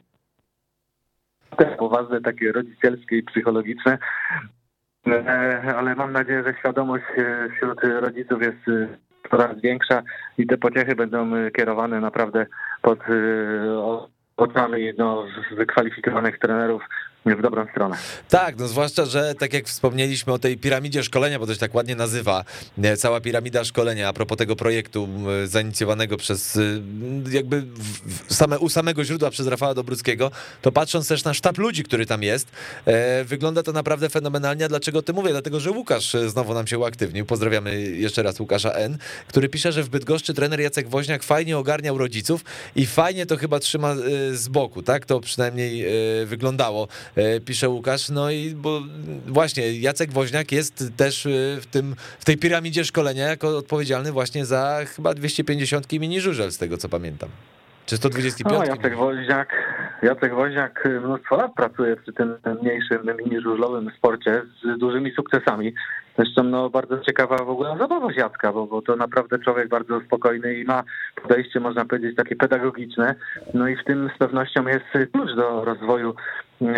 te 1.59 1.65
poważne, 1.65 2.21
takie 2.21 2.51
rodzicielskie 2.51 3.17
i 3.17 3.23
psychologiczne. 3.23 3.97
E, 5.07 5.75
Ale 5.77 5.95
mam 5.95 6.11
nadzieję, 6.11 6.43
że 6.43 6.53
świadomość 6.59 7.05
e, 7.17 7.49
wśród 7.55 7.83
rodziców 7.83 8.41
jest 8.41 8.67
e, 8.67 8.87
coraz 9.29 9.61
większa 9.61 10.01
i 10.37 10.47
te 10.47 10.57
pociechy 10.57 10.95
będą 10.95 11.31
kierowane 11.51 11.99
naprawdę 11.99 12.45
pod 12.81 12.99
oczami 14.37 14.93
no, 14.97 15.25
wykwalifikowanych 15.51 16.39
trenerów 16.39 16.83
w 17.25 17.41
dobrą 17.41 17.67
stronę. 17.71 17.97
Tak, 18.29 18.57
no 18.57 18.67
zwłaszcza, 18.67 19.05
że 19.05 19.35
tak 19.35 19.53
jak 19.53 19.65
wspomnieliśmy 19.65 20.33
o 20.33 20.39
tej 20.39 20.57
piramidzie 20.57 21.03
szkolenia, 21.03 21.39
bo 21.39 21.47
to 21.47 21.53
się 21.53 21.59
tak 21.59 21.75
ładnie 21.75 21.95
nazywa, 21.95 22.43
e, 22.83 22.97
cała 22.97 23.21
piramida 23.21 23.63
szkolenia, 23.63 24.09
a 24.09 24.13
propos 24.13 24.37
tego 24.37 24.55
projektu 24.55 25.09
zainicjowanego 25.45 26.17
przez 26.17 26.55
y, 26.55 26.81
jakby 27.31 27.63
same, 28.27 28.59
u 28.59 28.69
samego 28.69 29.03
źródła 29.03 29.29
przez 29.29 29.47
Rafała 29.47 29.73
Dobruckiego, 29.73 30.31
to 30.61 30.71
patrząc 30.71 31.07
też 31.07 31.23
na 31.23 31.33
sztab 31.33 31.57
ludzi, 31.57 31.83
który 31.83 32.05
tam 32.05 32.23
jest, 32.23 32.47
e, 32.85 33.23
wygląda 33.23 33.63
to 33.63 33.71
naprawdę 33.71 34.09
fenomenalnie. 34.09 34.67
Dlaczego 34.67 34.99
o 34.99 35.01
tym 35.01 35.15
mówię? 35.15 35.29
Dlatego, 35.29 35.59
że 35.59 35.71
Łukasz 35.71 36.15
e, 36.15 36.29
znowu 36.29 36.53
nam 36.53 36.67
się 36.67 36.79
uaktywnił. 36.79 37.25
Pozdrawiamy 37.25 37.81
jeszcze 37.81 38.23
raz 38.23 38.39
Łukasza 38.39 38.71
N., 38.71 38.97
który 39.27 39.49
pisze, 39.49 39.71
że 39.71 39.83
w 39.83 39.89
Bydgoszczy 39.89 40.33
trener 40.33 40.59
Jacek 40.59 40.89
Woźniak 40.89 41.23
fajnie 41.23 41.57
ogarniał 41.57 41.97
rodziców 41.97 42.45
i 42.75 42.85
fajnie 42.85 43.25
to 43.25 43.37
chyba 43.37 43.59
trzyma 43.59 43.91
e, 43.91 43.97
z 44.35 44.47
boku, 44.47 44.83
tak? 44.83 45.05
To 45.05 45.19
przynajmniej 45.19 45.85
e, 45.85 46.25
wyglądało 46.25 46.87
e, 46.87 47.08
pisze 47.45 47.69
Łukasz. 47.69 48.09
No 48.09 48.31
i 48.31 48.55
bo 48.55 48.81
właśnie 49.27 49.79
Jacek 49.79 50.11
Woźniak 50.11 50.51
jest 50.51 50.97
też 50.97 51.25
e, 51.25 51.29
w, 51.61 51.65
tym, 51.65 51.95
w 52.19 52.25
tej 52.25 52.37
piramidzie 52.37 52.85
szkolenia 52.85 53.27
jako 53.27 53.57
odpowiedzialny 53.57 54.11
właśnie 54.11 54.45
za 54.45 54.79
chyba 54.95 55.13
250 55.13 55.91
mini 55.91 56.21
żużel, 56.21 56.51
z 56.51 56.57
tego 56.57 56.77
co 56.77 56.89
pamiętam. 56.89 57.29
Czy 57.85 57.97
125? 57.97 58.59
No, 58.59 58.65
Jacek 58.65 58.95
Woźniak, 58.95 59.49
Jacek 60.03 60.35
Woźniak 60.35 60.87
mnóstwo 61.03 61.35
lat 61.35 61.53
pracuje 61.53 61.95
przy 61.95 62.13
tym 62.13 62.35
mniejszym 62.61 63.11
mini 63.17 63.41
żużlowym 63.41 63.91
sporcie 63.97 64.41
z 64.63 64.79
dużymi 64.79 65.11
sukcesami. 65.11 65.73
Zresztą 66.19 66.43
no, 66.43 66.69
bardzo 66.69 66.99
ciekawa 66.99 67.37
w 67.37 67.49
ogóle 67.49 67.77
zabawa 67.77 68.07
Jacka, 68.17 68.53
bo, 68.53 68.67
bo 68.67 68.81
to 68.81 68.95
naprawdę 68.95 69.39
człowiek 69.39 69.67
bardzo 69.67 70.01
spokojny 70.01 70.53
i 70.53 70.63
ma 70.63 70.83
podejście, 71.21 71.59
można 71.59 71.85
powiedzieć, 71.85 72.15
takie 72.15 72.35
pedagogiczne. 72.35 73.15
No 73.53 73.67
i 73.67 73.75
w 73.75 73.83
tym 73.83 74.09
z 74.15 74.17
pewnością 74.17 74.67
jest 74.67 75.11
klucz 75.13 75.35
do 75.35 75.65
rozwoju 75.65 76.09
e, 76.09 76.13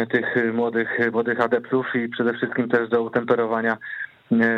tych 0.10 0.54
młodych, 0.54 1.00
młodych 1.12 1.40
adeptów 1.40 1.96
i 1.96 2.10
przede 2.10 2.34
wszystkim 2.34 2.70
też 2.70 2.90
do 2.90 3.04
utemperowania 3.04 3.78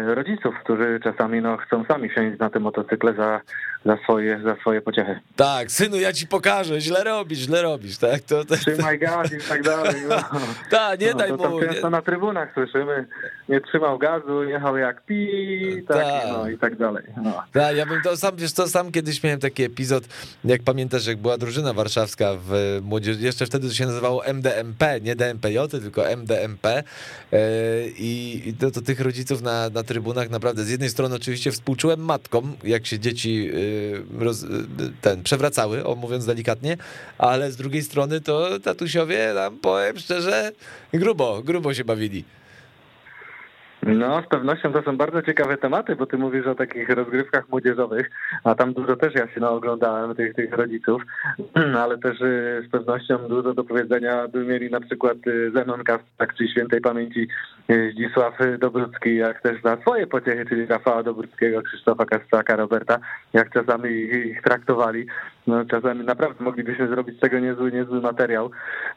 rodziców, 0.06 0.56
którzy 0.64 1.00
czasami 1.04 1.42
no, 1.42 1.58
chcą 1.58 1.84
sami 1.86 2.10
wsiąść 2.10 2.40
na 2.40 2.50
te 2.50 2.60
motocykle 2.60 3.14
za, 3.14 3.42
za, 3.86 3.98
swoje, 4.04 4.42
za 4.44 4.56
swoje 4.56 4.82
pociechy. 4.82 5.20
Tak, 5.36 5.72
synu, 5.72 5.98
ja 5.98 6.14
ci 6.14 6.28
pokażę, 6.28 6.82
źle 6.82 7.04
robisz, 7.04 7.40
źle 7.40 7.62
robisz, 7.62 7.98
tak? 7.98 8.22
To, 8.22 8.46
to, 8.46 8.56
Trzymaj 8.58 9.00
gaz 9.00 9.34
i 9.34 9.50
tak 9.50 9.64
dalej. 9.64 9.96
No. 10.10 10.16
Ta, 10.72 10.96
nie 10.96 11.12
No, 11.12 11.18
daj 11.18 11.30
to 11.30 11.38
tam 11.38 11.52
mu. 11.52 11.60
często 11.60 11.88
Nie, 11.88 11.90
na 11.90 12.02
trybunach 12.02 12.54
słyszymy, 12.54 13.06
nie 13.50 13.62
trzymał 13.62 13.98
gazu, 14.00 14.44
jechał 14.44 14.78
jak 14.78 15.02
pi, 15.06 15.28
tak, 15.88 15.98
Tak. 15.98 16.24
no 16.32 16.50
i 16.50 16.58
tak 16.58 16.76
dalej. 16.78 17.04
No. 17.24 17.44
tak, 17.54 17.76
ja 17.78 17.86
bym 17.86 18.02
to 18.02 18.18
sam, 18.18 18.36
wiesz 18.36 18.52
co, 18.52 18.68
sam 18.68 18.92
kiedyś 18.92 19.24
miałem 19.24 19.40
taki 19.40 19.64
epizod, 19.64 20.04
jak 20.46 20.64
pamiętasz, 20.64 21.08
jak 21.08 21.18
była 21.18 21.38
drużyna 21.38 21.74
warszawska 21.74 22.30
w 22.48 22.80
młodzieży, 22.82 23.20
jeszcze 23.22 23.46
wtedy 23.46 23.68
to 23.68 23.74
się 23.74 23.86
nazywało 23.86 24.26
MDMP, 24.26 25.02
nie 25.02 25.16
DMPJ, 25.16 25.58
tylko 25.72 26.10
MDMP 26.10 26.66
e, 26.68 26.84
i 27.98 28.54
to, 28.60 28.72
to 28.72 28.82
tych 28.82 29.00
rodziców 29.00 29.42
na, 29.42 29.70
na 29.70 29.84
trybunach 29.84 30.30
naprawdę, 30.30 30.64
z 30.64 30.70
jednej 30.70 30.90
strony 30.90 31.16
oczywiście 31.16 31.52
współczułem 31.52 32.00
matkom, 32.06 32.56
jak 32.64 32.86
się 32.86 33.00
dzieci 33.00 33.50
e, 33.54 33.73
roz, 34.20 34.44
e, 34.44 34.48
ten, 35.02 35.24
przewracały, 35.24 35.86
o 35.86 35.96
mówiąc 35.96 36.26
delikatnie, 36.26 36.78
ale 37.18 37.52
z 37.52 37.56
drugiej 37.56 37.84
strony 37.84 38.22
to 38.22 38.60
tatusiowie, 38.60 39.32
tam 39.36 39.58
powiem 39.58 40.00
szczerze, 40.00 40.52
grubo, 40.94 41.42
grubo 41.44 41.74
się 41.74 41.86
bawili. 41.86 42.24
No, 43.86 44.22
z 44.22 44.28
pewnością 44.28 44.72
to 44.72 44.82
są 44.82 44.98
bardzo 44.98 45.22
ciekawe 45.22 45.58
tematy, 45.58 45.96
bo 45.96 46.06
ty 46.06 46.18
mówisz 46.18 46.48
o 46.48 46.56
takich 46.56 46.90
rozgrywkach 46.90 47.50
młodzieżowych, 47.50 48.10
a 48.44 48.56
tam 48.56 48.74
dużo 48.74 48.96
też 48.96 49.16
ja 49.16 49.28
się 49.28 49.40
no, 49.40 49.52
oglądałem 49.52 50.16
tych, 50.16 50.36
tych 50.36 50.54
rodziców, 50.54 51.02
ale 51.84 51.98
też 51.98 52.22
y, 52.22 52.64
z 52.68 52.72
pewnością 52.72 53.18
dużo 53.18 53.54
do 53.54 53.64
powiedzenia 53.64 54.28
by 54.28 54.46
mieli 54.46 54.72
na 54.72 54.80
przykład 54.80 55.18
y, 55.28 55.52
Zenon 55.56 55.84
Kastak, 55.84 56.34
czy 56.34 56.48
świętej 56.48 56.82
pamięci 56.82 57.28
y, 57.72 57.92
Zdzisław 57.94 58.34
Dobrucki, 58.60 59.16
jak 59.16 59.42
też 59.42 59.62
za 59.62 59.78
swoje 59.78 60.08
pociechy, 60.08 60.46
czyli 60.46 60.66
Rafała 60.66 61.04
Dobruckiego, 61.04 61.62
Krzysztofa 61.62 62.06
Kastaka, 62.06 62.56
Roberta, 62.56 63.00
jak 63.34 63.54
czasami 63.54 63.90
ich 64.02 64.42
traktowali. 64.42 65.06
No, 65.48 65.66
czasami 65.66 66.06
naprawdę 66.06 66.44
moglibyśmy 66.44 66.88
zrobić 66.88 67.18
z 67.18 67.20
tego 67.20 67.40
niezły, 67.40 67.72
niezły 67.72 68.02
materiał. 68.02 68.52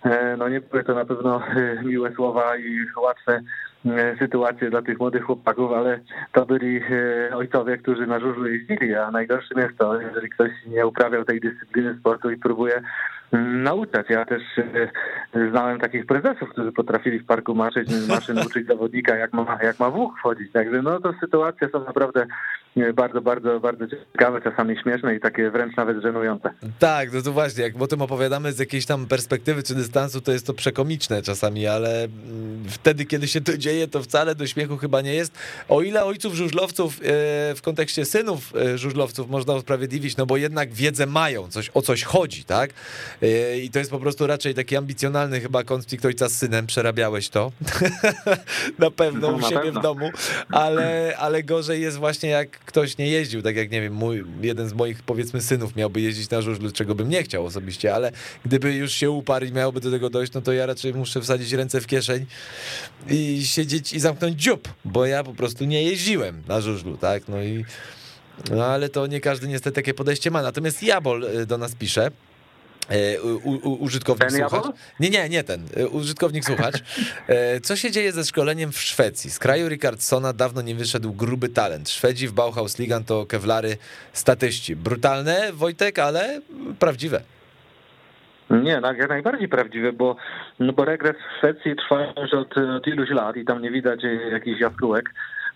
E, 0.04 0.36
no 0.36 0.48
nie 0.48 0.60
były 0.60 0.84
to 0.84 0.94
na 0.94 1.04
pewno 1.04 1.42
miłe 1.84 2.12
słowa 2.12 2.56
i 2.56 2.78
łatwe 3.02 3.40
sytuację 4.18 4.70
dla 4.70 4.82
tych 4.82 4.98
młodych 4.98 5.24
chłopaków, 5.24 5.72
ale 5.72 6.00
to 6.32 6.46
byli 6.46 6.80
e, 7.30 7.36
ojcowie, 7.36 7.78
którzy 7.78 8.06
na 8.06 8.20
żużlu 8.20 8.48
jeździli, 8.48 8.94
a 8.94 9.10
najgorszym 9.10 9.58
jest 9.58 9.78
to, 9.78 10.00
jeżeli 10.00 10.30
ktoś 10.30 10.50
nie 10.66 10.86
uprawiał 10.86 11.24
tej 11.24 11.40
dyscypliny 11.40 11.96
sportu 12.00 12.30
i 12.30 12.36
próbuje 12.36 12.82
mm, 13.32 13.62
nauczać. 13.62 14.06
Ja 14.10 14.24
też 14.24 14.42
e, 14.58 15.50
znałem 15.50 15.80
takich 15.80 16.06
prezesów, 16.06 16.48
którzy 16.48 16.72
potrafili 16.72 17.18
w 17.18 17.26
parku 17.26 17.54
maszyć, 17.54 17.88
maszyn 18.08 18.38
uczyć 18.38 18.66
zawodnika, 18.66 19.16
jak 19.16 19.32
ma, 19.32 19.58
jak 19.62 19.80
ma 19.80 19.90
w 19.90 19.96
łuk 19.96 20.18
wchodzić. 20.18 20.52
Także 20.52 20.82
no 20.82 21.00
to 21.00 21.12
sytuacje 21.20 21.68
są 21.68 21.84
naprawdę 21.84 22.26
bardzo, 22.94 23.20
bardzo, 23.20 23.60
bardzo 23.60 23.84
ciekawe, 24.12 24.40
czasami 24.42 24.76
śmieszne 24.82 25.14
i 25.14 25.20
takie 25.20 25.50
wręcz 25.50 25.76
nawet 25.76 26.02
żenujące. 26.02 26.50
Tak, 26.78 27.12
no 27.12 27.22
to 27.22 27.32
właśnie, 27.32 27.62
jak 27.62 27.82
o 27.82 27.86
tym 27.86 28.02
opowiadamy 28.02 28.52
z 28.52 28.58
jakiejś 28.58 28.86
tam 28.86 29.06
perspektywy 29.06 29.62
czy 29.62 29.74
dystansu, 29.74 30.20
to 30.20 30.32
jest 30.32 30.46
to 30.46 30.54
przekomiczne 30.54 31.22
czasami, 31.22 31.66
ale 31.66 32.04
mm, 32.04 32.64
wtedy, 32.68 33.04
kiedy 33.04 33.28
się 33.28 33.40
to 33.40 33.58
dzieje, 33.58 33.88
to 33.88 34.02
wcale 34.02 34.34
do 34.34 34.46
śmiechu 34.46 34.76
chyba 34.76 35.00
nie 35.00 35.14
jest. 35.14 35.32
O 35.68 35.82
ile 35.82 36.04
ojców 36.04 36.34
żużlowców 36.34 36.96
e, 36.96 37.02
w 37.54 37.60
kontekście 37.62 38.04
synów 38.04 38.52
e, 38.56 38.78
żużlowców 38.78 39.30
można 39.30 39.54
usprawiedliwić, 39.54 40.16
no 40.16 40.26
bo 40.26 40.36
jednak 40.36 40.72
wiedzę 40.72 41.06
mają, 41.06 41.48
coś, 41.48 41.70
o 41.74 41.82
coś 41.82 42.02
chodzi, 42.02 42.44
tak? 42.44 42.70
E, 43.22 43.58
I 43.58 43.70
to 43.70 43.78
jest 43.78 43.90
po 43.90 43.98
prostu 43.98 44.26
raczej 44.26 44.54
taki 44.54 44.76
ambicjonalny 44.76 45.40
chyba 45.40 45.64
konflikt 45.64 46.04
ojca 46.04 46.28
z 46.28 46.36
synem, 46.36 46.66
przerabiałeś 46.66 47.28
to 47.28 47.52
na 48.78 48.90
pewno 48.90 49.30
no, 49.30 49.36
u 49.36 49.42
siebie 49.42 49.60
pewno. 49.60 49.80
w 49.80 49.82
domu, 49.82 50.10
ale, 50.50 51.14
ale 51.18 51.42
gorzej 51.42 51.82
jest 51.82 51.96
właśnie 51.96 52.28
jak 52.28 52.65
ktoś 52.66 52.98
nie 52.98 53.08
jeździł, 53.08 53.42
tak 53.42 53.56
jak 53.56 53.70
nie 53.70 53.80
wiem, 53.80 53.92
mój, 53.92 54.24
jeden 54.42 54.68
z 54.68 54.72
moich 54.72 55.02
powiedzmy 55.02 55.40
synów 55.40 55.76
miałby 55.76 56.00
jeździć 56.00 56.30
na 56.30 56.42
żużlu, 56.42 56.72
czego 56.72 56.94
bym 56.94 57.08
nie 57.08 57.22
chciał 57.22 57.46
osobiście, 57.46 57.94
ale 57.94 58.12
gdyby 58.44 58.74
już 58.74 58.92
się 58.92 59.10
uparł 59.10 59.46
i 59.46 59.52
miałoby 59.52 59.80
do 59.80 59.90
tego 59.90 60.10
dojść, 60.10 60.32
no 60.32 60.40
to 60.40 60.52
ja 60.52 60.66
raczej 60.66 60.94
muszę 60.94 61.20
wsadzić 61.20 61.52
ręce 61.52 61.80
w 61.80 61.86
kieszeń 61.86 62.26
i 63.10 63.46
siedzieć 63.46 63.92
i 63.92 64.00
zamknąć 64.00 64.42
dziób, 64.42 64.68
bo 64.84 65.06
ja 65.06 65.24
po 65.24 65.34
prostu 65.34 65.64
nie 65.64 65.82
jeździłem 65.82 66.42
na 66.48 66.60
żużlu, 66.60 66.96
tak, 66.96 67.28
no 67.28 67.42
i 67.42 67.64
no 68.50 68.64
ale 68.64 68.88
to 68.88 69.06
nie 69.06 69.20
każdy 69.20 69.48
niestety 69.48 69.74
takie 69.74 69.94
podejście 69.94 70.30
ma. 70.30 70.42
Natomiast 70.42 70.82
Jabol 70.82 71.24
y, 71.24 71.46
do 71.46 71.58
nas 71.58 71.74
pisze, 71.74 72.10
u, 73.22 73.50
u, 73.50 73.84
użytkownik 73.84 74.28
ten 74.28 74.48
słuchacz. 74.48 74.74
Nie, 75.00 75.10
nie, 75.10 75.28
nie 75.28 75.44
ten. 75.44 75.60
E, 75.76 75.88
użytkownik 75.88 76.44
słuchacz. 76.44 76.74
E, 77.28 77.60
co 77.60 77.76
się 77.76 77.90
dzieje 77.90 78.12
ze 78.12 78.24
szkoleniem 78.24 78.72
w 78.72 78.78
Szwecji? 78.78 79.30
Z 79.30 79.38
kraju 79.38 79.68
Ricardsona 79.68 80.32
dawno 80.32 80.62
nie 80.62 80.74
wyszedł 80.74 81.12
gruby 81.12 81.48
talent. 81.48 81.90
Szwedzi 81.90 82.28
w 82.28 82.32
Bauhaus 82.32 82.78
Ligan 82.78 83.04
to 83.04 83.26
kewlary 83.26 83.76
statyści. 84.12 84.76
Brutalne, 84.76 85.52
Wojtek, 85.52 85.98
ale 85.98 86.40
prawdziwe. 86.78 87.20
Nie, 88.50 88.80
tak, 88.80 88.98
jak 88.98 89.08
najbardziej 89.08 89.48
prawdziwe, 89.48 89.92
bo, 89.92 90.16
no 90.60 90.72
bo 90.72 90.84
regres 90.84 91.16
w 91.16 91.38
Szwecji 91.38 91.76
trwa 91.76 92.12
już 92.22 92.34
od, 92.34 92.58
od 92.58 92.86
iluś 92.86 93.10
lat 93.10 93.36
i 93.36 93.44
tam 93.44 93.62
nie 93.62 93.70
widać 93.70 94.00
jakichś 94.32 94.60
jaskółek. 94.60 95.10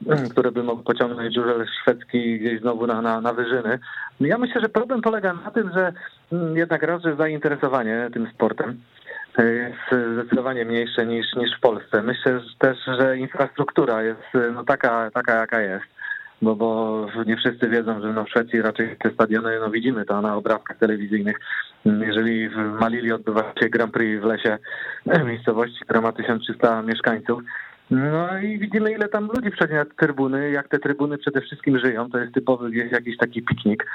które 0.33 0.53
by 0.53 0.63
mogły 0.63 0.85
pociągnąć 0.85 1.35
żużel 1.35 1.67
szwedzki 1.83 2.41
gdzieś 2.41 2.61
znowu 2.61 2.87
na, 2.87 3.03
na, 3.03 3.21
na 3.21 3.33
wyżyny. 3.33 3.79
Ja 4.21 4.39
myślę, 4.39 4.61
że 4.61 4.69
problem 4.69 5.03
polega 5.03 5.33
na 5.33 5.51
tym, 5.51 5.71
że 5.75 5.93
mm, 6.33 6.57
jednak 6.57 6.83
raz, 6.83 7.03
że 7.03 7.17
zainteresowanie 7.17 8.11
tym 8.13 8.29
sportem 8.35 8.81
jest 9.39 10.13
zdecydowanie 10.13 10.65
mniejsze 10.65 11.07
niż, 11.07 11.35
niż 11.37 11.57
w 11.57 11.61
Polsce. 11.61 12.03
Myślę 12.03 12.41
też, 12.59 12.79
że 12.99 13.19
infrastruktura 13.19 14.03
jest 14.03 14.23
no, 14.55 14.65
taka, 14.65 15.11
taka, 15.11 15.35
jaka 15.35 15.61
jest. 15.61 15.85
Bo, 16.43 16.57
bo 16.57 17.07
nie 17.27 17.37
wszyscy 17.37 17.69
wiedzą, 17.69 18.01
że 18.01 18.13
no 18.13 18.25
w 18.25 18.29
Szwecji 18.29 18.63
raczej 18.63 18.97
te 18.97 19.11
stadiony, 19.11 19.61
no 19.61 19.71
widzimy 19.71 20.05
to 20.05 20.23
na 20.23 20.37
obrazkach 20.37 20.79
telewizyjnych. 20.79 21.37
Jeżeli 21.85 22.49
w 22.49 22.57
Malili 22.81 23.13
odbywa 23.13 23.53
się 23.61 23.69
Grand 23.69 23.93
Prix 23.93 24.23
w 24.23 24.25
lesie 24.25 24.59
miejscowości, 25.27 25.85
która 25.85 26.01
ma 26.01 26.13
1300 26.13 26.83
mieszkańców, 26.83 27.43
no 27.91 28.39
i 28.39 28.59
widzimy, 28.59 28.93
ile 28.93 29.09
tam 29.09 29.29
ludzi 29.35 29.51
wszedł 29.51 29.75
na 29.75 29.85
trybuny, 29.85 30.51
jak 30.51 30.69
te 30.69 30.79
trybuny 30.79 31.19
przede 31.19 31.41
wszystkim 31.41 31.79
żyją. 31.79 32.11
To 32.11 32.19
jest 32.19 32.35
typowy 32.35 32.71
jakiś 32.93 33.17
taki 33.17 33.43
piknik. 33.43 33.87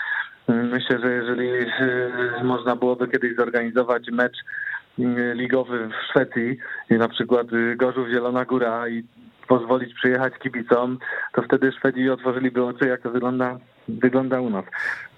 Myślę, 0.48 1.00
że 1.00 1.14
jeżeli 1.14 1.50
e, 1.50 2.44
można 2.44 2.76
byłoby 2.76 3.08
kiedyś 3.08 3.36
zorganizować 3.36 4.08
mecz 4.12 4.38
e, 5.00 5.04
ligowy 5.36 5.88
w 5.88 6.10
Szwecji, 6.10 6.58
na 6.90 7.08
przykład 7.08 7.48
e, 7.54 7.76
Gorzów 7.76 8.08
Zielona 8.10 8.46
Góra 8.46 8.90
i 8.90 9.04
pozwolić 9.48 9.94
przyjechać 9.94 10.34
kibicom, 10.40 10.98
to 11.34 11.42
wtedy 11.42 11.72
Szwedzi 11.72 12.10
otworzyliby 12.10 12.64
oczy, 12.64 12.88
jak 12.88 13.02
to 13.02 13.12
wygląda 13.12 13.58
wygląda 13.88 14.42
u 14.42 14.50
nas. 14.50 14.66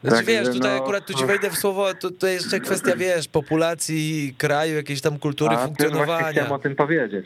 Znaczy 0.03 0.17
tak, 0.17 0.25
wiesz, 0.25 0.47
tutaj 0.47 0.77
no, 0.77 0.83
akurat 0.83 1.05
tu 1.05 1.13
ci 1.13 1.25
wejdę 1.25 1.49
w 1.49 1.57
słowo, 1.57 1.93
to, 1.93 2.11
to 2.11 2.27
jeszcze 2.27 2.59
kwestia, 2.59 2.95
wiesz, 3.05 3.27
populacji 3.27 4.35
kraju, 4.37 4.75
jakiejś 4.75 5.01
tam 5.01 5.19
kultury 5.19 5.55
a, 5.55 5.65
funkcjonowania. 5.65 6.31
Chciałem 6.31 6.51
o 6.51 6.59
tym 6.59 6.75
powiedzieć. 6.75 7.25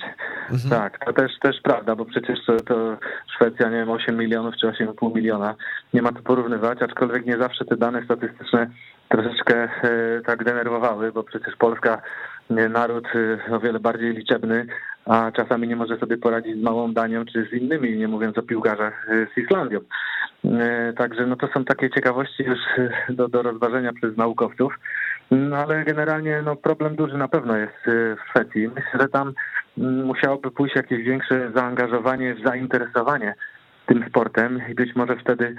Mhm. 0.51 0.69
Tak, 0.69 1.05
to 1.05 1.13
też, 1.13 1.31
też 1.41 1.55
prawda, 1.63 1.95
bo 1.95 2.05
przecież 2.05 2.39
to, 2.47 2.59
to 2.59 2.97
Szwecja, 3.35 3.69
nie 3.69 3.77
wiem, 3.77 3.89
8 3.89 4.17
milionów 4.17 4.55
czy 4.61 4.67
8,5 4.67 5.15
miliona, 5.15 5.55
nie 5.93 6.01
ma 6.01 6.11
to 6.11 6.21
porównywać, 6.21 6.81
aczkolwiek 6.81 7.25
nie 7.25 7.37
zawsze 7.37 7.65
te 7.65 7.77
dane 7.77 8.05
statystyczne 8.05 8.69
troszeczkę 9.09 9.55
e, 9.63 10.21
tak 10.25 10.43
denerwowały, 10.43 11.11
bo 11.11 11.23
przecież 11.23 11.55
Polska 11.55 12.01
naród 12.69 13.07
e, 13.15 13.55
o 13.55 13.59
wiele 13.59 13.79
bardziej 13.79 14.13
liczebny, 14.13 14.65
a 15.05 15.31
czasami 15.31 15.67
nie 15.67 15.75
może 15.75 15.97
sobie 15.97 16.17
poradzić 16.17 16.57
z 16.57 16.63
małą 16.63 16.93
Danią 16.93 17.25
czy 17.25 17.47
z 17.51 17.53
innymi, 17.53 17.97
nie 17.97 18.07
mówiąc 18.07 18.37
o 18.37 18.41
piłkarzach 18.41 19.09
e, 19.09 19.27
z 19.33 19.37
Islandią. 19.37 19.79
Także 20.97 21.27
no 21.27 21.35
to 21.35 21.47
są 21.47 21.65
takie 21.65 21.89
ciekawości 21.89 22.43
już 22.43 22.59
do, 23.09 23.27
do 23.27 23.41
rozważenia 23.41 23.93
przez 23.93 24.17
naukowców. 24.17 24.73
No 25.31 25.57
ale 25.57 25.83
generalnie 25.85 26.41
no, 26.45 26.55
problem 26.55 26.95
duży 26.95 27.17
na 27.17 27.27
pewno 27.27 27.57
jest 27.57 27.77
w 27.85 28.29
Szwecji. 28.29 28.67
Myślę, 28.67 28.99
że 28.99 29.07
tam 29.07 29.33
mm, 29.77 30.05
musiałoby 30.05 30.51
pójść 30.51 30.75
jakieś 30.75 31.03
większe 31.03 31.51
zaangażowanie, 31.55 32.35
zainteresowanie 32.45 33.35
tym 33.85 34.05
sportem 34.09 34.61
i 34.71 34.75
być 34.75 34.95
może 34.95 35.17
wtedy 35.17 35.55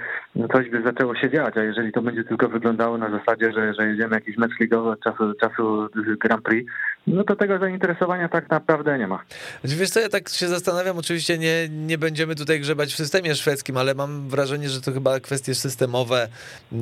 coś 0.53 0.69
by 0.69 0.81
zaczęło 0.83 1.15
się 1.15 1.29
dziać, 1.29 1.57
a 1.57 1.63
jeżeli 1.63 1.91
to 1.91 2.01
będzie 2.01 2.23
tylko 2.23 2.49
wyglądało 2.49 2.97
na 2.97 3.11
zasadzie, 3.11 3.51
że, 3.51 3.73
że 3.73 3.87
jedziemy 3.87 4.15
jakiś 4.15 4.37
mecz 4.37 4.59
ligowy 4.59 4.89
od 4.89 4.99
czasu, 4.99 5.33
czasu 5.33 5.89
Grand 6.19 6.43
Prix, 6.43 6.71
no 7.07 7.23
to 7.23 7.35
tego 7.35 7.59
zainteresowania 7.59 8.29
tak 8.29 8.49
naprawdę 8.49 8.97
nie 8.97 9.07
ma. 9.07 9.23
Znaczy, 9.61 9.75
wiesz 9.75 9.89
co, 9.89 9.99
ja 9.99 10.09
tak 10.09 10.29
się 10.29 10.47
zastanawiam, 10.47 10.97
oczywiście 10.97 11.37
nie, 11.37 11.69
nie 11.69 11.97
będziemy 11.97 12.35
tutaj 12.35 12.59
grzebać 12.59 12.93
w 12.93 12.97
systemie 12.97 13.35
szwedzkim, 13.35 13.77
ale 13.77 13.95
mam 13.95 14.29
wrażenie, 14.29 14.69
że 14.69 14.81
to 14.81 14.91
chyba 14.91 15.19
kwestie 15.19 15.55
systemowe 15.55 16.27
yy, 16.71 16.79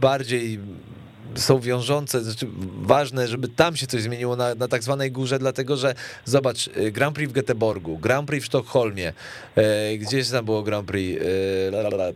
bardziej 0.00 0.58
są 1.36 1.60
wiążące, 1.60 2.24
znaczy 2.24 2.46
ważne, 2.82 3.28
żeby 3.28 3.48
tam 3.48 3.76
się 3.76 3.86
coś 3.86 4.02
zmieniło 4.02 4.36
na, 4.36 4.54
na 4.54 4.68
tak 4.68 4.82
zwanej 4.82 5.12
górze, 5.12 5.38
dlatego 5.38 5.76
że 5.76 5.94
zobacz, 6.24 6.66
y, 6.66 6.92
Grand 6.92 7.16
Prix 7.16 7.32
w 7.32 7.36
Göteborgu, 7.36 8.00
Grand 8.00 8.28
Prix 8.28 8.42
w 8.42 8.46
Sztokholmie, 8.46 9.12
e, 9.56 9.98
gdzieś 9.98 10.30
tam 10.30 10.44
było 10.44 10.62
Grand 10.62 10.86
Prix, 10.88 11.22
e, 11.22 12.12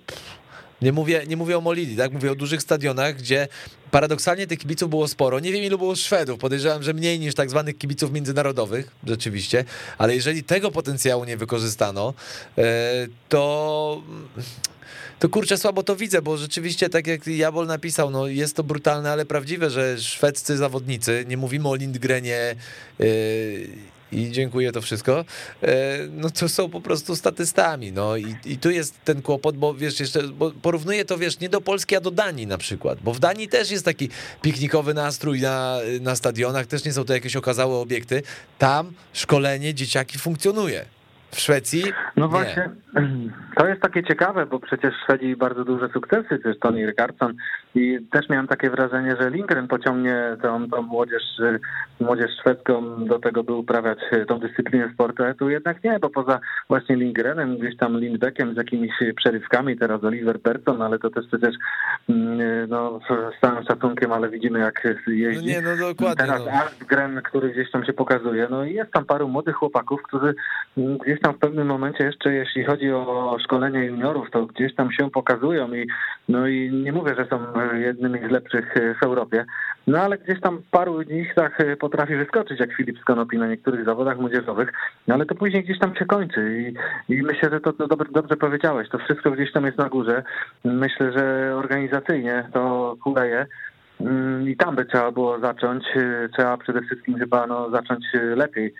nie 0.83 0.93
mówię, 0.93 1.25
nie 1.29 1.37
mówię 1.37 1.59
o 1.59 1.61
Molili, 1.61 1.97
tak? 1.97 2.13
Mówię 2.13 2.33
o 2.33 2.35
dużych 2.35 2.63
stadionach, 2.63 3.17
gdzie 3.17 3.49
paradoksalnie 3.91 4.47
tych 4.47 4.59
kibiców 4.59 4.91
było 4.91 5.09
sporo. 5.09 5.41
Nie 5.41 5.53
wiem, 5.53 5.63
ilu 5.63 5.79
było 5.79 5.97
Szwedów. 5.97 6.39
Podejrzewam, 6.39 6.83
że 6.83 6.95
mniej 6.95 7.21
niż 7.21 7.35
tak 7.35 7.51
zwanych 7.51 7.79
kibiców 7.79 8.13
międzynarodowych, 8.13 8.91
rzeczywiście. 9.07 9.65
Ale 9.99 10.15
jeżeli 10.15 10.43
tego 10.43 10.71
potencjału 10.71 11.25
nie 11.25 11.37
wykorzystano, 11.37 12.15
to 13.29 14.03
to 15.19 15.29
kurczę, 15.29 15.59
słabo 15.59 15.83
to 15.83 15.97
widzę, 15.97 16.23
bo 16.23 16.37
rzeczywiście, 16.37 16.89
tak 16.89 17.07
jak 17.07 17.27
Jabol 17.27 17.67
napisał, 17.67 18.11
no 18.11 18.27
jest 18.27 18.57
to 18.57 18.65
brutalne, 18.65 19.11
ale 19.11 19.27
prawdziwe, 19.27 19.71
że 19.71 20.01
szwedzcy 20.01 20.57
zawodnicy, 20.57 21.25
nie 21.29 21.37
mówimy 21.37 21.69
o 21.69 21.75
Lindgrenie 21.75 22.55
yy, 22.99 23.69
i 24.13 24.31
dziękuję 24.31 24.73
to 24.73 24.83
wszystko, 24.83 25.25
yy, 25.63 25.69
no 26.13 26.31
to 26.31 26.49
są 26.49 26.69
po 26.69 26.81
prostu 26.81 27.17
statystami, 27.17 27.93
no 27.93 28.17
i, 28.17 28.37
i 28.45 28.59
tu 28.59 28.71
jest 28.71 28.95
ten 29.05 29.23
kłopot, 29.23 29.57
bo 29.57 29.75
wiesz, 29.75 30.01
jeszcze 30.01 30.23
bo 30.23 30.51
porównuję 30.51 31.05
to, 31.05 31.19
wiesz, 31.19 31.41
nie 31.41 31.49
do 31.49 31.61
Polski, 31.61 31.97
a 31.97 32.01
do 32.01 32.11
Danii 32.11 32.47
na 32.47 32.59
przykład, 32.59 32.99
bo 33.05 33.15
w 33.15 33.21
Danii 33.21 33.49
też 33.49 33.71
jest 33.71 33.85
taki 33.85 34.09
piknikowy 34.43 34.95
nastrój 34.95 35.41
na, 35.41 35.79
na 36.01 36.17
stadionach, 36.17 36.67
też 36.67 36.85
nie 36.85 36.93
są 36.93 37.05
to 37.05 37.13
jakieś 37.13 37.37
okazałe 37.37 37.75
obiekty, 37.75 38.23
tam 38.59 38.93
szkolenie 39.13 39.75
dzieciaki 39.75 40.19
funkcjonuje. 40.19 40.98
W 41.31 41.41
Szwecji? 41.41 41.83
No 42.17 42.29
właśnie, 42.29 42.71
to 43.59 43.69
jest 43.69 43.83
takie 43.83 44.03
ciekawe, 44.03 44.47
bo 44.47 44.61
przecież 44.61 44.95
Szwedzi 45.05 45.37
bardzo 45.37 45.65
duże 45.65 45.89
sukcesy, 45.89 46.39
też 46.39 46.59
Tony 46.59 46.87
Rickardsson 46.87 47.35
i 47.75 47.99
też 48.11 48.29
miałem 48.29 48.47
takie 48.47 48.71
wrażenie, 48.71 49.17
że 49.21 49.31
Lindgren 49.31 49.69
pociągnie 49.69 50.37
tą, 50.43 50.71
tą 50.71 50.83
młodzież, 50.83 51.23
młodzież 52.01 52.31
szwedzką 52.41 53.05
do 53.07 53.19
tego, 53.19 53.45
by 53.45 53.53
uprawiać 53.53 53.99
tą 54.29 54.39
dyscyplinę 54.39 54.91
sportu, 54.95 55.23
ale 55.23 55.35
tu 55.35 55.51
jednak 55.51 55.85
nie, 55.85 55.99
bo 55.99 56.11
poza 56.11 56.41
właśnie 56.69 56.97
Lindgrenem, 56.97 57.59
gdzieś 57.59 57.77
tam 57.77 57.99
Lindbeckiem 57.99 58.55
z 58.55 58.57
jakimiś 58.57 58.93
przerywkami, 59.17 59.79
teraz 59.79 60.05
Oliver 60.05 60.39
Berton, 60.39 60.83
ale 60.83 60.99
to 60.99 61.11
też 61.11 61.27
przecież 61.27 61.55
mm, 62.09 62.69
no, 62.69 63.01
z 63.39 63.41
całym 63.41 63.65
szacunkiem, 63.65 64.13
ale 64.13 64.31
widzimy 64.31 64.59
jak 64.59 64.89
jeździ. 65.07 65.47
No 65.47 65.53
nie, 65.53 65.61
no 65.61 65.87
dokładnie. 65.89 66.27
Teraz 66.27 66.43
no. 66.47 66.53
Artgren, 66.53 67.23
który 67.23 67.51
gdzieś 67.51 67.71
tam 67.71 67.85
się 67.85 67.93
pokazuje, 67.93 68.47
no 68.51 68.65
i 68.65 68.75
jest 68.75 68.93
tam 68.93 69.05
paru 69.05 69.29
młodych 69.29 69.57
chłopaków, 69.57 70.03
którzy 70.03 70.35
gdzieś 70.77 71.18
tam 71.21 71.35
w 71.35 71.39
pewnym 71.39 71.67
momencie 71.67 72.05
jeszcze, 72.05 72.33
jeśli 72.33 72.65
chodzi 72.65 72.93
o 72.93 73.37
szkolenie 73.45 73.85
juniorów, 73.85 74.31
to 74.31 74.47
gdzieś 74.47 74.75
tam 74.75 74.93
się 74.93 75.11
pokazują 75.11 75.75
i 75.75 75.87
no 76.29 76.47
i 76.47 76.73
nie 76.73 76.93
mówię, 76.93 77.15
że 77.19 77.27
są 77.27 77.39
jednymi 77.75 78.19
z 78.29 78.31
lepszych 78.31 78.75
w 79.01 79.05
Europie, 79.05 79.45
no 79.87 79.99
ale 79.99 80.19
gdzieś 80.19 80.41
tam 80.41 80.63
paru 80.71 81.03
nich 81.03 81.35
tak 81.35 81.63
potrafi 81.81 82.17
wyskoczyć, 82.17 82.61
jak 82.61 82.75
Filip 82.77 82.99
Skonopi 82.99 83.39
na 83.39 83.47
niektórych 83.47 83.85
zawodach 83.85 84.19
młodzieżowych, 84.19 84.73
no 85.07 85.15
ale 85.15 85.27
to 85.27 85.35
później 85.35 85.65
gdzieś 85.65 85.79
tam 85.79 85.97
się 85.97 86.07
kończy 86.07 86.75
i, 87.09 87.15
i 87.15 87.23
myślę, 87.23 87.51
że 87.51 87.61
to, 87.61 87.73
to 87.73 87.89
dobrze, 87.89 88.13
dobrze 88.13 88.37
powiedziałeś, 88.37 88.89
to 88.89 88.99
wszystko 88.99 89.31
gdzieś 89.31 89.53
tam 89.53 89.65
jest 89.65 89.79
na 89.79 89.89
górze. 89.89 90.23
Myślę, 90.65 91.13
że 91.13 91.55
organizacyjnie 91.57 92.49
to 92.53 92.97
kuleje. 93.03 93.47
I 94.47 94.57
tam 94.57 94.77
by 94.77 94.85
trzeba 94.85 95.13
było 95.13 95.39
zacząć. 95.39 95.85
Trzeba 96.37 96.57
przede 96.57 96.83
wszystkim 96.83 97.19
chyba 97.19 97.47
no, 97.47 97.71
zacząć 97.71 98.05
lepiej 98.37 98.75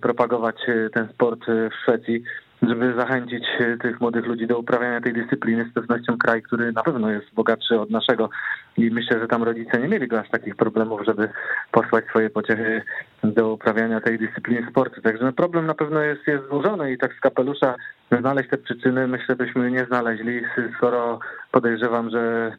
propagować 0.00 0.56
ten 0.94 1.08
sport 1.08 1.40
w 1.46 1.74
Szwecji, 1.82 2.22
żeby 2.62 2.94
zachęcić 2.94 3.44
tych 3.82 4.00
młodych 4.00 4.26
ludzi 4.26 4.46
do 4.46 4.58
uprawiania 4.58 5.00
tej 5.00 5.12
dyscypliny. 5.12 5.70
Z 5.70 5.74
pewnością 5.74 6.18
kraj, 6.18 6.42
który 6.42 6.72
na 6.72 6.82
pewno 6.82 7.10
jest 7.10 7.34
bogatszy 7.34 7.80
od 7.80 7.90
naszego 7.90 8.30
i 8.76 8.90
myślę, 8.90 9.20
że 9.20 9.28
tam 9.28 9.42
rodzice 9.42 9.80
nie 9.80 9.88
mieli 9.88 10.16
aż 10.16 10.30
takich 10.30 10.56
problemów, 10.56 11.00
żeby 11.06 11.28
posłać 11.72 12.04
swoje 12.06 12.30
pociechy 12.30 12.82
do 13.24 13.52
uprawiania 13.52 14.00
tej 14.00 14.18
dyscypliny 14.18 14.66
sportu. 14.70 15.02
Także 15.02 15.24
no, 15.24 15.32
problem 15.32 15.66
na 15.66 15.74
pewno 15.74 16.00
jest, 16.00 16.26
jest 16.26 16.48
złożony 16.48 16.92
i 16.92 16.98
tak 16.98 17.14
z 17.14 17.20
kapelusza 17.20 17.74
znaleźć 18.20 18.50
te 18.50 18.58
przyczyny 18.58 19.06
myślę 19.06 19.36
byśmy 19.36 19.70
nie 19.70 19.84
znaleźli, 19.84 20.42
skoro 20.76 21.18
podejrzewam, 21.52 22.10
że 22.10 22.52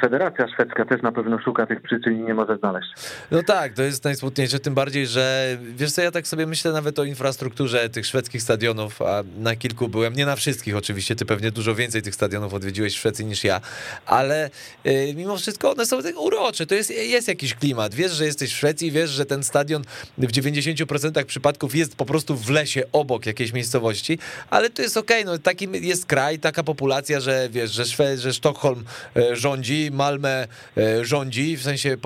Federacja 0.00 0.48
Szwedzka 0.48 0.84
też 0.84 1.02
na 1.02 1.12
pewno 1.12 1.38
szuka 1.38 1.66
tych 1.66 1.82
przyczyn 1.82 2.20
i 2.20 2.22
nie 2.22 2.34
może 2.34 2.56
znaleźć. 2.56 2.88
No 3.30 3.42
tak, 3.42 3.72
to 3.72 3.82
jest 3.82 4.04
najsmutniejsze, 4.04 4.58
tym 4.58 4.74
bardziej, 4.74 5.06
że 5.06 5.56
wiesz 5.76 5.92
co, 5.92 6.02
ja 6.02 6.10
tak 6.10 6.26
sobie 6.26 6.46
myślę 6.46 6.72
nawet 6.72 6.98
o 6.98 7.04
infrastrukturze 7.04 7.88
tych 7.88 8.06
szwedzkich 8.06 8.42
stadionów, 8.42 9.02
a 9.02 9.22
na 9.38 9.56
kilku 9.56 9.88
byłem, 9.88 10.14
nie 10.14 10.26
na 10.26 10.36
wszystkich 10.36 10.76
oczywiście, 10.76 11.16
ty 11.16 11.24
pewnie 11.24 11.50
dużo 11.50 11.74
więcej 11.74 12.02
tych 12.02 12.14
stadionów 12.14 12.54
odwiedziłeś 12.54 12.94
w 12.94 12.98
Szwecji 12.98 13.24
niż 13.24 13.44
ja, 13.44 13.60
ale 14.06 14.50
y, 14.86 15.14
mimo 15.16 15.36
wszystko 15.36 15.72
one 15.72 15.86
są 15.86 16.02
tak 16.02 16.20
urocze, 16.20 16.66
to 16.66 16.74
jest, 16.74 16.90
jest 16.90 17.28
jakiś 17.28 17.54
klimat, 17.54 17.94
wiesz, 17.94 18.12
że 18.12 18.24
jesteś 18.24 18.52
w 18.52 18.56
Szwecji, 18.56 18.90
wiesz, 18.90 19.10
że 19.10 19.26
ten 19.26 19.42
stadion 19.42 19.82
w 20.18 20.32
90% 20.32 21.24
przypadków 21.24 21.74
jest 21.74 21.96
po 21.96 22.04
prostu 22.04 22.36
w 22.36 22.50
lesie 22.50 22.82
obok 22.92 23.26
jakiejś 23.26 23.52
miejscowości, 23.52 24.18
ale 24.50 24.70
to 24.70 24.82
jest 24.82 24.96
okej, 24.96 25.22
okay, 25.22 25.32
no 25.32 25.38
taki 25.38 25.68
jest 25.72 26.06
kraj, 26.06 26.38
taka 26.38 26.62
populacja, 26.62 27.20
że 27.20 27.48
wiesz, 27.50 27.70
że, 27.70 27.84
Szwe 27.84 28.16
że 28.16 28.32
Sztokholm 28.32 28.84
y, 29.16 29.36
rządzi, 29.36 29.71
rządzi, 29.72 29.90
Malmę 29.90 30.48
e, 30.76 31.04
rządzi, 31.04 31.56
w 31.56 31.62
sensie 31.62 31.96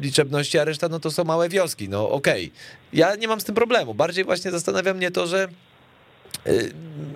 liczebności, 0.00 0.58
a 0.58 0.64
reszta 0.64 0.88
no 0.88 1.00
to 1.00 1.10
są 1.10 1.24
małe 1.24 1.48
wioski, 1.48 1.88
no 1.88 2.10
okej. 2.10 2.46
Okay. 2.46 2.58
Ja 2.92 3.16
nie 3.16 3.28
mam 3.28 3.40
z 3.40 3.44
tym 3.44 3.54
problemu, 3.54 3.94
bardziej 3.94 4.24
właśnie 4.24 4.50
zastanawia 4.50 4.94
mnie 4.94 5.10
to, 5.10 5.26
że 5.26 5.48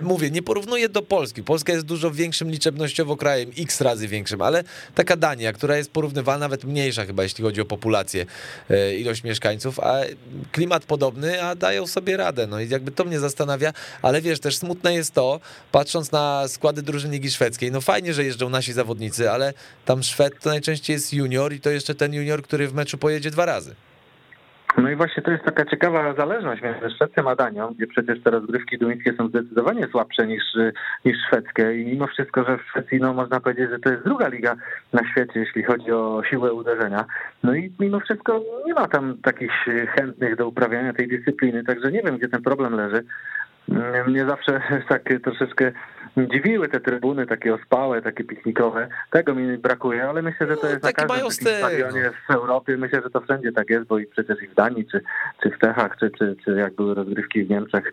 mówię, 0.03 0.31
nie 0.31 0.43
porównuję 0.43 0.89
do 0.89 1.03
Polski. 1.03 1.43
Polska 1.43 1.73
jest 1.73 1.85
dużo 1.85 2.11
większym 2.11 2.51
liczebnościowo 2.51 3.17
krajem, 3.17 3.51
x 3.59 3.81
razy 3.81 4.09
większym, 4.09 4.43
ale 4.43 4.65
taka 4.95 5.17
Dania, 5.17 5.53
która 5.53 5.77
jest 5.77 5.91
porównywalna, 5.91 6.45
nawet 6.45 6.65
mniejsza 6.65 7.05
chyba, 7.05 7.23
jeśli 7.23 7.45
chodzi 7.45 7.61
o 7.61 7.65
populację, 7.65 8.27
e, 8.71 8.95
ilość 8.95 9.25
mieszkańców, 9.25 9.81
a 9.81 10.01
klimat 10.53 10.85
podobny, 10.85 11.43
a 11.43 11.55
dają 11.55 11.87
sobie 11.87 12.17
radę. 12.17 12.47
No 12.47 12.61
i 12.61 12.69
jakby 12.69 12.91
to 12.91 13.05
mnie 13.05 13.21
zastanawia, 13.21 13.73
ale 14.03 14.21
wiesz, 14.21 14.41
też 14.41 14.57
smutne 14.57 14.95
jest 14.95 15.15
to, 15.15 15.41
patrząc 15.73 16.13
na 16.13 16.49
składy 16.49 16.83
drużyny 16.83 17.15
Ligi 17.15 17.31
Szwedzkiej, 17.31 17.73
no 17.73 17.81
fajnie, 17.81 18.15
że 18.15 18.25
jeżdżą 18.25 18.49
nasi 18.51 18.73
zawodnicy, 18.73 19.31
ale 19.31 19.55
tam 19.85 20.03
Szwed 20.03 20.41
to 20.41 20.51
najczęściej 20.51 20.95
jest 20.95 21.13
junior 21.13 21.53
i 21.53 21.61
to 21.61 21.71
jeszcze 21.71 21.95
ten 21.95 22.15
junior, 22.15 22.43
który 22.43 22.69
w 22.69 22.75
meczu 22.75 22.99
pojedzie 22.99 23.31
dwa 23.31 23.47
razy. 23.47 23.75
No 24.79 24.91
i 24.91 24.97
właśnie 24.97 25.23
to 25.23 25.31
jest 25.31 25.45
taka 25.45 25.65
ciekawa 25.65 26.15
zależność 26.15 26.63
między 26.63 26.91
Szwecją 26.91 27.31
a 27.31 27.37
Danią, 27.37 27.75
gdzie 27.77 27.87
przecież 27.87 28.23
te 28.23 28.31
rozgrywki 28.31 28.79
duńskie 28.79 29.13
są 29.13 29.29
zdecydowanie 29.29 29.87
słabsze 29.87 30.27
niż, 30.27 30.43
niż 31.05 31.17
szwedzkie 31.27 31.75
i 31.75 31.87
mimo 31.87 32.07
wszystko, 32.07 32.45
że 32.45 32.59
w 32.59 32.63
Szwecji 32.63 32.99
no, 33.01 33.15
można 33.15 33.41
powiedzieć, 33.41 33.71
że 33.71 33.79
to 33.79 33.91
jest 33.91 34.05
druga 34.05 34.29
liga 34.29 34.57
na 34.93 35.11
świecie, 35.11 35.41
jeśli 35.41 35.63
chodzi 35.63 35.93
o 35.93 36.23
siłę 36.31 36.53
uderzenia. 36.53 37.05
No 37.43 37.55
i 37.55 37.73
mimo 37.81 38.01
wszystko 38.01 38.43
nie 38.67 38.75
ma 38.75 38.89
tam 38.89 39.19
takich 39.23 39.53
chętnych 39.97 40.37
do 40.37 40.49
uprawiania 40.49 40.93
tej 40.93 41.09
dyscypliny, 41.09 41.65
także 41.65 41.93
nie 41.93 42.03
wiem, 42.03 42.19
gdzie 42.19 42.29
ten 42.29 42.43
problem 42.43 42.75
leży. 42.75 43.05
Mnie 44.07 44.25
zawsze 44.25 44.61
tak 44.89 45.03
troszeczkę 45.25 45.73
dziwiły 46.27 46.69
te 46.69 46.81
trybuny, 46.81 47.27
takie 47.27 47.55
ospałe, 47.55 48.03
takie 48.03 48.25
piknikowe. 48.25 48.89
Tego 49.11 49.35
mi 49.35 49.59
brakuje, 49.59 50.09
ale 50.09 50.23
myślę, 50.23 50.47
że 50.47 50.57
to 50.57 50.63
no, 50.63 50.71
jest 50.71 50.83
na 50.83 50.93
każdym 50.93 51.31
stadionie 51.31 52.11
w 52.29 52.31
Europie. 52.31 52.77
Myślę, 52.77 53.01
że 53.03 53.11
to 53.11 53.21
wszędzie 53.21 53.53
tak 53.53 53.71
jest, 53.71 53.87
bo 53.87 53.99
i 53.99 54.07
przecież 54.07 54.43
i 54.43 54.49
w 54.49 54.55
Danii, 54.55 54.87
czy, 54.87 55.01
czy 55.43 55.51
w 55.51 55.59
Czechach, 55.59 55.97
czy, 56.01 56.11
czy, 56.11 56.37
czy 56.45 56.51
jak 56.51 56.75
były 56.75 56.95
rozgrywki 56.95 57.45
w 57.45 57.51
Niemczech, 57.51 57.93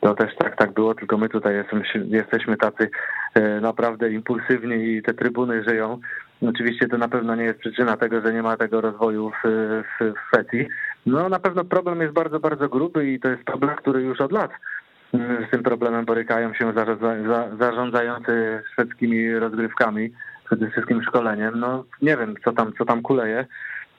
to 0.00 0.14
też 0.14 0.36
tak, 0.36 0.56
tak 0.56 0.72
było, 0.72 0.94
tylko 0.94 1.18
my 1.18 1.28
tutaj 1.28 1.54
jesteśmy, 1.54 2.06
jesteśmy 2.06 2.56
tacy 2.56 2.90
e, 3.34 3.60
naprawdę 3.60 4.10
impulsywni 4.10 4.96
i 4.96 5.02
te 5.02 5.14
trybuny 5.14 5.64
żyją. 5.64 6.00
Oczywiście 6.48 6.88
to 6.88 6.98
na 6.98 7.08
pewno 7.08 7.34
nie 7.34 7.44
jest 7.44 7.58
przyczyna 7.58 7.96
tego, 7.96 8.20
że 8.20 8.32
nie 8.32 8.42
ma 8.42 8.56
tego 8.56 8.80
rozwoju 8.80 9.30
w, 9.30 9.48
w, 9.82 10.04
w 10.04 10.28
Szwecji. 10.28 10.68
No 11.06 11.28
na 11.28 11.38
pewno 11.38 11.64
problem 11.64 12.00
jest 12.00 12.14
bardzo, 12.14 12.40
bardzo 12.40 12.68
gruby 12.68 13.10
i 13.12 13.20
to 13.20 13.28
jest 13.28 13.44
problem, 13.44 13.76
który 13.76 14.02
już 14.02 14.20
od 14.20 14.32
lat 14.32 14.50
z 15.14 15.50
tym 15.50 15.62
problemem 15.62 16.04
borykają 16.04 16.54
się 16.54 16.72
zarządzający 17.58 18.62
szwedzkimi 18.72 19.34
rozgrywkami, 19.34 20.12
przede 20.46 20.70
wszystkim 20.70 21.02
szkoleniem. 21.02 21.60
No 21.60 21.84
nie 22.02 22.16
wiem, 22.16 22.34
co 22.44 22.52
tam, 22.52 22.72
co 22.78 22.84
tam 22.84 23.02
kuleje. 23.02 23.46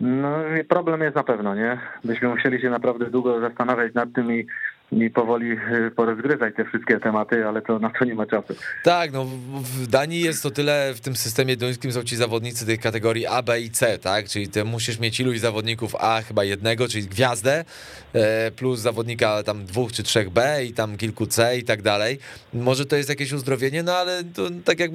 No 0.01 0.37
problem 0.69 1.01
jest 1.01 1.15
na 1.15 1.23
pewno, 1.23 1.55
nie? 1.55 1.77
Byśmy 2.03 2.29
musieli 2.29 2.61
się 2.61 2.69
naprawdę 2.69 3.05
długo 3.05 3.39
zastanawiać 3.39 3.93
nad 3.93 4.13
tym 4.13 4.31
i 4.31 4.47
i 4.91 5.09
powoli 5.09 5.51
y, 5.51 5.91
porozgryzać 5.95 6.55
te 6.55 6.65
wszystkie 6.65 6.99
tematy, 6.99 7.47
ale 7.47 7.61
to 7.61 7.79
na 7.79 7.89
to 7.89 8.05
nie 8.05 8.15
ma 8.15 8.25
czasu. 8.25 8.55
Tak, 8.83 9.11
no 9.11 9.25
w 9.61 9.87
Danii 9.87 10.21
jest 10.21 10.43
to 10.43 10.51
tyle, 10.51 10.93
w 10.95 11.01
tym 11.01 11.15
systemie 11.15 11.57
duńskim 11.57 11.91
są 11.91 12.03
ci 12.03 12.15
zawodnicy 12.15 12.65
tych 12.65 12.79
kategorii 12.79 13.27
A, 13.27 13.41
B 13.41 13.61
i 13.61 13.71
C, 13.71 13.97
tak? 13.97 14.29
Czyli 14.29 14.47
ty 14.47 14.63
musisz 14.63 14.99
mieć 14.99 15.19
iluś 15.19 15.39
zawodników 15.39 15.95
A, 15.95 16.21
chyba 16.21 16.43
jednego, 16.43 16.87
czyli 16.87 17.07
gwiazdę, 17.07 17.65
e, 18.13 18.51
plus 18.51 18.79
zawodnika 18.79 19.43
tam 19.43 19.65
dwóch 19.65 19.91
czy 19.91 20.03
trzech 20.03 20.29
B 20.29 20.65
i 20.65 20.73
tam 20.73 20.97
kilku 20.97 21.27
C 21.27 21.57
i 21.57 21.63
tak 21.63 21.81
dalej. 21.81 22.19
Może 22.53 22.85
to 22.85 22.95
jest 22.95 23.09
jakieś 23.09 23.33
uzdrowienie, 23.33 23.83
no 23.83 23.95
ale 23.95 24.23
to, 24.23 24.43
tak 24.65 24.79
jak 24.79 24.91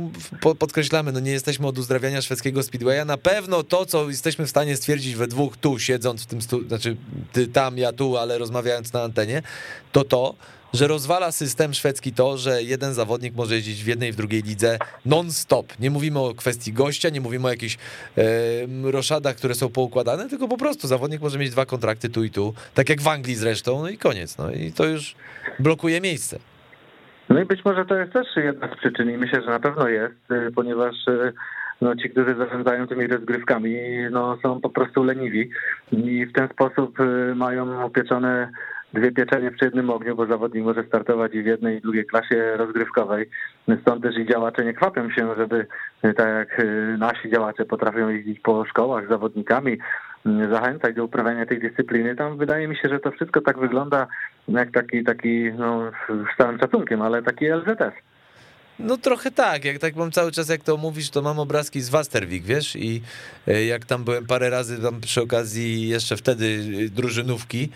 podkreślamy, 0.58 1.12
no 1.12 1.20
nie 1.20 1.32
jesteśmy 1.32 1.66
od 1.66 1.78
uzdrawiania 1.78 2.22
szwedzkiego 2.22 2.62
speedwaya. 2.62 3.04
Na 3.04 3.16
pewno 3.16 3.62
to, 3.62 3.86
co 3.86 4.08
jesteśmy 4.08 4.46
w 4.46 4.50
stanie 4.50 4.76
stwierdzić 4.76 5.14
we 5.14 5.26
dwóch 5.26 5.56
tu, 5.56 5.78
siedząc 5.78 6.22
w 6.22 6.26
tym, 6.26 6.42
stu, 6.42 6.68
znaczy 6.68 6.96
ty 7.32 7.46
tam, 7.46 7.78
ja 7.78 7.92
tu, 7.92 8.16
ale 8.16 8.38
rozmawiając 8.38 8.92
na 8.92 9.02
antenie, 9.02 9.42
to 9.92 10.04
to, 10.04 10.34
że 10.74 10.86
rozwala 10.86 11.32
system 11.32 11.74
szwedzki 11.74 12.12
to, 12.12 12.36
że 12.36 12.62
jeden 12.62 12.94
zawodnik 12.94 13.34
może 13.34 13.54
jeździć 13.54 13.84
w 13.84 13.86
jednej 13.86 14.08
i 14.08 14.12
w 14.12 14.16
drugiej 14.16 14.42
lidze 14.42 14.78
non-stop. 15.06 15.66
Nie 15.80 15.90
mówimy 15.90 16.18
o 16.18 16.34
kwestii 16.34 16.72
gościa, 16.72 17.08
nie 17.08 17.20
mówimy 17.20 17.46
o 17.46 17.50
jakichś 17.50 17.78
e, 18.18 18.92
roszadach, 18.92 19.36
które 19.36 19.54
są 19.54 19.68
poukładane, 19.68 20.28
tylko 20.28 20.48
po 20.48 20.56
prostu 20.56 20.88
zawodnik 20.88 21.22
może 21.22 21.38
mieć 21.38 21.50
dwa 21.50 21.66
kontrakty 21.66 22.08
tu 22.08 22.24
i 22.24 22.30
tu, 22.30 22.54
tak 22.74 22.88
jak 22.88 23.00
w 23.00 23.08
Anglii 23.08 23.34
zresztą, 23.34 23.82
no 23.82 23.88
i 23.88 23.98
koniec. 23.98 24.38
No 24.38 24.50
i 24.50 24.72
to 24.72 24.84
już 24.84 25.14
blokuje 25.58 26.00
miejsce. 26.00 26.38
No 27.28 27.40
i 27.40 27.44
być 27.44 27.64
może 27.64 27.84
to 27.84 27.94
jest 27.96 28.12
też 28.12 28.26
jedna 28.36 28.68
z 28.74 28.76
przyczyn 28.76 29.10
i 29.10 29.16
myślę, 29.16 29.42
że 29.42 29.50
na 29.50 29.60
pewno 29.60 29.88
jest, 29.88 30.30
y, 30.30 30.52
ponieważ 30.54 31.08
y, 31.08 31.32
no, 31.80 31.96
ci, 31.96 32.10
którzy 32.10 32.34
zarządzają 32.34 32.86
tymi 32.86 33.06
rozgrywkami, 33.06 33.76
no, 34.10 34.38
są 34.42 34.60
po 34.60 34.70
prostu 34.70 35.04
leniwi 35.04 35.50
i 35.92 36.26
w 36.26 36.32
ten 36.32 36.48
sposób 36.48 37.00
y, 37.00 37.34
mają 37.34 37.84
opieczone 37.84 38.52
dwie 38.94 39.12
pieczenie 39.12 39.50
przy 39.50 39.64
jednym 39.64 39.90
ogniu, 39.90 40.16
bo 40.16 40.26
zawodnik 40.26 40.64
może 40.64 40.84
startować 40.84 41.34
i 41.34 41.42
w 41.42 41.46
jednej 41.46 41.78
i 41.78 41.80
drugiej 41.80 42.06
klasie 42.06 42.56
rozgrywkowej. 42.56 43.28
Stąd 43.80 44.02
też 44.02 44.16
i 44.16 44.26
działacze 44.26 44.64
nie 44.64 44.74
kwapią 44.74 45.10
się, 45.10 45.34
żeby 45.36 45.66
tak 46.02 46.28
jak 46.28 46.60
y, 46.60 46.96
nasi 46.98 47.30
działacze 47.30 47.64
potrafią 47.64 48.08
jeździć 48.08 48.40
po 48.40 48.64
szkołach 48.64 49.06
z 49.06 49.08
zawodnikami, 49.08 49.78
zachęcać 50.50 50.94
do 50.94 51.04
uprawiania 51.04 51.46
tej 51.46 51.60
dyscypliny. 51.60 52.16
Tam 52.16 52.36
wydaje 52.38 52.68
mi 52.68 52.76
się, 52.76 52.88
że 52.88 53.00
to 53.00 53.10
wszystko 53.10 53.40
tak 53.40 53.58
wygląda 53.58 54.06
jak 54.48 54.70
taki, 54.70 55.04
taki 55.04 55.52
no, 55.52 55.90
z 56.34 56.36
całym 56.38 56.58
szacunkiem, 56.58 57.02
ale 57.02 57.22
taki 57.22 57.46
LZS. 57.46 57.94
No 58.78 58.96
trochę 58.96 59.30
tak, 59.30 59.64
jak 59.64 59.78
tak 59.78 59.96
mam 59.96 60.10
cały 60.10 60.32
czas, 60.32 60.48
jak 60.48 60.62
to 60.62 60.76
mówisz, 60.76 61.10
to 61.10 61.22
mam 61.22 61.38
obrazki 61.38 61.80
z 61.80 61.90
Wasterwik, 61.90 62.44
wiesz, 62.44 62.76
i 62.76 63.02
y, 63.48 63.64
jak 63.64 63.84
tam 63.84 64.04
byłem 64.04 64.26
parę 64.26 64.50
razy 64.50 64.82
tam 64.82 65.00
przy 65.00 65.22
okazji 65.22 65.88
jeszcze 65.88 66.16
wtedy 66.16 66.58
drużynówki, 66.90 67.68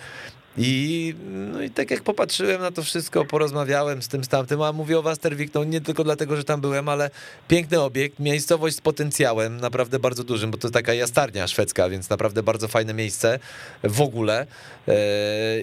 I, 0.59 1.15
no 1.27 1.63
i 1.63 1.71
tak 1.71 1.91
jak 1.91 2.03
popatrzyłem 2.03 2.61
na 2.61 2.71
to 2.71 2.83
wszystko, 2.83 3.25
porozmawiałem 3.25 4.03
z 4.03 4.09
tym, 4.09 4.25
z 4.25 4.29
tamtym, 4.29 4.63
a 4.63 4.73
mówię 4.73 4.99
o 4.99 5.03
Wastervik, 5.03 5.55
no 5.55 5.65
nie 5.65 5.81
tylko 5.81 6.05
dlatego, 6.05 6.37
że 6.37 6.45
tam 6.45 6.61
byłem, 6.61 6.89
ale 6.89 7.11
piękny 7.49 7.81
obiekt, 7.81 8.19
miejscowość 8.19 8.77
z 8.77 8.81
potencjałem, 8.81 9.57
naprawdę 9.61 9.99
bardzo 9.99 10.25
dużym, 10.25 10.51
bo 10.51 10.59
to 10.59 10.71
taka 10.71 10.95
jastarnia 10.95 11.47
szwedzka, 11.47 11.89
więc 11.89 12.11
naprawdę 12.11 12.43
bardzo 12.43 12.69
fajne 12.69 12.95
miejsce 12.95 13.39
w 13.85 14.01
ogóle. 14.01 14.47
E, 14.89 14.95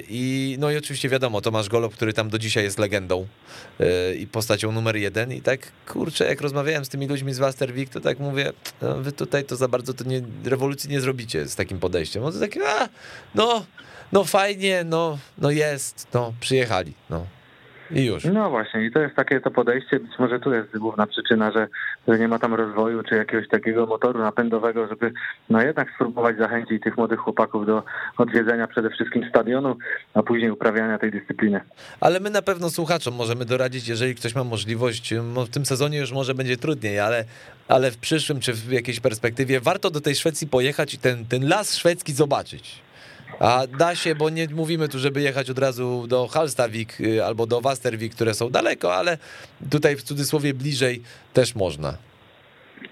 I 0.10 0.56
no 0.60 0.72
i 0.72 0.78
oczywiście 0.78 1.10
wiadomo, 1.10 1.42
Tomasz 1.42 1.70
Golob, 1.70 1.94
który 1.94 2.14
tam 2.14 2.30
do 2.30 2.40
dzisiaj 2.40 2.64
jest 2.64 2.80
legendą 2.80 3.28
e, 3.80 4.16
i 4.16 4.28
postacią 4.28 4.72
numer 4.72 4.96
jeden. 4.96 5.34
I 5.34 5.42
tak, 5.42 5.60
kurczę, 5.88 6.26
jak 6.26 6.42
rozmawiałem 6.42 6.86
z 6.86 6.90
tymi 6.90 7.08
ludźmi 7.08 7.34
z 7.34 7.40
Wastervik, 7.40 7.90
to 7.90 8.02
tak 8.02 8.20
mówię, 8.20 8.54
no, 8.82 8.96
wy 8.96 9.12
tutaj 9.12 9.44
to 9.44 9.56
za 9.56 9.68
bardzo 9.68 9.94
to 9.94 10.04
nie, 10.04 10.22
rewolucji 10.46 10.90
nie 10.90 11.02
zrobicie 11.02 11.48
z 11.48 11.56
takim 11.56 11.80
podejściem. 11.80 12.24
No 12.24 12.32
to 12.32 12.40
takie, 12.40 12.70
a, 12.70 12.90
no 13.36 13.66
no 14.14 14.24
fajnie, 14.24 14.84
no, 14.86 15.18
no 15.38 15.52
jest, 15.52 16.08
no 16.14 16.34
przyjechali, 16.40 16.94
no. 17.10 17.26
I 17.92 18.06
już. 18.06 18.24
No 18.26 18.50
właśnie, 18.50 18.86
i 18.86 18.92
to 18.92 19.00
jest 19.00 19.16
takie 19.16 19.42
to 19.42 19.52
podejście. 19.52 20.00
Być 20.00 20.20
może 20.20 20.40
tu 20.40 20.54
jest 20.54 20.78
główna 20.78 21.08
przyczyna, 21.08 21.52
że, 21.52 21.68
że 22.08 22.20
nie 22.20 22.28
ma 22.28 22.40
tam 22.40 22.54
rozwoju 22.54 23.04
czy 23.04 23.16
jakiegoś 23.16 23.48
takiego 23.48 23.86
motoru 23.86 24.20
napędowego, 24.20 24.88
żeby 24.88 25.14
no 25.50 25.62
jednak 25.62 25.92
spróbować 25.96 26.38
zachęcić 26.38 26.84
tych 26.84 26.98
młodych 26.98 27.20
chłopaków 27.20 27.66
do 27.66 27.84
odwiedzenia 28.18 28.68
przede 28.68 28.90
wszystkim 28.90 29.30
stadionu, 29.30 29.78
a 30.14 30.24
później 30.24 30.52
uprawiania 30.52 30.98
tej 30.98 31.12
dyscypliny. 31.12 31.62
Ale 32.00 32.20
my 32.20 32.30
na 32.30 32.42
pewno 32.42 32.70
słuchaczom 32.70 33.14
możemy 33.14 33.46
doradzić, 33.46 33.88
jeżeli 33.88 34.16
ktoś 34.16 34.36
ma 34.36 34.44
możliwość, 34.44 35.14
w 35.48 35.50
tym 35.50 35.66
sezonie 35.66 35.98
już 35.98 36.12
może 36.12 36.34
będzie 36.34 36.58
trudniej, 36.58 37.00
ale, 37.00 37.26
ale 37.68 37.92
w 37.92 37.98
przyszłym 37.98 38.40
czy 38.40 38.54
w 38.54 38.72
jakiejś 38.72 39.00
perspektywie 39.00 39.60
warto 39.60 39.92
do 39.92 40.02
tej 40.02 40.16
Szwecji 40.16 40.48
pojechać 40.48 40.94
i 40.94 40.98
ten, 40.98 41.26
ten 41.26 41.48
las 41.48 41.78
szwedzki 41.78 42.14
zobaczyć. 42.14 42.83
A 43.40 43.64
da 43.80 43.96
się, 43.96 44.16
bo 44.16 44.30
nie 44.30 44.48
mówimy 44.48 44.90
tu, 44.90 45.00
żeby 45.00 45.22
jechać 45.22 45.50
od 45.50 45.60
razu 45.60 46.08
do 46.08 46.28
Halstavik 46.28 47.02
y, 47.02 47.26
albo 47.26 47.46
do 47.48 47.62
Wastervik, 47.62 48.16
które 48.16 48.34
są 48.34 48.50
daleko, 48.50 48.96
ale 48.96 49.18
tutaj 49.72 49.96
w 49.96 50.04
cudzysłowie 50.04 50.54
bliżej 50.54 51.02
też 51.34 51.56
można. 51.56 51.94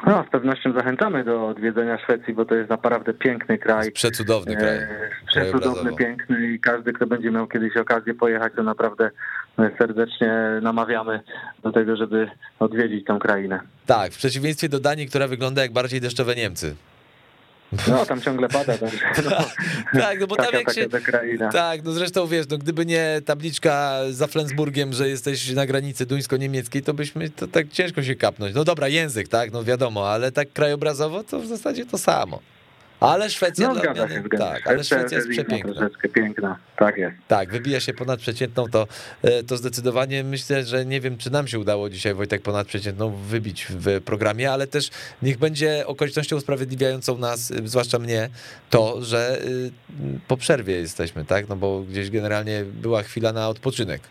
No, 0.06 0.26
z 0.28 0.32
pewnością 0.32 0.74
zachęcamy 0.74 1.24
do 1.24 1.48
odwiedzenia 1.48 1.98
Szwecji, 1.98 2.34
bo 2.34 2.46
to 2.46 2.56
jest 2.56 2.70
naprawdę 2.70 3.14
piękny 3.14 3.58
kraj. 3.58 3.92
Przecudowny 3.92 4.56
kraj. 4.56 4.78
E, 4.78 4.88
przecudowny, 5.28 5.96
piękny 5.96 6.48
i 6.48 6.60
każdy, 6.60 6.94
kto 6.94 7.08
będzie 7.08 7.32
miał 7.32 7.48
kiedyś 7.48 7.78
okazję 7.78 8.14
pojechać, 8.14 8.54
to 8.56 8.64
naprawdę 8.64 9.12
serdecznie 9.78 10.60
namawiamy 10.62 11.22
do 11.64 11.72
tego, 11.72 11.96
żeby 11.96 12.30
odwiedzić 12.60 13.06
tę 13.06 13.18
krainę. 13.22 13.60
Tak, 13.86 14.12
w 14.12 14.18
przeciwieństwie 14.18 14.70
do 14.70 14.80
Danii, 14.80 15.08
która 15.08 15.28
wygląda 15.28 15.62
jak 15.62 15.74
bardziej 15.74 16.02
deszczowe 16.02 16.36
Niemcy. 16.36 16.76
No, 17.88 18.06
tam 18.06 18.22
ciągle 18.22 18.50
pada. 18.50 18.78
Także, 18.78 18.98
no, 19.94 20.02
tak, 20.02 20.20
no 20.20 20.28
bo 20.28 20.36
tam 20.36 20.54
jak 20.54 20.74
się... 20.74 20.88
Tak, 21.52 21.84
no 21.84 21.92
zresztą 21.92 22.28
wiesz, 22.28 22.46
no 22.50 22.58
gdyby 22.58 22.86
nie 22.86 23.22
tabliczka 23.26 24.00
za 24.10 24.28
Flensburgiem, 24.28 24.94
że 24.94 25.10
jesteś 25.10 25.50
na 25.50 25.66
granicy 25.66 26.06
duńsko-niemieckiej, 26.06 26.84
to 26.84 26.94
byśmy, 26.94 27.30
to 27.30 27.48
tak 27.48 27.70
ciężko 27.70 28.04
się 28.04 28.16
kapnąć. 28.16 28.56
No 28.56 28.64
dobra, 28.64 28.88
język, 28.88 29.28
tak, 29.28 29.52
no 29.52 29.64
wiadomo, 29.64 30.10
ale 30.10 30.32
tak 30.32 30.54
krajobrazowo 30.54 31.24
to 31.24 31.40
w 31.40 31.48
zasadzie 31.48 31.86
to 31.86 31.98
samo. 31.98 32.40
Ale 33.02 33.30
Szwecja 33.30 33.68
no, 33.68 33.76
zgadza 33.76 34.10
się, 34.10 34.24
tak, 34.38 34.68
ale 34.68 34.84
Szwecja 34.84 35.18
jest 35.18 35.30
przepiękna. 35.30 35.74
Troszeczkę 35.74 36.10
piękna, 36.10 36.58
tak 36.76 36.98
jest. 36.98 37.16
Tak, 37.28 37.52
wybija 37.52 37.80
się 37.80 37.94
ponad 37.94 38.20
przeciętną, 38.20 38.66
to, 38.68 38.88
e, 39.22 39.44
to 39.44 39.58
zdecydowanie 39.58 40.24
myślę, 40.24 40.64
że 40.64 40.86
nie 40.86 41.02
wiem, 41.02 41.18
czy 41.18 41.32
nam 41.32 41.48
się 41.48 41.60
udało 41.60 41.90
dzisiaj 41.90 42.14
Wojtek 42.14 42.42
ponad 42.42 42.68
przeciętną 42.68 43.12
wybić 43.16 43.68
w 43.70 44.02
programie, 44.02 44.52
ale 44.52 44.68
też 44.68 44.90
niech 45.22 45.38
będzie 45.38 45.88
okolicznością 45.88 46.36
usprawiedliwiającą 46.36 47.18
nas, 47.18 47.52
e, 47.52 47.68
zwłaszcza 47.68 48.00
mnie, 48.00 48.30
to, 48.70 49.02
że 49.02 49.42
e, 49.42 49.46
po 50.28 50.38
przerwie 50.38 50.74
jesteśmy, 50.74 51.26
tak? 51.26 51.50
No 51.50 51.56
bo 51.56 51.82
gdzieś 51.82 52.10
generalnie 52.10 52.64
była 52.66 53.04
chwila 53.04 53.34
na 53.34 53.50
odpoczynek. 53.50 54.02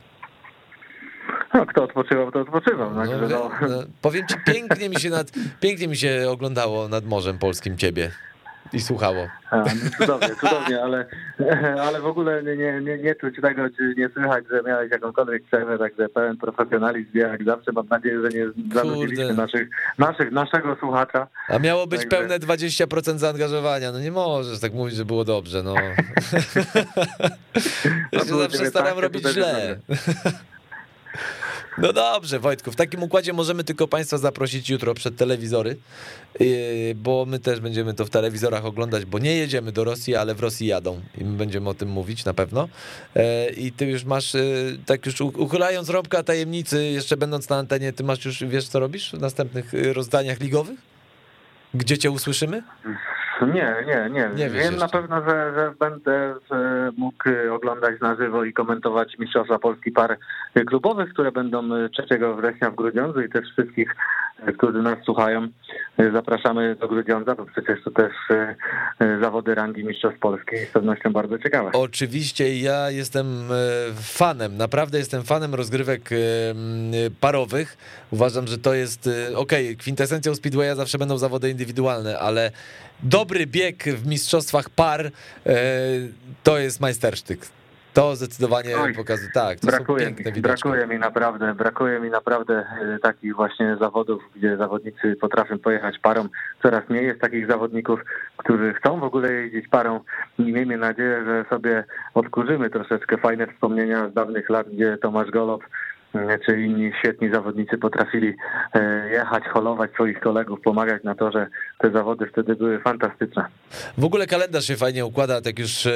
No, 1.55 1.67
kto 1.67 1.85
odpoczywał, 1.85 2.33
to 2.33 2.41
odpoczywał. 2.41 2.95
No, 2.95 3.05
no, 3.05 3.51
no, 3.69 3.83
powiem 4.03 4.27
ci, 4.27 4.35
pięknie 4.47 4.89
mi 4.89 5.01
się 5.01 5.11
nad, 5.11 5.31
pięknie 5.61 5.89
mi 5.89 5.97
się 5.97 6.27
oglądało 6.31 6.89
nad 6.89 7.05
Morzem 7.05 7.39
Polskim 7.39 7.79
ciebie 7.79 8.11
i 8.73 8.81
słuchało. 8.81 9.29
A, 9.51 9.57
no 9.57 9.65
cudownie, 9.99 10.29
cudownie, 10.41 10.83
ale, 10.83 11.07
ale 11.87 12.01
w 12.01 12.07
ogóle 12.07 12.43
nie, 12.43 12.81
nie, 12.81 12.99
nie 12.99 13.15
czuć 13.15 13.41
tego, 13.43 13.63
czy 13.77 13.95
nie 13.97 14.09
słychać, 14.09 14.45
że 14.51 14.63
miałeś 14.63 14.91
jakąkolwiek 14.91 15.45
przerwę, 15.45 15.79
także 15.79 16.09
pełen 16.09 16.37
profesjonalizm, 16.37 17.19
jak 17.19 17.45
zawsze. 17.45 17.73
Mam 17.73 17.87
nadzieję, 17.89 18.21
że 18.23 18.29
nie 18.29 18.47
zanudziliśmy 18.75 19.35
naszych, 19.35 19.69
naszych, 19.99 20.33
naszego 20.33 20.77
słuchacza. 20.81 21.27
A 21.49 21.59
miało 21.59 21.87
być 21.87 22.01
także... 22.01 22.17
pełne 22.17 22.39
20% 22.39 23.19
zaangażowania. 23.19 23.93
No 23.93 24.01
nie 24.01 24.11
możesz 24.11 24.61
tak 24.61 24.73
mówić, 24.73 24.95
że 24.95 25.05
było 25.05 25.25
dobrze. 25.25 25.63
No. 25.63 25.75
ja 28.13 28.21
się 28.21 28.39
zawsze 28.39 28.67
staram 28.67 28.99
robić 28.99 29.29
źle. 29.29 29.79
No 31.79 31.93
dobrze, 31.93 32.39
Wojtku, 32.39 32.73
w 32.73 32.77
takim 32.77 33.03
układzie 33.03 33.33
możemy 33.33 33.65
tylko 33.65 33.89
Państwa 33.89 34.19
zaprosić 34.19 34.71
jutro 34.71 34.95
przed 34.95 35.17
telewizory, 35.17 35.77
yy, 36.41 36.95
bo 36.95 37.27
my 37.27 37.39
też 37.39 37.61
będziemy 37.61 37.95
to 37.95 38.05
w 38.05 38.11
telewizorach 38.11 38.65
oglądać, 38.65 39.05
bo 39.05 39.19
nie 39.19 39.37
jedziemy 39.37 39.73
do 39.73 39.85
Rosji, 39.85 40.17
ale 40.17 40.35
w 40.35 40.41
Rosji 40.41 40.67
jadą 40.67 41.01
i 41.19 41.25
my 41.25 41.37
będziemy 41.37 41.69
o 41.69 41.75
tym 41.75 41.89
mówić 41.89 42.25
na 42.25 42.35
pewno. 42.35 42.69
Yy, 43.15 43.23
I 43.57 43.73
ty 43.73 43.87
już 43.87 44.05
masz, 44.05 44.35
yy, 44.35 44.79
tak 44.87 45.07
już 45.07 45.21
uchylając 45.21 45.89
rąbka 45.89 46.23
tajemnicy, 46.23 46.85
jeszcze 46.85 47.17
będąc 47.17 47.49
na 47.49 47.57
antenie, 47.57 47.93
ty 47.93 48.05
masz 48.05 48.25
już, 48.25 48.45
wiesz 48.45 48.69
co 48.69 48.81
robisz 48.81 49.11
w 49.11 49.21
następnych 49.21 49.73
rozdaniach 49.93 50.41
ligowych? 50.41 50.79
Gdzie 51.75 51.99
cię 51.99 52.11
usłyszymy? 52.11 52.63
Nie, 53.47 53.75
nie, 53.87 54.11
nie. 54.11 54.31
nie 54.37 54.51
Wiem 54.51 54.77
na 54.77 54.89
pewno, 54.89 55.25
że, 55.29 55.53
że 55.55 55.73
będę 55.79 56.35
mógł 56.97 57.31
oglądać 57.53 58.01
na 58.01 58.15
żywo 58.15 58.45
i 58.45 58.53
komentować 58.53 59.19
Mistrzostwa 59.19 59.59
Polski 59.59 59.93
par 59.93 60.19
klubowych, 60.67 61.13
które 61.13 61.33
będą 61.33 61.69
3 61.93 62.03
września 62.39 62.71
w 62.71 62.75
Grudziądzu 62.75 63.21
i 63.21 63.29
też 63.29 63.53
wszystkich, 63.53 63.97
którzy 64.59 64.83
nas 64.83 64.99
słuchają, 65.05 65.49
zapraszamy 66.13 66.77
do 66.77 66.89
Grudziądza, 66.89 67.35
bo 67.35 67.47
przecież 67.47 67.85
to 67.85 67.91
też 67.91 68.13
e, 68.31 68.57
zawody 69.23 69.55
rangi 69.55 69.85
Mistrzostw 69.85 70.19
Polski 70.19 70.57
z 70.57 70.73
pewnością 70.73 71.13
bardzo 71.13 71.39
ciekawe. 71.39 71.71
Oczywiście 71.73 72.59
ja 72.59 72.91
jestem 72.91 73.27
e, 73.27 73.55
fanem, 73.95 74.57
naprawdę 74.57 74.99
jestem 74.99 75.23
fanem 75.23 75.55
rozgrywek 75.55 76.13
e, 76.13 76.17
parowych. 77.21 77.77
Uważam, 78.11 78.47
że 78.47 78.59
to 78.59 78.75
jest, 78.75 79.11
okej, 79.35 79.67
okay, 79.67 79.77
kwintesencją 79.77 80.35
Speedwaya 80.35 80.75
zawsze 80.75 80.99
będą 80.99 81.19
zawody 81.19 81.51
indywidualne, 81.51 82.19
ale 82.19 82.51
dobry 83.03 83.47
bieg 83.47 83.85
w 83.85 84.07
mistrzostwach 84.07 84.71
par 84.71 85.07
e, 85.07 85.11
to 86.43 86.59
jest 86.59 86.81
majstersztyk. 86.81 87.60
To 87.95 88.17
zdecydowanie 88.17 88.79
Oj, 88.79 88.95
pokazuje, 88.95 89.31
tak, 89.35 89.61
to 89.61 89.67
brakuje, 89.67 90.11
mi, 90.11 90.43
brakuje 90.43 90.87
mi 90.87 90.99
naprawdę, 90.99 91.55
brakuje 91.55 92.01
mi 92.01 92.11
naprawdę 92.11 92.55
e, 92.55 92.99
takich 92.99 93.35
właśnie 93.35 93.77
zawodów, 93.81 94.23
gdzie 94.37 94.57
zawodnicy 94.57 95.17
potrafią 95.21 95.59
pojechać 95.59 95.99
parą. 95.99 96.29
Coraz 96.63 96.89
mniej 96.89 97.07
jest 97.07 97.21
takich 97.21 97.47
zawodników, 97.47 98.01
którzy 98.37 98.75
chcą 98.75 99.01
w 99.01 99.05
ogóle 99.05 99.33
jeździć 99.33 99.69
parą 99.69 100.01
i 100.39 100.43
miejmy 100.43 100.77
nadzieję, 100.77 101.25
że 101.25 101.45
sobie 101.51 101.85
odkurzymy 102.15 102.71
troszeczkę 102.71 103.19
fajne 103.19 103.47
wspomnienia 103.47 104.09
z 104.09 104.15
dawnych 104.15 104.51
lat, 104.51 104.69
gdzie 104.69 104.99
Tomasz 105.03 105.31
Golob 105.31 105.63
czy 106.47 106.61
inni 106.61 106.93
świetni 106.99 107.31
zawodnicy 107.31 107.79
potrafili 107.79 108.35
e, 108.75 109.11
jechać, 109.11 109.45
holować 109.45 109.93
swoich 109.93 110.21
kolegów, 110.21 110.61
pomagać 110.61 111.05
na 111.05 111.15
to, 111.15 111.33
że 111.33 111.47
te 111.79 111.91
zawody 111.91 112.27
wtedy 112.27 112.57
były 112.57 112.81
fantastyczne. 112.81 113.45
W 113.99 114.05
ogóle 114.05 114.27
kalendarz 114.27 114.65
się 114.65 114.77
fajnie 114.77 115.07
układa, 115.07 115.41
tak 115.41 115.59
już 115.59 115.87
e, 115.87 115.93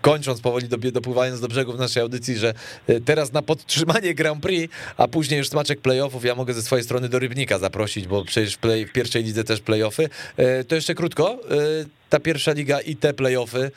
kończąc 0.00 0.40
powoli, 0.40 0.68
dopływając 0.68 1.40
do 1.40 1.48
brzegów 1.48 1.78
naszej 1.78 2.02
audycji, 2.02 2.36
że 2.36 2.54
e, 2.86 3.00
teraz 3.00 3.32
na 3.32 3.42
podtrzymanie 3.42 4.14
Grand 4.14 4.42
Prix, 4.42 4.74
a 4.96 5.08
później 5.08 5.38
już 5.38 5.48
smaczek 5.48 5.80
playoffów, 5.80 6.24
ja 6.24 6.34
mogę 6.34 6.54
ze 6.54 6.62
swojej 6.62 6.84
strony 6.84 7.08
do 7.08 7.18
Rybnika 7.18 7.58
zaprosić, 7.58 8.06
bo 8.06 8.24
przecież 8.24 8.56
play, 8.56 8.86
w 8.86 8.92
pierwszej 8.92 9.24
lidze 9.24 9.44
też 9.44 9.60
playoffy. 9.60 10.08
To 10.68 10.74
jeszcze 10.74 10.94
krótko, 10.94 11.38
ta 12.10 12.20
pierwsza 12.20 12.52
liga 12.52 12.80
i 12.80 12.96
te 12.96 13.14
playoffy. 13.14 13.70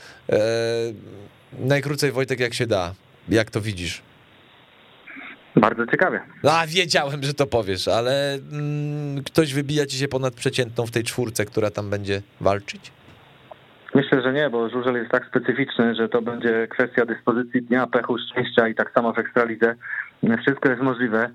Najkrócej 1.59 2.11
Wojtek 2.11 2.39
jak 2.39 2.53
się 2.53 2.67
da. 2.67 2.93
Jak 3.29 3.51
to 3.51 3.61
widzisz? 3.61 4.08
Bardzo 5.59 5.85
ciekawie. 5.85 6.19
A 6.43 6.67
wiedziałem, 6.67 7.23
że 7.23 7.33
to 7.33 7.47
powiesz, 7.47 7.87
ale 7.87 8.33
mm, 8.33 9.23
ktoś 9.23 9.53
wybija 9.53 9.85
ci 9.85 9.97
się 9.97 10.07
ponad 10.07 10.33
przeciętną 10.33 10.85
w 10.85 10.91
tej 10.91 11.03
czwórce, 11.03 11.45
która 11.45 11.71
tam 11.71 11.89
będzie 11.89 12.21
walczyć? 12.41 12.91
Myślę, 13.95 14.21
że 14.21 14.33
nie, 14.33 14.49
bo 14.49 14.69
żużel 14.69 14.95
jest 14.95 15.11
tak 15.11 15.25
specyficzny, 15.25 15.95
że 15.95 16.09
to 16.09 16.21
będzie 16.21 16.67
kwestia 16.67 17.05
dyspozycji 17.05 17.61
dnia, 17.61 17.87
pechu, 17.87 18.17
szczęścia 18.17 18.67
i 18.67 18.75
tak 18.75 18.91
samo 18.91 19.13
w 19.13 19.19
Ekstralidze. 19.19 19.75
Wszystko 20.41 20.69
jest 20.69 20.81
możliwe. 20.81 21.29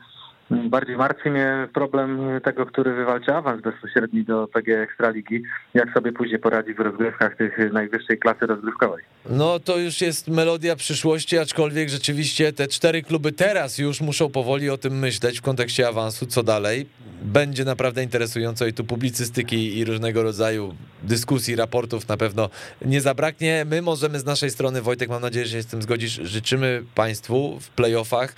Bardziej 0.50 0.96
martwi 0.96 1.30
mnie 1.30 1.68
problem 1.74 2.20
tego, 2.44 2.66
który 2.66 2.94
wywalczy 2.94 3.34
awans 3.34 3.62
bezpośredni 3.62 4.24
do 4.24 4.48
PG 4.48 4.82
Ekstraligi, 4.82 5.42
jak 5.74 5.92
sobie 5.94 6.12
później 6.12 6.38
poradzi 6.38 6.74
w 6.74 6.80
rozgrywkach 6.80 7.36
tych 7.36 7.72
najwyższej 7.72 8.18
klasy 8.18 8.46
rozgrywkowej. 8.46 9.04
No 9.30 9.60
to 9.60 9.78
już 9.78 10.00
jest 10.00 10.28
melodia 10.28 10.76
przyszłości, 10.76 11.38
aczkolwiek 11.38 11.88
rzeczywiście 11.88 12.52
te 12.52 12.68
cztery 12.68 13.02
kluby 13.02 13.32
teraz 13.32 13.78
już 13.78 14.00
muszą 14.00 14.30
powoli 14.30 14.70
o 14.70 14.78
tym 14.78 14.98
myśleć 14.98 15.38
w 15.38 15.42
kontekście 15.42 15.88
awansu, 15.88 16.26
co 16.26 16.42
dalej. 16.42 16.86
Będzie 17.22 17.64
naprawdę 17.64 18.02
interesująco 18.02 18.66
i 18.66 18.72
tu 18.72 18.84
publicystyki 18.84 19.78
i 19.78 19.84
różnego 19.84 20.22
rodzaju 20.22 20.74
dyskusji, 21.02 21.56
raportów 21.56 22.08
na 22.08 22.16
pewno 22.16 22.50
nie 22.84 23.00
zabraknie. 23.00 23.64
My 23.70 23.82
możemy 23.82 24.18
z 24.18 24.24
naszej 24.24 24.50
strony, 24.50 24.82
Wojtek, 24.82 25.08
mam 25.08 25.22
nadzieję, 25.22 25.46
że 25.46 25.56
się 25.56 25.62
z 25.62 25.66
tym 25.66 25.82
zgodzisz, 25.82 26.12
życzymy 26.12 26.82
Państwu 26.94 27.60
w 27.60 27.70
playoffach 27.70 28.34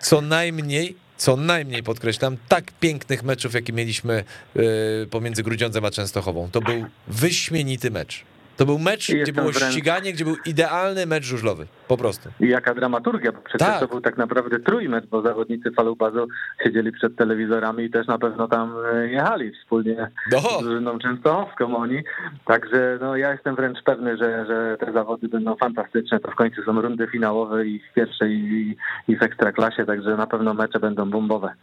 co 0.00 0.20
najmniej 0.20 0.96
co 1.20 1.36
najmniej 1.36 1.82
podkreślam, 1.82 2.36
tak 2.48 2.72
pięknych 2.80 3.22
meczów, 3.22 3.54
jakie 3.54 3.72
mieliśmy 3.72 4.24
yy, 4.54 4.62
pomiędzy 5.10 5.42
Grudziądzem 5.42 5.84
a 5.84 5.90
Częstochową. 5.90 6.48
To 6.52 6.60
był 6.60 6.86
wyśmienity 7.08 7.90
mecz. 7.90 8.24
To 8.60 8.66
był 8.66 8.78
mecz, 8.78 9.12
gdzie 9.14 9.32
było 9.32 9.50
wręcz... 9.50 9.72
ściganie, 9.72 10.12
gdzie 10.12 10.24
był 10.24 10.36
idealny 10.46 11.06
mecz 11.06 11.24
żużlowy. 11.24 11.66
Po 11.88 11.96
prostu. 11.96 12.28
I 12.40 12.48
jaka 12.48 12.74
dramaturgia, 12.74 13.32
bo 13.32 13.40
przecież 13.40 13.68
tak. 13.68 13.80
to 13.80 13.88
był 13.88 14.00
tak 14.00 14.16
naprawdę 14.16 14.58
trójmecz, 14.58 15.06
bo 15.06 15.22
zawodnicy 15.22 15.70
Falubazu 15.70 16.28
siedzieli 16.64 16.92
przed 16.92 17.16
telewizorami 17.16 17.84
i 17.84 17.90
też 17.90 18.06
na 18.06 18.18
pewno 18.18 18.48
tam 18.48 18.74
e, 18.94 19.08
jechali 19.08 19.52
wspólnie 19.52 20.10
no. 20.32 20.40
z 20.40 20.62
drużyną 20.62 20.98
częstochowską 20.98 21.76
oni. 21.76 22.02
Także 22.44 22.98
no, 23.00 23.16
ja 23.16 23.32
jestem 23.32 23.56
wręcz 23.56 23.82
pewny, 23.82 24.16
że, 24.16 24.46
że 24.46 24.76
te 24.86 24.92
zawody 24.92 25.28
będą 25.28 25.56
fantastyczne. 25.56 26.20
To 26.20 26.30
w 26.30 26.34
końcu 26.34 26.62
są 26.62 26.80
rundy 26.80 27.06
finałowe 27.06 27.66
i 27.66 27.78
w 27.78 27.94
pierwszej 27.94 28.32
i, 28.32 28.76
i 29.08 29.16
w 29.16 29.22
ekstraklasie, 29.22 29.86
także 29.86 30.16
na 30.16 30.26
pewno 30.26 30.54
mecze 30.54 30.80
będą 30.80 31.10
bombowe. 31.10 31.54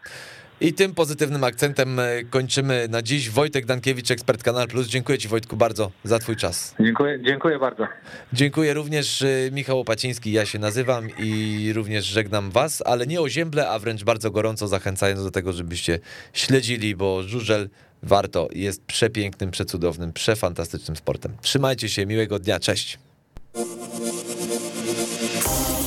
I 0.62 0.74
tym 0.74 0.94
pozytywnym 0.94 1.44
akcentem 1.44 2.00
e, 2.00 2.24
kończymy 2.30 2.88
na 2.90 3.02
dziś. 3.02 3.30
Wojtek 3.30 3.66
Dankiewicz, 3.66 4.12
ekspert 4.12 4.44
Kanal 4.44 4.68
Plus. 4.68 4.88
Dziękuję 4.88 5.18
Ci 5.18 5.28
Wojtku 5.28 5.58
bardzo 5.58 5.92
za 6.04 6.20
Twój 6.20 6.36
czas. 6.36 6.76
Dziękuję, 6.80 7.20
dziękuję 7.24 7.60
bardzo. 7.60 7.88
Dziękuję 8.34 8.74
również 8.74 9.22
e, 9.22 9.28
Michał 9.52 9.80
Opaciński, 9.80 10.32
ja 10.32 10.46
się 10.46 10.60
nazywam 10.60 11.08
i 11.20 11.72
również 11.76 12.06
żegnam 12.06 12.52
Was, 12.52 12.84
ale 12.86 13.08
nie 13.08 13.22
o 13.22 13.30
ziemble, 13.30 13.70
a 13.70 13.80
wręcz 13.80 14.04
bardzo 14.04 14.32
gorąco 14.32 14.68
zachęcając 14.68 15.24
do 15.24 15.32
tego, 15.32 15.54
żebyście 15.54 16.00
śledzili, 16.34 16.96
bo 16.96 17.24
żużel 17.24 17.70
warto, 18.04 18.48
jest 18.52 18.86
przepięknym, 18.86 19.52
przecudownym, 19.52 20.14
przefantastycznym 20.14 20.98
sportem. 20.98 21.32
Trzymajcie 21.42 21.90
się, 21.90 22.06
miłego 22.06 22.40
dnia, 22.40 22.60
cześć. 22.60 23.00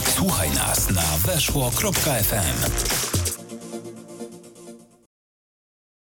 Słuchaj 0.04 0.50
nas 0.50 0.90
na 0.90 1.32
weszło.fm. 1.32 3.09